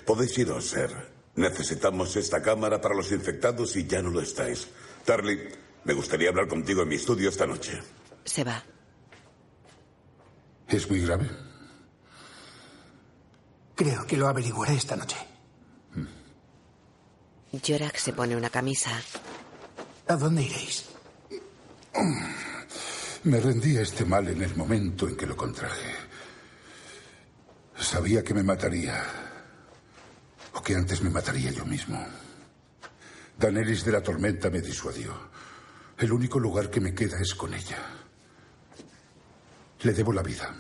Podéis 0.05 0.37
iros, 0.39 0.67
ser. 0.67 0.91
Necesitamos 1.37 2.17
esta 2.17 2.43
cámara 2.43 2.81
para 2.81 2.95
los 2.95 3.13
infectados 3.13 3.77
y 3.77 3.87
ya 3.87 4.03
no 4.03 4.11
lo 4.11 4.21
estáis. 4.21 4.69
Tarly, 5.09 5.41
me 5.85 5.95
gustaría 5.95 6.29
hablar 6.29 6.47
contigo 6.47 6.83
en 6.83 6.89
mi 6.91 6.97
estudio 6.97 7.31
esta 7.31 7.47
noche. 7.47 7.81
Se 8.27 8.45
va. 8.45 8.63
¿Es 10.69 10.91
muy 10.91 11.01
grave? 11.01 11.31
Creo 13.75 14.07
que 14.07 14.19
lo 14.19 14.29
averiguaré 14.29 14.75
esta 14.75 14.97
noche. 14.97 15.17
Yorak 17.53 17.97
se 17.97 18.13
pone 18.13 18.37
una 18.37 18.51
camisa. 18.51 19.01
¿A 20.09 20.17
dónde 20.17 20.43
iréis? 20.43 20.85
Me 23.25 23.41
rendí 23.41 23.79
a 23.79 23.81
este 23.81 24.05
mal 24.05 24.29
en 24.29 24.43
el 24.43 24.55
momento 24.57 25.09
en 25.09 25.17
que 25.17 25.27
lo 25.27 25.39
contraje. 25.39 25.91
Sabía 27.81 28.23
que 28.23 28.35
me 28.35 28.43
mataría. 28.43 29.03
O 30.53 30.61
que 30.61 30.75
antes 30.75 31.01
me 31.01 31.09
mataría 31.09 31.51
yo 31.51 31.65
mismo. 31.65 32.28
Daenerys 33.39 33.85
de 33.85 33.93
la 33.93 34.03
Tormenta 34.03 34.51
me 34.51 34.61
disuadió. 34.61 35.15
El 35.97 36.13
único 36.13 36.41
lugar 36.41 36.71
que 36.71 36.81
me 36.81 36.93
queda 36.93 37.21
es 37.21 37.35
con 37.35 37.55
ella. 37.55 37.79
Le 39.81 39.93
debo 39.93 40.13
la 40.13 40.23
vida. 40.23 40.55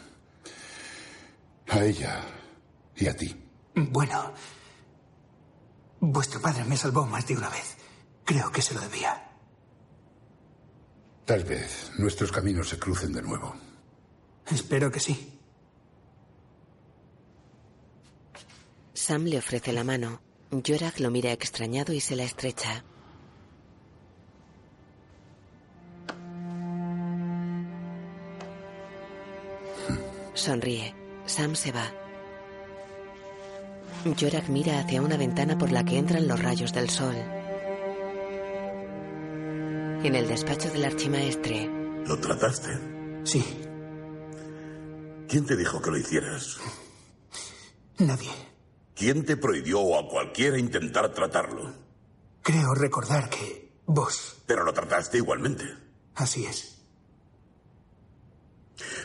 A 1.70 1.84
ella 1.84 2.24
y 2.94 3.08
a 3.08 3.16
ti. 3.16 3.36
Bueno, 3.74 4.32
vuestro 6.00 6.40
padre 6.40 6.64
me 6.64 6.76
salvó 6.76 7.04
más 7.04 7.26
de 7.26 7.36
una 7.36 7.48
vez. 7.48 7.76
Creo 8.24 8.50
que 8.52 8.62
se 8.62 8.74
lo 8.74 8.80
debía. 8.80 9.28
Tal 11.24 11.44
vez 11.44 11.90
nuestros 11.98 12.30
caminos 12.30 12.68
se 12.68 12.78
crucen 12.78 13.12
de 13.12 13.22
nuevo. 13.22 13.54
Espero 14.46 14.90
que 14.90 15.00
sí. 15.00 15.40
Sam 18.94 19.24
le 19.24 19.38
ofrece 19.38 19.72
la 19.72 19.84
mano. 19.84 20.27
Yorak 20.50 20.98
lo 21.00 21.10
mira 21.10 21.32
extrañado 21.32 21.92
y 21.92 22.00
se 22.00 22.16
la 22.16 22.24
estrecha. 22.24 22.82
Sonríe. 30.34 30.94
Sam 31.26 31.54
se 31.54 31.72
va. 31.72 31.92
Yorak 34.16 34.48
mira 34.48 34.80
hacia 34.80 35.02
una 35.02 35.18
ventana 35.18 35.58
por 35.58 35.70
la 35.70 35.84
que 35.84 35.98
entran 35.98 36.26
los 36.26 36.40
rayos 36.40 36.72
del 36.72 36.88
sol. 36.88 37.16
En 40.02 40.14
el 40.14 40.28
despacho 40.28 40.70
del 40.70 40.84
archimaestre. 40.84 41.68
¿Lo 42.06 42.18
trataste? 42.18 42.70
Sí. 43.24 43.44
¿Quién 45.28 45.44
te 45.44 45.56
dijo 45.56 45.82
que 45.82 45.90
lo 45.90 45.98
hicieras? 45.98 46.56
Nadie. 47.98 48.47
¿Quién 48.98 49.24
te 49.24 49.36
prohibió 49.36 49.96
a 49.96 50.08
cualquiera 50.08 50.58
intentar 50.58 51.12
tratarlo? 51.14 51.72
Creo 52.42 52.74
recordar 52.74 53.30
que 53.30 53.70
vos. 53.86 54.42
Pero 54.44 54.64
lo 54.64 54.72
trataste 54.72 55.18
igualmente. 55.18 55.64
Así 56.16 56.44
es. 56.44 56.82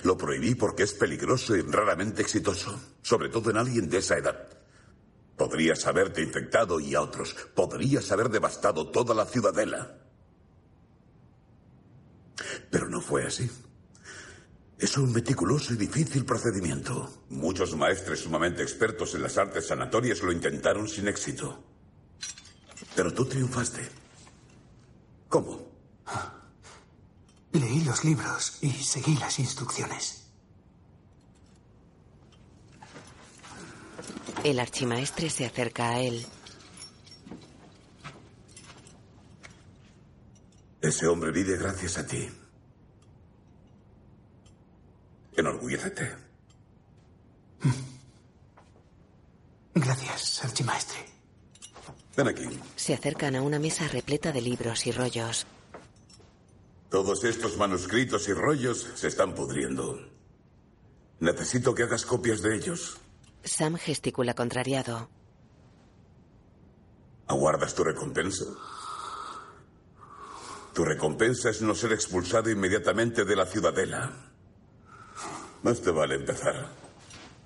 Lo 0.03 0.17
prohibí 0.17 0.55
porque 0.55 0.81
es 0.81 0.93
peligroso 0.95 1.55
y 1.55 1.61
raramente 1.61 2.23
exitoso, 2.23 2.79
sobre 3.03 3.29
todo 3.29 3.51
en 3.51 3.57
alguien 3.57 3.87
de 3.87 3.99
esa 3.99 4.17
edad. 4.17 4.47
Podrías 5.37 5.85
haberte 5.85 6.23
infectado 6.23 6.79
y 6.79 6.95
a 6.95 7.01
otros. 7.01 7.35
Podrías 7.53 8.11
haber 8.11 8.29
devastado 8.29 8.89
toda 8.89 9.13
la 9.13 9.25
ciudadela. 9.25 9.99
Pero 12.71 12.89
no 12.89 12.99
fue 12.99 13.27
así. 13.27 13.47
Es 14.83 14.97
un 14.97 15.13
meticuloso 15.13 15.73
y 15.73 15.77
difícil 15.77 16.25
procedimiento. 16.25 17.23
Muchos 17.29 17.73
maestres 17.77 18.19
sumamente 18.19 18.63
expertos 18.63 19.15
en 19.15 19.21
las 19.21 19.37
artes 19.37 19.67
sanatorias 19.67 20.21
lo 20.21 20.29
intentaron 20.29 20.89
sin 20.89 21.07
éxito. 21.07 21.63
Pero 22.93 23.13
tú 23.13 23.23
triunfaste. 23.23 23.79
¿Cómo? 25.29 25.71
Leí 27.53 27.85
los 27.85 28.03
libros 28.03 28.57
y 28.59 28.71
seguí 28.71 29.15
las 29.15 29.39
instrucciones. 29.39 30.25
El 34.43 34.59
archimaestre 34.59 35.29
se 35.29 35.45
acerca 35.45 35.91
a 35.91 36.01
él. 36.01 36.25
Ese 40.81 41.07
hombre 41.07 41.31
vive 41.31 41.55
gracias 41.55 41.97
a 41.97 42.05
ti. 42.05 42.27
Enorgullécete. 45.35 46.15
Gracias, 49.75 50.43
archimaestre. 50.43 50.99
Ven 52.15 52.27
aquí. 52.27 52.47
Se 52.75 52.93
acercan 52.93 53.35
a 53.35 53.41
una 53.41 53.59
mesa 53.59 53.87
repleta 53.87 54.31
de 54.31 54.41
libros 54.41 54.85
y 54.85 54.91
rollos. 54.91 55.47
Todos 56.89 57.23
estos 57.23 57.57
manuscritos 57.57 58.27
y 58.27 58.33
rollos 58.33 58.87
se 58.93 59.07
están 59.07 59.33
pudriendo. 59.33 59.99
Necesito 61.19 61.73
que 61.73 61.83
hagas 61.83 62.05
copias 62.05 62.41
de 62.43 62.55
ellos. 62.55 62.97
Sam 63.43 63.77
gesticula 63.77 64.35
contrariado. 64.35 65.09
¿Aguardas 67.27 67.73
tu 67.73 67.83
recompensa? 67.83 68.45
Tu 70.73 70.85
recompensa 70.85 71.49
es 71.49 71.61
no 71.61 71.73
ser 71.73 71.93
expulsado 71.93 72.49
inmediatamente 72.49 73.25
de 73.25 73.35
la 73.35 73.45
ciudadela. 73.45 74.32
Más 75.63 75.81
te 75.81 75.91
vale 75.91 76.15
empezar. 76.15 76.67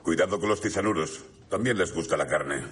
Cuidado 0.03 0.39
con 0.39 0.49
los 0.49 0.59
tisanuros. 0.59 1.23
También 1.49 1.77
les 1.77 1.93
gusta 1.93 2.17
la 2.17 2.27
carne. 2.27 2.63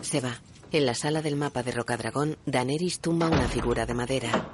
Se 0.00 0.20
va. 0.20 0.34
En 0.70 0.84
la 0.84 0.94
sala 0.94 1.22
del 1.22 1.36
mapa 1.36 1.62
de 1.62 1.72
Rocadragón, 1.72 2.36
Daenerys 2.44 3.00
tumba 3.00 3.28
una 3.28 3.48
figura 3.48 3.86
de 3.86 3.94
madera. 3.94 4.50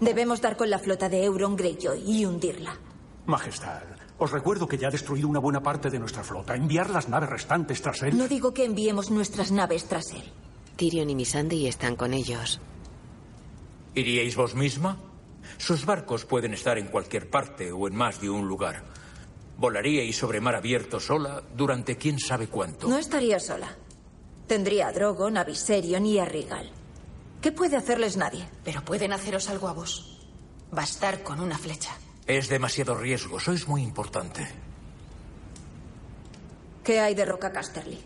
Debemos 0.00 0.40
dar 0.40 0.56
con 0.56 0.70
la 0.70 0.78
flota 0.78 1.08
de 1.08 1.24
Euron 1.24 1.56
Greyjoy 1.56 2.02
y 2.06 2.24
hundirla. 2.24 2.78
Majestad, 3.26 3.82
os 4.18 4.30
recuerdo 4.30 4.68
que 4.68 4.78
ya 4.78 4.88
ha 4.88 4.90
destruido 4.90 5.26
una 5.26 5.40
buena 5.40 5.62
parte 5.62 5.90
de 5.90 5.98
nuestra 5.98 6.22
flota. 6.22 6.54
Enviar 6.54 6.90
las 6.90 7.08
naves 7.08 7.30
restantes 7.30 7.80
tras 7.80 8.02
él. 8.02 8.16
No 8.16 8.28
digo 8.28 8.52
que 8.52 8.64
enviemos 8.64 9.10
nuestras 9.10 9.50
naves 9.50 9.86
tras 9.86 10.12
él. 10.12 10.22
Tyrion 10.76 11.10
y 11.10 11.14
Missandei 11.14 11.66
están 11.66 11.96
con 11.96 12.12
ellos. 12.12 12.60
¿Iríais 13.94 14.36
vos 14.36 14.54
misma? 14.54 14.98
Sus 15.58 15.84
barcos 15.86 16.24
pueden 16.24 16.54
estar 16.54 16.78
en 16.78 16.88
cualquier 16.88 17.30
parte 17.30 17.72
o 17.72 17.88
en 17.88 17.94
más 17.94 18.20
de 18.20 18.30
un 18.30 18.46
lugar. 18.46 18.84
Volaríais 19.56 20.16
sobre 20.16 20.40
mar 20.40 20.56
abierto 20.56 20.98
sola 20.98 21.42
durante 21.56 21.96
quién 21.96 22.18
sabe 22.18 22.48
cuánto. 22.48 22.88
No 22.88 22.98
estaría 22.98 23.38
sola. 23.38 23.76
Tendría 24.46 24.88
a 24.88 24.92
Drogon, 24.92 25.36
a 25.36 25.44
Viserion 25.44 26.04
y 26.04 26.18
a 26.18 26.24
Rigal. 26.24 26.70
¿Qué 27.40 27.52
puede 27.52 27.76
hacerles 27.76 28.16
nadie? 28.16 28.48
Pero 28.64 28.84
pueden 28.84 29.12
haceros 29.12 29.48
algo 29.48 29.68
a 29.68 29.72
vos. 29.72 30.18
Bastar 30.70 31.22
con 31.22 31.40
una 31.40 31.56
flecha. 31.58 31.92
Es 32.26 32.48
demasiado 32.48 32.94
riesgo. 32.94 33.38
Sois 33.38 33.68
muy 33.68 33.82
importante. 33.82 34.48
¿Qué 36.82 37.00
hay 37.00 37.14
de 37.14 37.24
Roca 37.24 37.52
Casterly? 37.52 37.98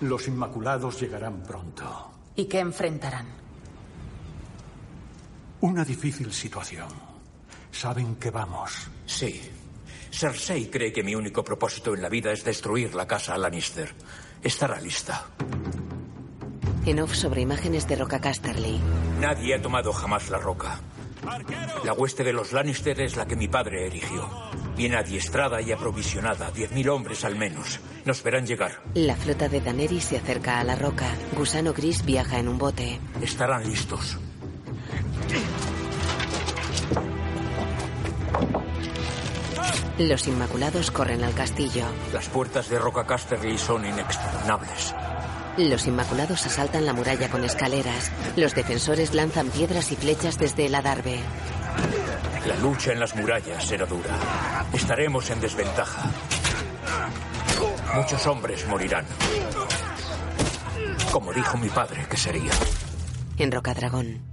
Los 0.00 0.28
Inmaculados 0.28 1.00
llegarán 1.00 1.42
pronto. 1.42 2.10
¿Y 2.36 2.44
qué 2.44 2.60
enfrentarán? 2.60 3.39
Una 5.60 5.84
difícil 5.84 6.32
situación. 6.32 6.88
Saben 7.70 8.16
que 8.16 8.30
vamos. 8.30 8.88
Sí. 9.04 9.42
Cersei 10.10 10.70
cree 10.70 10.92
que 10.92 11.02
mi 11.02 11.14
único 11.14 11.44
propósito 11.44 11.94
en 11.94 12.02
la 12.02 12.08
vida 12.08 12.32
es 12.32 12.44
destruir 12.44 12.94
la 12.94 13.06
casa 13.06 13.36
Lannister. 13.36 13.92
Estará 14.42 14.80
lista. 14.80 15.26
En 16.86 17.00
off 17.00 17.14
sobre 17.14 17.42
imágenes 17.42 17.86
de 17.86 17.96
Roca 17.96 18.20
Casterly. 18.20 18.80
Nadie 19.20 19.54
ha 19.54 19.62
tomado 19.62 19.92
jamás 19.92 20.30
la 20.30 20.38
roca. 20.38 20.80
La 21.84 21.92
hueste 21.92 22.24
de 22.24 22.32
los 22.32 22.52
Lannister 22.52 22.98
es 23.02 23.16
la 23.16 23.26
que 23.26 23.36
mi 23.36 23.46
padre 23.46 23.86
erigió. 23.86 24.28
Bien 24.74 24.94
adiestrada 24.94 25.60
y 25.60 25.72
aprovisionada, 25.72 26.50
diez 26.50 26.72
mil 26.72 26.88
hombres 26.88 27.26
al 27.26 27.36
menos. 27.36 27.80
Nos 28.06 28.22
verán 28.22 28.46
llegar. 28.46 28.80
La 28.94 29.14
flota 29.14 29.50
de 29.50 29.60
Daenerys 29.60 30.04
se 30.04 30.16
acerca 30.16 30.58
a 30.58 30.64
la 30.64 30.76
roca. 30.76 31.14
Gusano 31.36 31.74
Gris 31.74 32.02
viaja 32.06 32.38
en 32.38 32.48
un 32.48 32.56
bote. 32.56 32.98
Estarán 33.20 33.68
listos. 33.68 34.16
Los 39.98 40.26
Inmaculados 40.26 40.90
corren 40.90 41.22
al 41.24 41.34
castillo. 41.34 41.84
Las 42.12 42.28
puertas 42.28 42.70
de 42.70 42.78
Roca 42.78 43.04
Casterly 43.04 43.58
son 43.58 43.84
inexpugnables. 43.84 44.94
Los 45.58 45.86
Inmaculados 45.86 46.46
asaltan 46.46 46.86
la 46.86 46.94
muralla 46.94 47.28
con 47.28 47.44
escaleras. 47.44 48.10
Los 48.34 48.54
defensores 48.54 49.12
lanzan 49.12 49.50
piedras 49.50 49.92
y 49.92 49.96
flechas 49.96 50.38
desde 50.38 50.66
el 50.66 50.74
adarve. 50.74 51.20
La 52.46 52.56
lucha 52.56 52.92
en 52.92 53.00
las 53.00 53.14
murallas 53.14 53.62
será 53.62 53.84
dura. 53.84 54.64
Estaremos 54.72 55.28
en 55.28 55.40
desventaja. 55.40 56.10
Muchos 57.94 58.26
hombres 58.26 58.66
morirán. 58.68 59.04
Como 61.12 61.32
dijo 61.32 61.58
mi 61.58 61.68
padre 61.68 62.06
que 62.08 62.16
sería. 62.16 62.52
En 63.36 63.52
Rocadragón. 63.52 64.29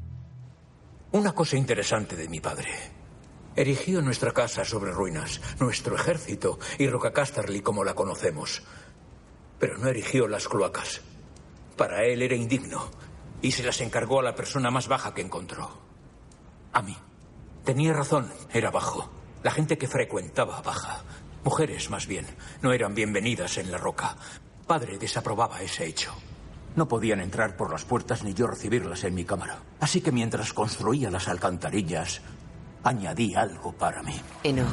Una 1.11 1.31
cosa 1.33 1.55
interesante 1.55 2.15
de 2.15 2.27
mi 2.27 2.39
padre. 2.41 2.69
Erigió 3.55 4.01
nuestra 4.01 4.33
casa 4.33 4.65
sobre 4.65 4.91
ruinas, 4.91 5.41
nuestro 5.59 5.95
ejército 5.95 6.59
y 6.77 6.87
Roca 6.87 7.13
Casterly 7.13 7.61
como 7.61 7.83
la 7.83 7.95
conocemos. 7.95 8.61
pero 9.59 9.77
no 9.77 9.87
erigió 9.87 10.27
las 10.27 10.47
cloacas. 10.47 11.01
Para 11.75 12.03
él 12.05 12.21
era 12.21 12.35
indigno 12.35 12.91
y 13.41 13.51
se 13.51 13.63
las 13.63 13.81
encargó 13.81 14.19
a 14.19 14.23
la 14.23 14.35
persona 14.35 14.69
más 14.69 14.87
baja 14.87 15.13
que 15.13 15.21
encontró. 15.21 15.81
A 16.73 16.81
mí. 16.81 16.95
Tenía 17.63 17.93
razón, 17.93 18.31
era 18.53 18.69
bajo. 18.69 19.09
La 19.43 19.51
gente 19.51 19.77
que 19.77 19.87
frecuentaba 19.87 20.61
baja. 20.61 21.03
Mujeres, 21.43 21.89
más 21.89 22.07
bien, 22.07 22.27
no 22.61 22.71
eran 22.71 22.93
bienvenidas 22.93 23.57
en 23.57 23.71
la 23.71 23.77
roca. 23.77 24.15
Padre 24.67 24.97
desaprobaba 24.97 25.61
ese 25.61 25.85
hecho. 25.85 26.13
No 26.77 26.87
podían 26.87 27.19
entrar 27.21 27.57
por 27.57 27.71
las 27.71 27.85
puertas 27.85 28.23
ni 28.23 28.35
yo 28.35 28.45
recibirlas 28.45 29.03
en 29.03 29.15
mi 29.15 29.25
cámara. 29.25 29.57
Así 29.79 29.99
que 29.99 30.11
mientras 30.11 30.53
construía 30.53 31.09
las 31.09 31.27
alcantarillas, 31.27 32.21
añadí 32.83 33.33
algo 33.33 33.73
para 33.73 34.03
mí. 34.03 34.13
Enoch. 34.43 34.71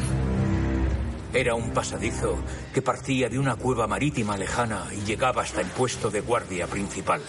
Era 1.33 1.55
un 1.55 1.71
pasadizo 1.71 2.37
que 2.75 2.83
partía 2.83 3.31
de 3.31 3.39
una 3.39 3.57
cueva 3.57 3.87
marítima 3.87 4.37
lejana 4.37 4.85
y 4.93 5.01
llegaba 5.01 5.43
hasta 5.43 5.63
el 5.63 5.67
puesto 5.69 6.11
de 6.11 6.21
guardia 6.21 6.67
principal. 6.67 7.23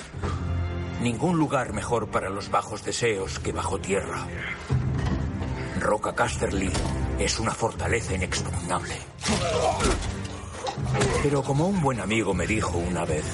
Ningún 1.01 1.37
lugar 1.37 1.71
mejor 1.71 2.09
para 2.09 2.29
los 2.29 2.51
bajos 2.51 2.83
deseos 2.83 3.39
que 3.39 3.53
bajo 3.53 3.79
tierra. 3.79 4.27
Roca 5.79 6.13
Casterly 6.13 6.69
es 7.17 7.39
una 7.39 7.51
fortaleza 7.51 8.13
inexpugnable. 8.13 8.95
Pero 11.23 11.41
como 11.43 11.65
un 11.65 11.81
buen 11.81 12.01
amigo 12.01 12.33
me 12.33 12.45
dijo 12.45 12.77
una 12.77 13.05
vez, 13.05 13.25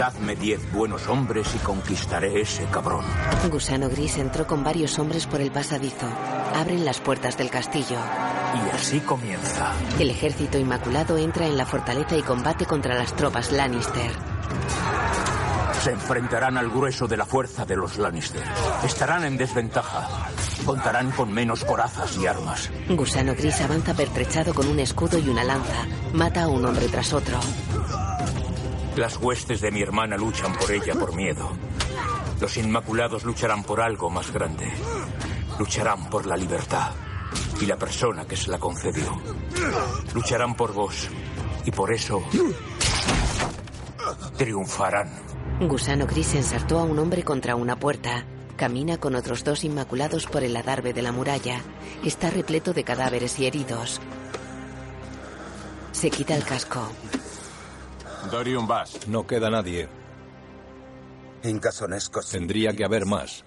dadme 0.00 0.34
diez 0.34 0.72
buenos 0.72 1.08
hombres 1.08 1.46
y 1.54 1.58
conquistaré 1.58 2.40
ese 2.40 2.64
cabrón. 2.72 3.04
Gusano 3.50 3.90
Gris 3.90 4.16
entró 4.16 4.46
con 4.46 4.64
varios 4.64 4.98
hombres 4.98 5.26
por 5.26 5.42
el 5.42 5.50
pasadizo. 5.50 6.06
Abren 6.54 6.86
las 6.86 7.00
puertas 7.00 7.36
del 7.36 7.50
castillo. 7.50 7.98
Y 8.54 8.74
así 8.74 9.00
comienza. 9.00 9.74
El 9.98 10.08
ejército 10.08 10.56
inmaculado 10.56 11.18
entra 11.18 11.46
en 11.46 11.54
la 11.54 11.66
fortaleza 11.66 12.16
y 12.16 12.22
combate 12.22 12.64
contra 12.64 12.94
las 12.94 13.14
tropas 13.14 13.52
Lannister. 13.52 14.10
Se 15.82 15.90
enfrentarán 15.90 16.56
al 16.56 16.70
grueso 16.70 17.06
de 17.06 17.18
la 17.18 17.26
fuerza 17.26 17.66
de 17.66 17.76
los 17.76 17.98
Lannister. 17.98 18.42
Estarán 18.82 19.24
en 19.24 19.36
desventaja. 19.36 20.30
Contarán 20.64 21.10
con 21.10 21.30
menos 21.30 21.62
corazas 21.62 22.16
y 22.16 22.26
armas. 22.26 22.70
Gusano 22.88 23.34
Gris 23.34 23.60
avanza 23.60 23.92
pertrechado 23.92 24.54
con 24.54 24.66
un 24.66 24.80
escudo 24.80 25.18
y 25.18 25.28
una 25.28 25.44
lanza. 25.44 25.86
Mata 26.14 26.44
a 26.44 26.48
un 26.48 26.64
hombre 26.64 26.88
tras 26.88 27.12
otro. 27.12 27.38
Las 28.96 29.16
huestes 29.16 29.60
de 29.60 29.70
mi 29.70 29.82
hermana 29.82 30.16
luchan 30.16 30.52
por 30.54 30.70
ella 30.70 30.94
por 30.94 31.14
miedo. 31.14 31.50
Los 32.40 32.56
Inmaculados 32.56 33.24
lucharán 33.24 33.62
por 33.62 33.80
algo 33.80 34.10
más 34.10 34.32
grande. 34.32 34.70
Lucharán 35.58 36.08
por 36.10 36.26
la 36.26 36.36
libertad 36.36 36.92
y 37.60 37.66
la 37.66 37.76
persona 37.76 38.26
que 38.26 38.36
se 38.36 38.50
la 38.50 38.58
concedió. 38.58 39.20
Lucharán 40.14 40.54
por 40.54 40.72
vos 40.72 41.08
y 41.64 41.70
por 41.70 41.92
eso 41.92 42.22
triunfarán. 44.36 45.10
Gusano 45.60 46.06
Gris 46.06 46.34
ensartó 46.34 46.78
a 46.78 46.84
un 46.84 46.98
hombre 46.98 47.22
contra 47.22 47.54
una 47.54 47.78
puerta. 47.78 48.24
Camina 48.56 48.98
con 48.98 49.14
otros 49.14 49.44
dos 49.44 49.64
inmaculados 49.64 50.26
por 50.26 50.42
el 50.42 50.56
adarve 50.56 50.92
de 50.92 51.02
la 51.02 51.12
muralla. 51.12 51.60
Está 52.04 52.30
repleto 52.30 52.72
de 52.72 52.84
cadáveres 52.84 53.38
y 53.38 53.46
heridos. 53.46 54.00
Se 55.92 56.10
quita 56.10 56.34
el 56.34 56.44
casco. 56.44 56.90
Dorian 58.30 58.66
Bass. 58.66 59.06
No 59.08 59.26
queda 59.26 59.50
nadie. 59.50 59.88
Incasonescos. 61.44 62.28
Tendría 62.30 62.72
que 62.72 62.84
haber 62.84 63.06
más. 63.06 63.44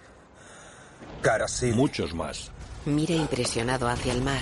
Muchos 1.74 2.14
más. 2.14 2.52
Mira 2.86 3.16
impresionado 3.16 3.88
hacia 3.88 4.14
el 4.14 4.22
mar. 4.22 4.42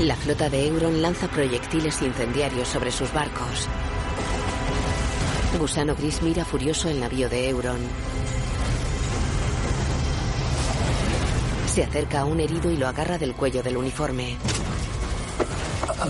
La 0.00 0.16
flota 0.16 0.48
de 0.48 0.66
Euron 0.66 1.00
lanza 1.02 1.28
proyectiles 1.28 2.02
incendiarios 2.02 2.66
sobre 2.66 2.90
sus 2.90 3.12
barcos. 3.12 3.68
Gusano 5.58 5.94
Gris 5.94 6.22
mira 6.22 6.44
furioso 6.44 6.88
el 6.88 7.00
navío 7.00 7.28
de 7.28 7.48
Euron. 7.48 7.78
Se 11.66 11.84
acerca 11.84 12.20
a 12.20 12.24
un 12.24 12.40
herido 12.40 12.70
y 12.70 12.76
lo 12.76 12.88
agarra 12.88 13.18
del 13.18 13.34
cuello 13.34 13.62
del 13.62 13.76
uniforme. 13.76 14.36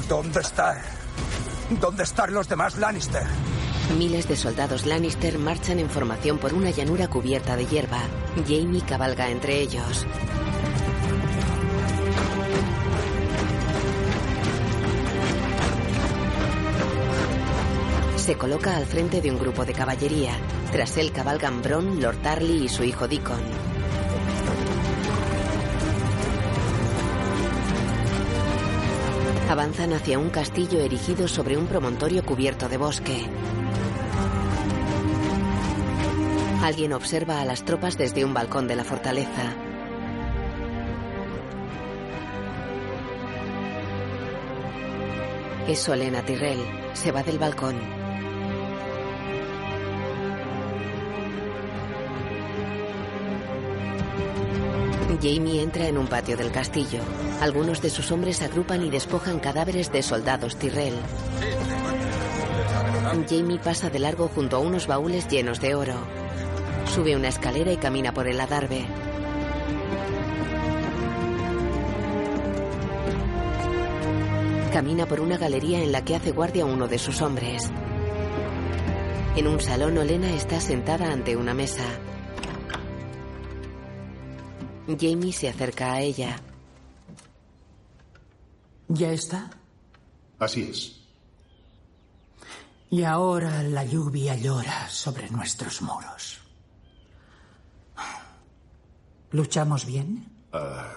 ¿Dónde 0.08 0.40
está? 0.40 0.80
¿Dónde 1.80 2.04
están 2.04 2.32
los 2.32 2.48
demás 2.48 2.78
Lannister? 2.78 3.24
Miles 3.98 4.28
de 4.28 4.36
soldados 4.36 4.86
Lannister 4.86 5.36
marchan 5.36 5.80
en 5.80 5.90
formación 5.90 6.38
por 6.38 6.54
una 6.54 6.70
llanura 6.70 7.08
cubierta 7.08 7.56
de 7.56 7.66
hierba. 7.66 8.00
Jamie 8.46 8.82
cabalga 8.82 9.30
entre 9.30 9.60
ellos. 9.60 10.06
Se 18.16 18.36
coloca 18.36 18.76
al 18.76 18.86
frente 18.86 19.20
de 19.20 19.32
un 19.32 19.40
grupo 19.40 19.64
de 19.64 19.72
caballería. 19.72 20.38
Tras 20.70 20.96
él 20.98 21.10
cabalgan 21.10 21.62
Bron, 21.62 22.00
Lord 22.00 22.18
Tarly 22.22 22.66
y 22.66 22.68
su 22.68 22.84
hijo 22.84 23.08
Deacon. 23.08 23.69
Avanzan 29.50 29.92
hacia 29.92 30.16
un 30.16 30.30
castillo 30.30 30.78
erigido 30.78 31.26
sobre 31.26 31.56
un 31.56 31.66
promontorio 31.66 32.24
cubierto 32.24 32.68
de 32.68 32.76
bosque. 32.76 33.26
Alguien 36.62 36.92
observa 36.92 37.40
a 37.40 37.44
las 37.44 37.64
tropas 37.64 37.98
desde 37.98 38.24
un 38.24 38.32
balcón 38.32 38.68
de 38.68 38.76
la 38.76 38.84
fortaleza. 38.84 39.56
Es 45.66 45.80
Solena 45.80 46.22
Tyrell. 46.24 46.64
Se 46.92 47.10
va 47.10 47.24
del 47.24 47.40
balcón. 47.40 47.74
Jamie 55.22 55.60
entra 55.60 55.86
en 55.86 55.98
un 55.98 56.06
patio 56.06 56.36
del 56.36 56.50
castillo. 56.50 57.00
Algunos 57.42 57.82
de 57.82 57.90
sus 57.90 58.10
hombres 58.10 58.40
agrupan 58.40 58.82
y 58.84 58.90
despojan 58.90 59.38
cadáveres 59.38 59.92
de 59.92 60.02
soldados 60.02 60.56
Tyrell. 60.56 60.94
Jamie 63.28 63.58
pasa 63.58 63.90
de 63.90 63.98
largo 63.98 64.28
junto 64.28 64.56
a 64.56 64.60
unos 64.60 64.86
baúles 64.86 65.28
llenos 65.28 65.60
de 65.60 65.74
oro. 65.74 65.94
Sube 66.86 67.16
una 67.16 67.28
escalera 67.28 67.70
y 67.70 67.76
camina 67.76 68.12
por 68.12 68.28
el 68.28 68.40
adarve. 68.40 68.86
Camina 74.72 75.04
por 75.06 75.20
una 75.20 75.36
galería 75.36 75.82
en 75.82 75.92
la 75.92 76.02
que 76.02 76.16
hace 76.16 76.30
guardia 76.30 76.64
uno 76.64 76.88
de 76.88 76.98
sus 76.98 77.20
hombres. 77.20 77.70
En 79.36 79.46
un 79.46 79.60
salón, 79.60 79.98
Olena 79.98 80.30
está 80.32 80.60
sentada 80.60 81.12
ante 81.12 81.36
una 81.36 81.52
mesa. 81.52 81.84
Jamie 84.98 85.32
se 85.32 85.48
acerca 85.48 85.92
a 85.92 86.00
ella. 86.00 86.40
¿Ya 88.88 89.12
está? 89.12 89.50
Así 90.38 90.62
es. 90.62 91.00
Y 92.90 93.04
ahora 93.04 93.62
la 93.62 93.84
lluvia 93.84 94.34
llora 94.34 94.88
sobre 94.88 95.30
nuestros 95.30 95.80
muros. 95.82 96.40
¿Luchamos 99.30 99.86
bien? 99.86 100.26
Ah, 100.52 100.92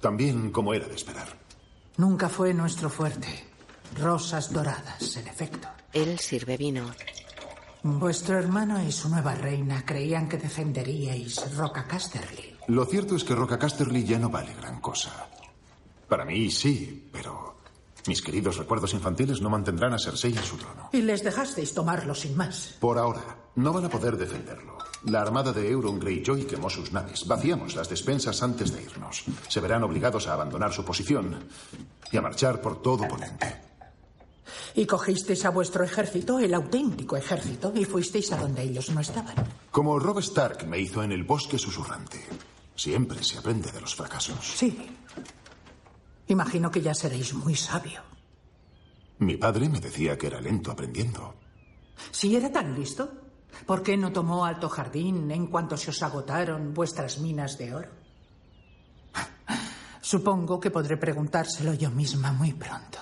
también 0.00 0.50
como 0.50 0.74
era 0.74 0.86
de 0.86 0.94
esperar. 0.94 1.28
Nunca 1.96 2.28
fue 2.28 2.52
nuestro 2.52 2.90
fuerte. 2.90 3.46
Rosas 3.98 4.52
doradas, 4.52 5.16
en 5.16 5.28
efecto. 5.28 5.68
Él 5.92 6.18
sirve 6.18 6.56
vino. 6.56 6.90
Vuestro 7.82 8.38
hermano 8.38 8.82
y 8.82 8.92
su 8.92 9.08
nueva 9.08 9.34
reina 9.34 9.82
creían 9.86 10.28
que 10.28 10.36
defenderíais 10.36 11.56
Roca 11.56 11.86
Casterly. 11.86 12.56
Lo 12.70 12.84
cierto 12.84 13.16
es 13.16 13.24
que 13.24 13.34
Roca 13.34 13.58
Casterly 13.58 14.04
ya 14.04 14.16
no 14.20 14.30
vale 14.30 14.54
gran 14.54 14.80
cosa. 14.80 15.26
Para 16.08 16.24
mí 16.24 16.52
sí, 16.52 17.10
pero 17.12 17.56
mis 18.06 18.22
queridos 18.22 18.58
recuerdos 18.58 18.94
infantiles 18.94 19.40
no 19.40 19.50
mantendrán 19.50 19.92
a 19.92 19.98
Cersei 19.98 20.36
en 20.36 20.44
su 20.44 20.56
trono. 20.56 20.88
Y 20.92 21.02
les 21.02 21.24
dejasteis 21.24 21.74
tomarlo 21.74 22.14
sin 22.14 22.36
más. 22.36 22.76
Por 22.78 22.96
ahora, 22.96 23.38
no 23.56 23.72
van 23.72 23.86
a 23.86 23.90
poder 23.90 24.16
defenderlo. 24.16 24.78
La 25.06 25.20
armada 25.20 25.52
de 25.52 25.68
Euron 25.68 25.98
Greyjoy 25.98 26.44
quemó 26.44 26.70
sus 26.70 26.92
naves. 26.92 27.26
Vaciamos 27.26 27.74
las 27.74 27.88
despensas 27.88 28.40
antes 28.40 28.72
de 28.72 28.84
irnos. 28.84 29.24
Se 29.48 29.58
verán 29.58 29.82
obligados 29.82 30.28
a 30.28 30.34
abandonar 30.34 30.72
su 30.72 30.84
posición 30.84 31.48
y 32.12 32.18
a 32.18 32.22
marchar 32.22 32.60
por 32.60 32.80
todo 32.80 33.08
Ponente. 33.08 33.62
Y 34.76 34.86
cogisteis 34.86 35.44
a 35.44 35.50
vuestro 35.50 35.82
ejército, 35.82 36.38
el 36.38 36.54
auténtico 36.54 37.16
ejército, 37.16 37.72
y 37.74 37.84
fuisteis 37.84 38.30
a 38.30 38.36
donde 38.36 38.62
ellos 38.62 38.90
no 38.90 39.00
estaban. 39.00 39.34
Como 39.72 39.98
Rob 39.98 40.20
Stark 40.20 40.68
me 40.68 40.78
hizo 40.78 41.02
en 41.02 41.10
el 41.10 41.24
bosque 41.24 41.58
susurrante. 41.58 42.20
Siempre 42.80 43.22
se 43.22 43.36
aprende 43.36 43.70
de 43.70 43.78
los 43.78 43.94
fracasos. 43.94 44.42
Sí. 44.56 44.74
Imagino 46.28 46.70
que 46.70 46.80
ya 46.80 46.94
seréis 46.94 47.34
muy 47.34 47.54
sabio. 47.54 48.00
Mi 49.18 49.36
padre 49.36 49.68
me 49.68 49.80
decía 49.80 50.16
que 50.16 50.28
era 50.28 50.40
lento 50.40 50.70
aprendiendo. 50.70 51.34
Si 52.10 52.34
era 52.34 52.50
tan 52.50 52.74
listo, 52.74 53.12
¿por 53.66 53.82
qué 53.82 53.98
no 53.98 54.12
tomó 54.12 54.46
Alto 54.46 54.70
Jardín 54.70 55.30
en 55.30 55.48
cuanto 55.48 55.76
se 55.76 55.90
os 55.90 56.02
agotaron 56.02 56.72
vuestras 56.72 57.18
minas 57.18 57.58
de 57.58 57.74
oro? 57.74 57.90
Supongo 60.00 60.58
que 60.58 60.70
podré 60.70 60.96
preguntárselo 60.96 61.74
yo 61.74 61.90
misma 61.90 62.32
muy 62.32 62.54
pronto. 62.54 62.98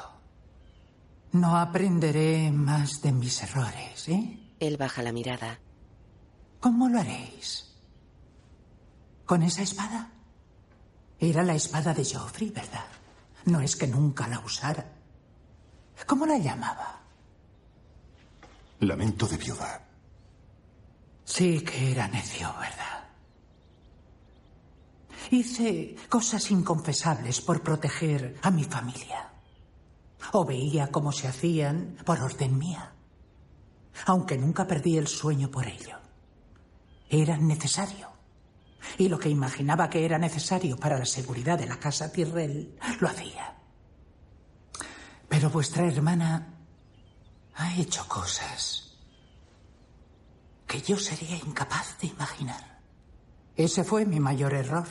No 1.31 1.57
aprenderé 1.57 2.51
más 2.51 3.01
de 3.01 3.13
mis 3.13 3.41
errores, 3.45 4.09
¿eh? 4.09 4.41
Él 4.59 4.77
baja 4.77 5.05
la 5.05 5.13
mirada. 5.13 5.61
¿Cómo 6.59 6.89
lo 6.89 6.99
haréis? 6.99 7.68
¿Con 9.29 9.43
esa 9.43 9.61
espada? 9.61 10.11
Era 11.21 11.43
la 11.43 11.55
espada 11.55 11.93
de 11.93 12.03
Joffrey, 12.03 12.49
¿verdad? 12.49 12.87
No 13.45 13.61
es 13.61 13.77
que 13.77 13.87
nunca 13.87 14.27
la 14.27 14.41
usara. 14.41 14.91
¿Cómo 16.07 16.25
la 16.25 16.39
llamaba? 16.39 17.03
Lamento 18.81 19.27
de 19.27 19.37
viuda. 19.37 19.87
Sí 21.27 21.61
que 21.61 21.93
era 21.93 22.09
necio, 22.09 22.49
¿verdad? 22.59 23.09
Hice 25.31 25.95
cosas 26.09 26.51
inconfesables 26.51 27.43
por 27.43 27.63
proteger 27.63 28.39
a 28.41 28.51
mi 28.51 28.65
familia. 28.65 29.31
O 30.33 30.47
veía 30.47 30.91
cómo 30.91 31.13
se 31.13 31.29
hacían 31.29 31.99
por 32.03 32.19
orden 32.19 32.57
mía. 32.57 32.95
Aunque 34.07 34.39
nunca 34.39 34.67
perdí 34.67 34.97
el 34.97 35.07
sueño 35.07 35.51
por 35.51 35.67
ello. 35.67 35.99
Era 37.11 37.37
necesario. 37.37 38.08
Y 38.97 39.09
lo 39.09 39.19
que 39.19 39.29
imaginaba 39.29 39.91
que 39.91 40.05
era 40.05 40.19
necesario 40.19 40.77
para 40.77 40.99
la 40.99 41.05
seguridad 41.05 41.59
de 41.59 41.67
la 41.67 41.79
casa 41.79 42.13
Tyrrell, 42.13 42.77
lo 43.01 43.09
hacía. 43.09 43.57
Pero 45.29 45.51
vuestra 45.51 45.87
hermana 45.87 46.55
ha 47.57 47.75
hecho 47.77 48.07
cosas 48.09 48.97
que 50.67 50.81
yo 50.83 50.99
sería 50.99 51.37
incapaz 51.37 51.99
de 51.99 52.09
imaginar. 52.09 52.81
Ese 53.57 53.85
fue 53.85 54.05
mi 54.07 54.21
mayor 54.21 54.55
error, 54.55 54.87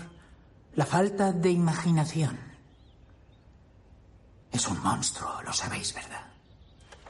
la 0.76 0.86
falta 0.86 1.32
de 1.32 1.52
imaginación. 1.52 2.38
Es 4.52 4.68
un 4.68 4.82
monstruo, 4.82 5.42
lo 5.44 5.54
sabéis, 5.54 5.94
¿verdad? 5.94 6.28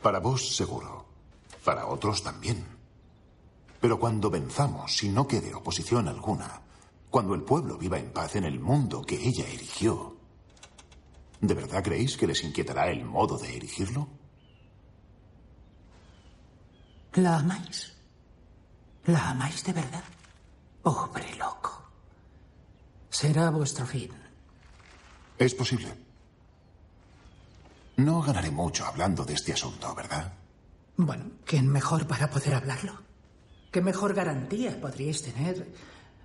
Para 0.02 0.20
vos 0.20 0.56
seguro. 0.56 1.06
Para 1.64 1.88
otros 1.88 2.24
también. 2.24 2.66
Pero 3.82 4.00
cuando 4.00 4.30
venzamos 4.30 5.04
y 5.04 5.10
no 5.10 5.28
quede 5.28 5.54
oposición 5.54 6.08
alguna, 6.08 6.62
cuando 7.18 7.34
el 7.34 7.42
pueblo 7.42 7.80
viva 7.80 7.98
en 7.98 8.12
paz 8.12 8.36
en 8.36 8.44
el 8.44 8.60
mundo 8.60 9.02
que 9.02 9.16
ella 9.16 9.48
erigió, 9.48 10.16
¿de 11.42 11.52
verdad 11.56 11.84
creéis 11.84 12.16
que 12.16 12.28
les 12.28 12.44
inquietará 12.44 12.92
el 12.92 13.06
modo 13.06 13.40
de 13.40 13.58
erigirlo? 13.58 14.08
¿La 17.14 17.38
amáis? 17.38 17.92
¿La 19.06 19.32
amáis 19.32 19.64
de 19.64 19.74
verdad? 19.74 20.04
Pobre 20.84 21.36
loco. 21.38 21.90
Será 23.10 23.50
vuestro 23.50 23.88
fin. 23.88 24.12
Es 25.40 25.56
posible. 25.56 25.92
No 27.96 28.22
ganaré 28.22 28.52
mucho 28.52 28.86
hablando 28.86 29.26
de 29.26 29.34
este 29.34 29.54
asunto, 29.54 29.96
¿verdad? 29.96 30.34
Bueno, 30.98 31.32
¿quién 31.46 31.68
mejor 31.68 32.06
para 32.06 32.30
poder 32.30 32.54
hablarlo? 32.54 33.02
¿Qué 33.72 33.82
mejor 33.82 34.14
garantía 34.14 34.80
podríais 34.80 35.24
tener 35.24 35.68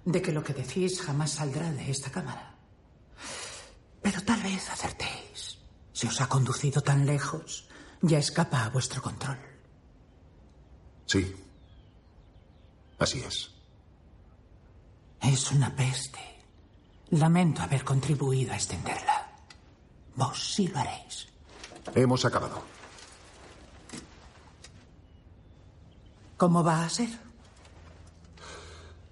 de 0.04 0.22
que 0.22 0.32
lo 0.32 0.42
que 0.42 0.54
decís 0.54 1.00
jamás 1.00 1.32
saldrá 1.32 1.70
de 1.70 1.90
esta 1.90 2.10
cámara? 2.10 2.56
Pero 4.02 4.22
tal 4.22 4.42
vez 4.42 4.68
acertéis. 4.70 5.58
Si 5.92 6.06
os 6.06 6.20
ha 6.20 6.28
conducido 6.28 6.82
tan 6.82 7.06
lejos, 7.06 7.68
ya 8.00 8.18
escapa 8.18 8.64
a 8.64 8.70
vuestro 8.70 9.00
control. 9.00 9.38
Sí. 11.06 11.34
Así 12.98 13.20
es. 13.20 13.50
Es 15.20 15.52
una 15.52 15.74
peste. 15.74 16.18
Lamento 17.10 17.62
haber 17.62 17.84
contribuido 17.84 18.52
a 18.52 18.56
extenderla. 18.56 19.30
Vos 20.16 20.54
sí 20.54 20.68
lo 20.68 20.78
haréis. 20.78 21.28
Hemos 21.94 22.24
acabado. 22.24 22.62
¿Cómo 26.36 26.64
va 26.64 26.84
a 26.84 26.88
ser? 26.88 27.08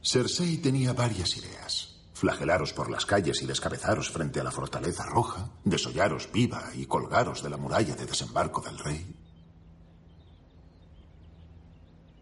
Cersei 0.02 0.56
tenía 0.58 0.92
varias 0.92 1.36
ideas. 1.36 1.96
Flagelaros 2.14 2.72
por 2.72 2.90
las 2.90 3.06
calles 3.06 3.42
y 3.42 3.46
descabezaros 3.46 4.10
frente 4.10 4.40
a 4.40 4.44
la 4.44 4.50
fortaleza 4.50 5.04
roja, 5.04 5.50
desollaros 5.64 6.30
viva 6.32 6.70
y 6.74 6.86
colgaros 6.86 7.42
de 7.42 7.50
la 7.50 7.56
muralla 7.56 7.94
de 7.94 8.06
desembarco 8.06 8.60
del 8.60 8.78
rey. 8.78 9.16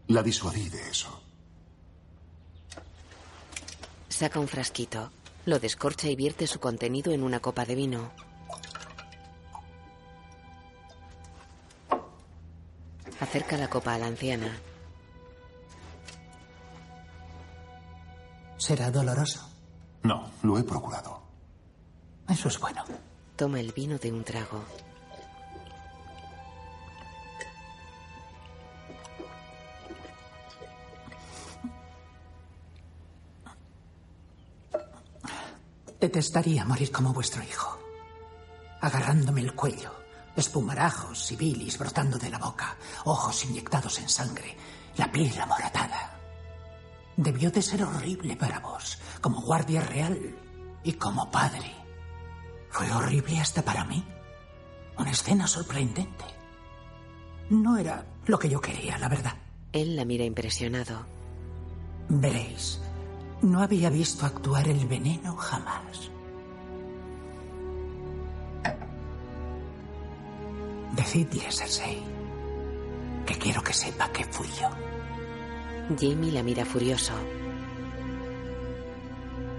La 0.09 0.23
disuadí 0.23 0.69
de 0.69 0.89
eso. 0.89 1.23
Saca 4.09 4.41
un 4.41 4.49
frasquito, 4.49 5.11
lo 5.47 5.59
descorcha 5.59 6.09
y 6.09 6.17
vierte 6.17 6.47
su 6.47 6.61
contenido 6.61 7.13
en 7.13 7.23
una 7.23 7.41
copa 7.41 7.65
de 7.65 7.75
vino. 7.75 8.11
Acerca 13.21 13.57
la 13.57 13.69
copa 13.69 13.95
a 13.95 13.99
la 13.99 14.07
anciana. 14.07 14.59
¿Será 18.59 18.91
doloroso? 18.91 19.49
No, 20.03 20.31
lo 20.43 20.59
he 20.59 20.65
procurado. 20.65 21.23
Eso 22.29 22.49
es 22.49 22.59
bueno. 22.59 22.85
Toma 23.37 23.61
el 23.61 23.73
vino 23.73 23.97
de 23.99 24.13
un 24.13 24.25
trago. 24.25 24.65
Detestaría 36.01 36.65
morir 36.65 36.91
como 36.91 37.13
vuestro 37.13 37.43
hijo. 37.43 37.79
Agarrándome 38.81 39.41
el 39.41 39.55
cuello, 39.55 39.93
espumarajos 40.37 41.31
y 41.33 41.37
bilis 41.37 41.79
brotando 41.79 42.19
de 42.19 42.31
la 42.31 42.39
boca, 42.39 42.77
ojos 43.05 43.45
inyectados 43.45 43.99
en 43.99 44.09
sangre, 44.09 44.57
la 44.97 45.11
piel 45.11 45.41
amoratada. 45.41 46.18
Debió 47.19 47.51
de 47.51 47.63
ser 47.63 47.83
horrible 47.83 48.37
para 48.37 48.61
vos, 48.61 48.97
como 49.21 49.41
guardia 49.41 49.81
real 49.81 50.37
y 50.85 50.93
como 50.93 51.29
padre. 51.33 51.75
Fue 52.71 52.89
horrible 52.93 53.41
hasta 53.41 53.61
para 53.63 53.85
mí. 53.85 54.05
Una 54.97 55.11
escena 55.11 55.49
sorprendente. 55.49 56.25
No 57.51 57.77
era 57.77 58.07
lo 58.27 58.39
que 58.39 58.49
yo 58.49 58.61
quería, 58.61 58.99
la 58.99 59.09
verdad. 59.09 59.35
Él 59.73 59.97
la 59.97 60.05
mira 60.05 60.25
impresionado. 60.25 61.07
Veréis, 62.09 62.81
no 63.43 63.63
había 63.65 63.91
visto 63.91 64.25
actuar 64.25 64.69
el 64.69 64.87
veneno 64.87 65.35
jamás. 65.37 66.13
Decidle 70.95 71.51
Cersei 71.51 72.01
que 73.27 73.37
quiero 73.39 73.61
que 73.61 73.73
sepa 73.73 74.09
que 74.13 74.25
fui 74.25 74.47
yo. 74.61 74.69
Jamie 75.97 76.33
la 76.33 76.43
mira 76.43 76.65
furioso. 76.65 77.15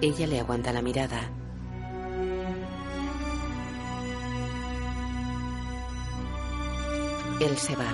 Ella 0.02 0.28
le 0.28 0.40
aguanta 0.40 0.72
la 0.72 0.82
mirada. 0.82 1.22
Él 7.40 7.58
se 7.58 7.76
va. 7.76 7.88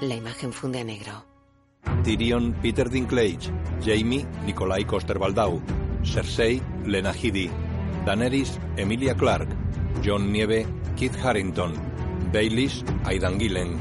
La 0.00 0.14
imagen 0.14 0.52
funde 0.52 0.80
a 0.80 0.84
negro. 0.84 1.24
Tyrion 2.04 2.54
Peter 2.62 2.88
Dinklage, 2.88 3.50
Jamie 3.84 4.26
Nikolai 4.46 4.84
Coster-Waldau, 4.84 5.60
Cersei 6.02 6.62
Lena 6.86 7.12
Headey, 7.12 7.50
Daenerys 8.06 8.58
Emilia 8.76 9.14
Clarke, 9.14 9.54
John 10.02 10.32
Nieve 10.32 10.66
Kit 10.96 11.14
Harrington, 11.16 11.72
Baelish 12.32 12.82
Aidan 13.04 13.38
Gillen, 13.38 13.78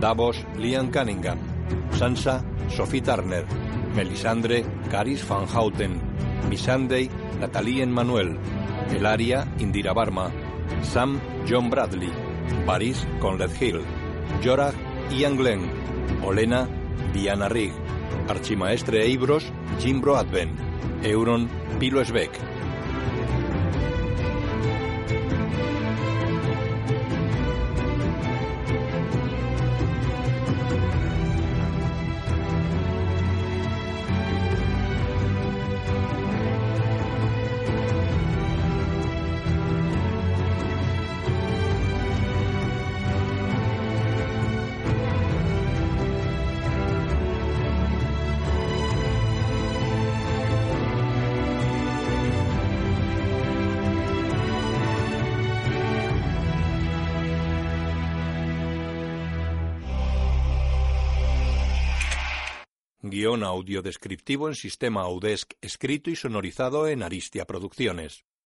Davos 0.00 0.36
Liam 0.56 0.90
Cunningham, 0.90 1.38
Sansa 1.92 2.42
Sophie 2.68 3.00
Turner, 3.00 3.44
Melisandre 3.94 4.64
Caris 4.90 5.22
Van 5.24 5.46
Houten, 5.46 6.00
Missandei 6.48 7.10
Natalie 7.40 7.86
Manuel, 7.86 8.36
Elaria 8.90 9.46
Indira 9.58 9.94
Barma, 9.94 10.30
Sam 10.82 11.20
John 11.46 11.70
Bradley, 11.70 12.12
Varys 12.66 13.06
Conrad 13.20 13.50
Hill, 13.50 13.82
Jorah 14.42 14.72
Ian 15.10 15.36
Glenn, 15.36 15.70
Olena 16.22 16.68
Diana 17.12 17.48
Rigg, 17.48 17.72
Archimaestre 18.28 19.02
Eibros 19.04 19.44
Jim 19.80 20.00
Broadbent, 20.00 20.52
Euron 21.02 21.48
Pilo 21.78 22.04
Sveck. 22.04 22.30
Guión 63.58 63.78
audiodescriptivo 63.78 64.48
en 64.48 64.54
sistema 64.54 65.02
Audesc 65.02 65.54
escrito 65.60 66.10
y 66.10 66.16
sonorizado 66.16 66.86
en 66.86 67.02
Aristia 67.02 67.44
Producciones. 67.44 68.24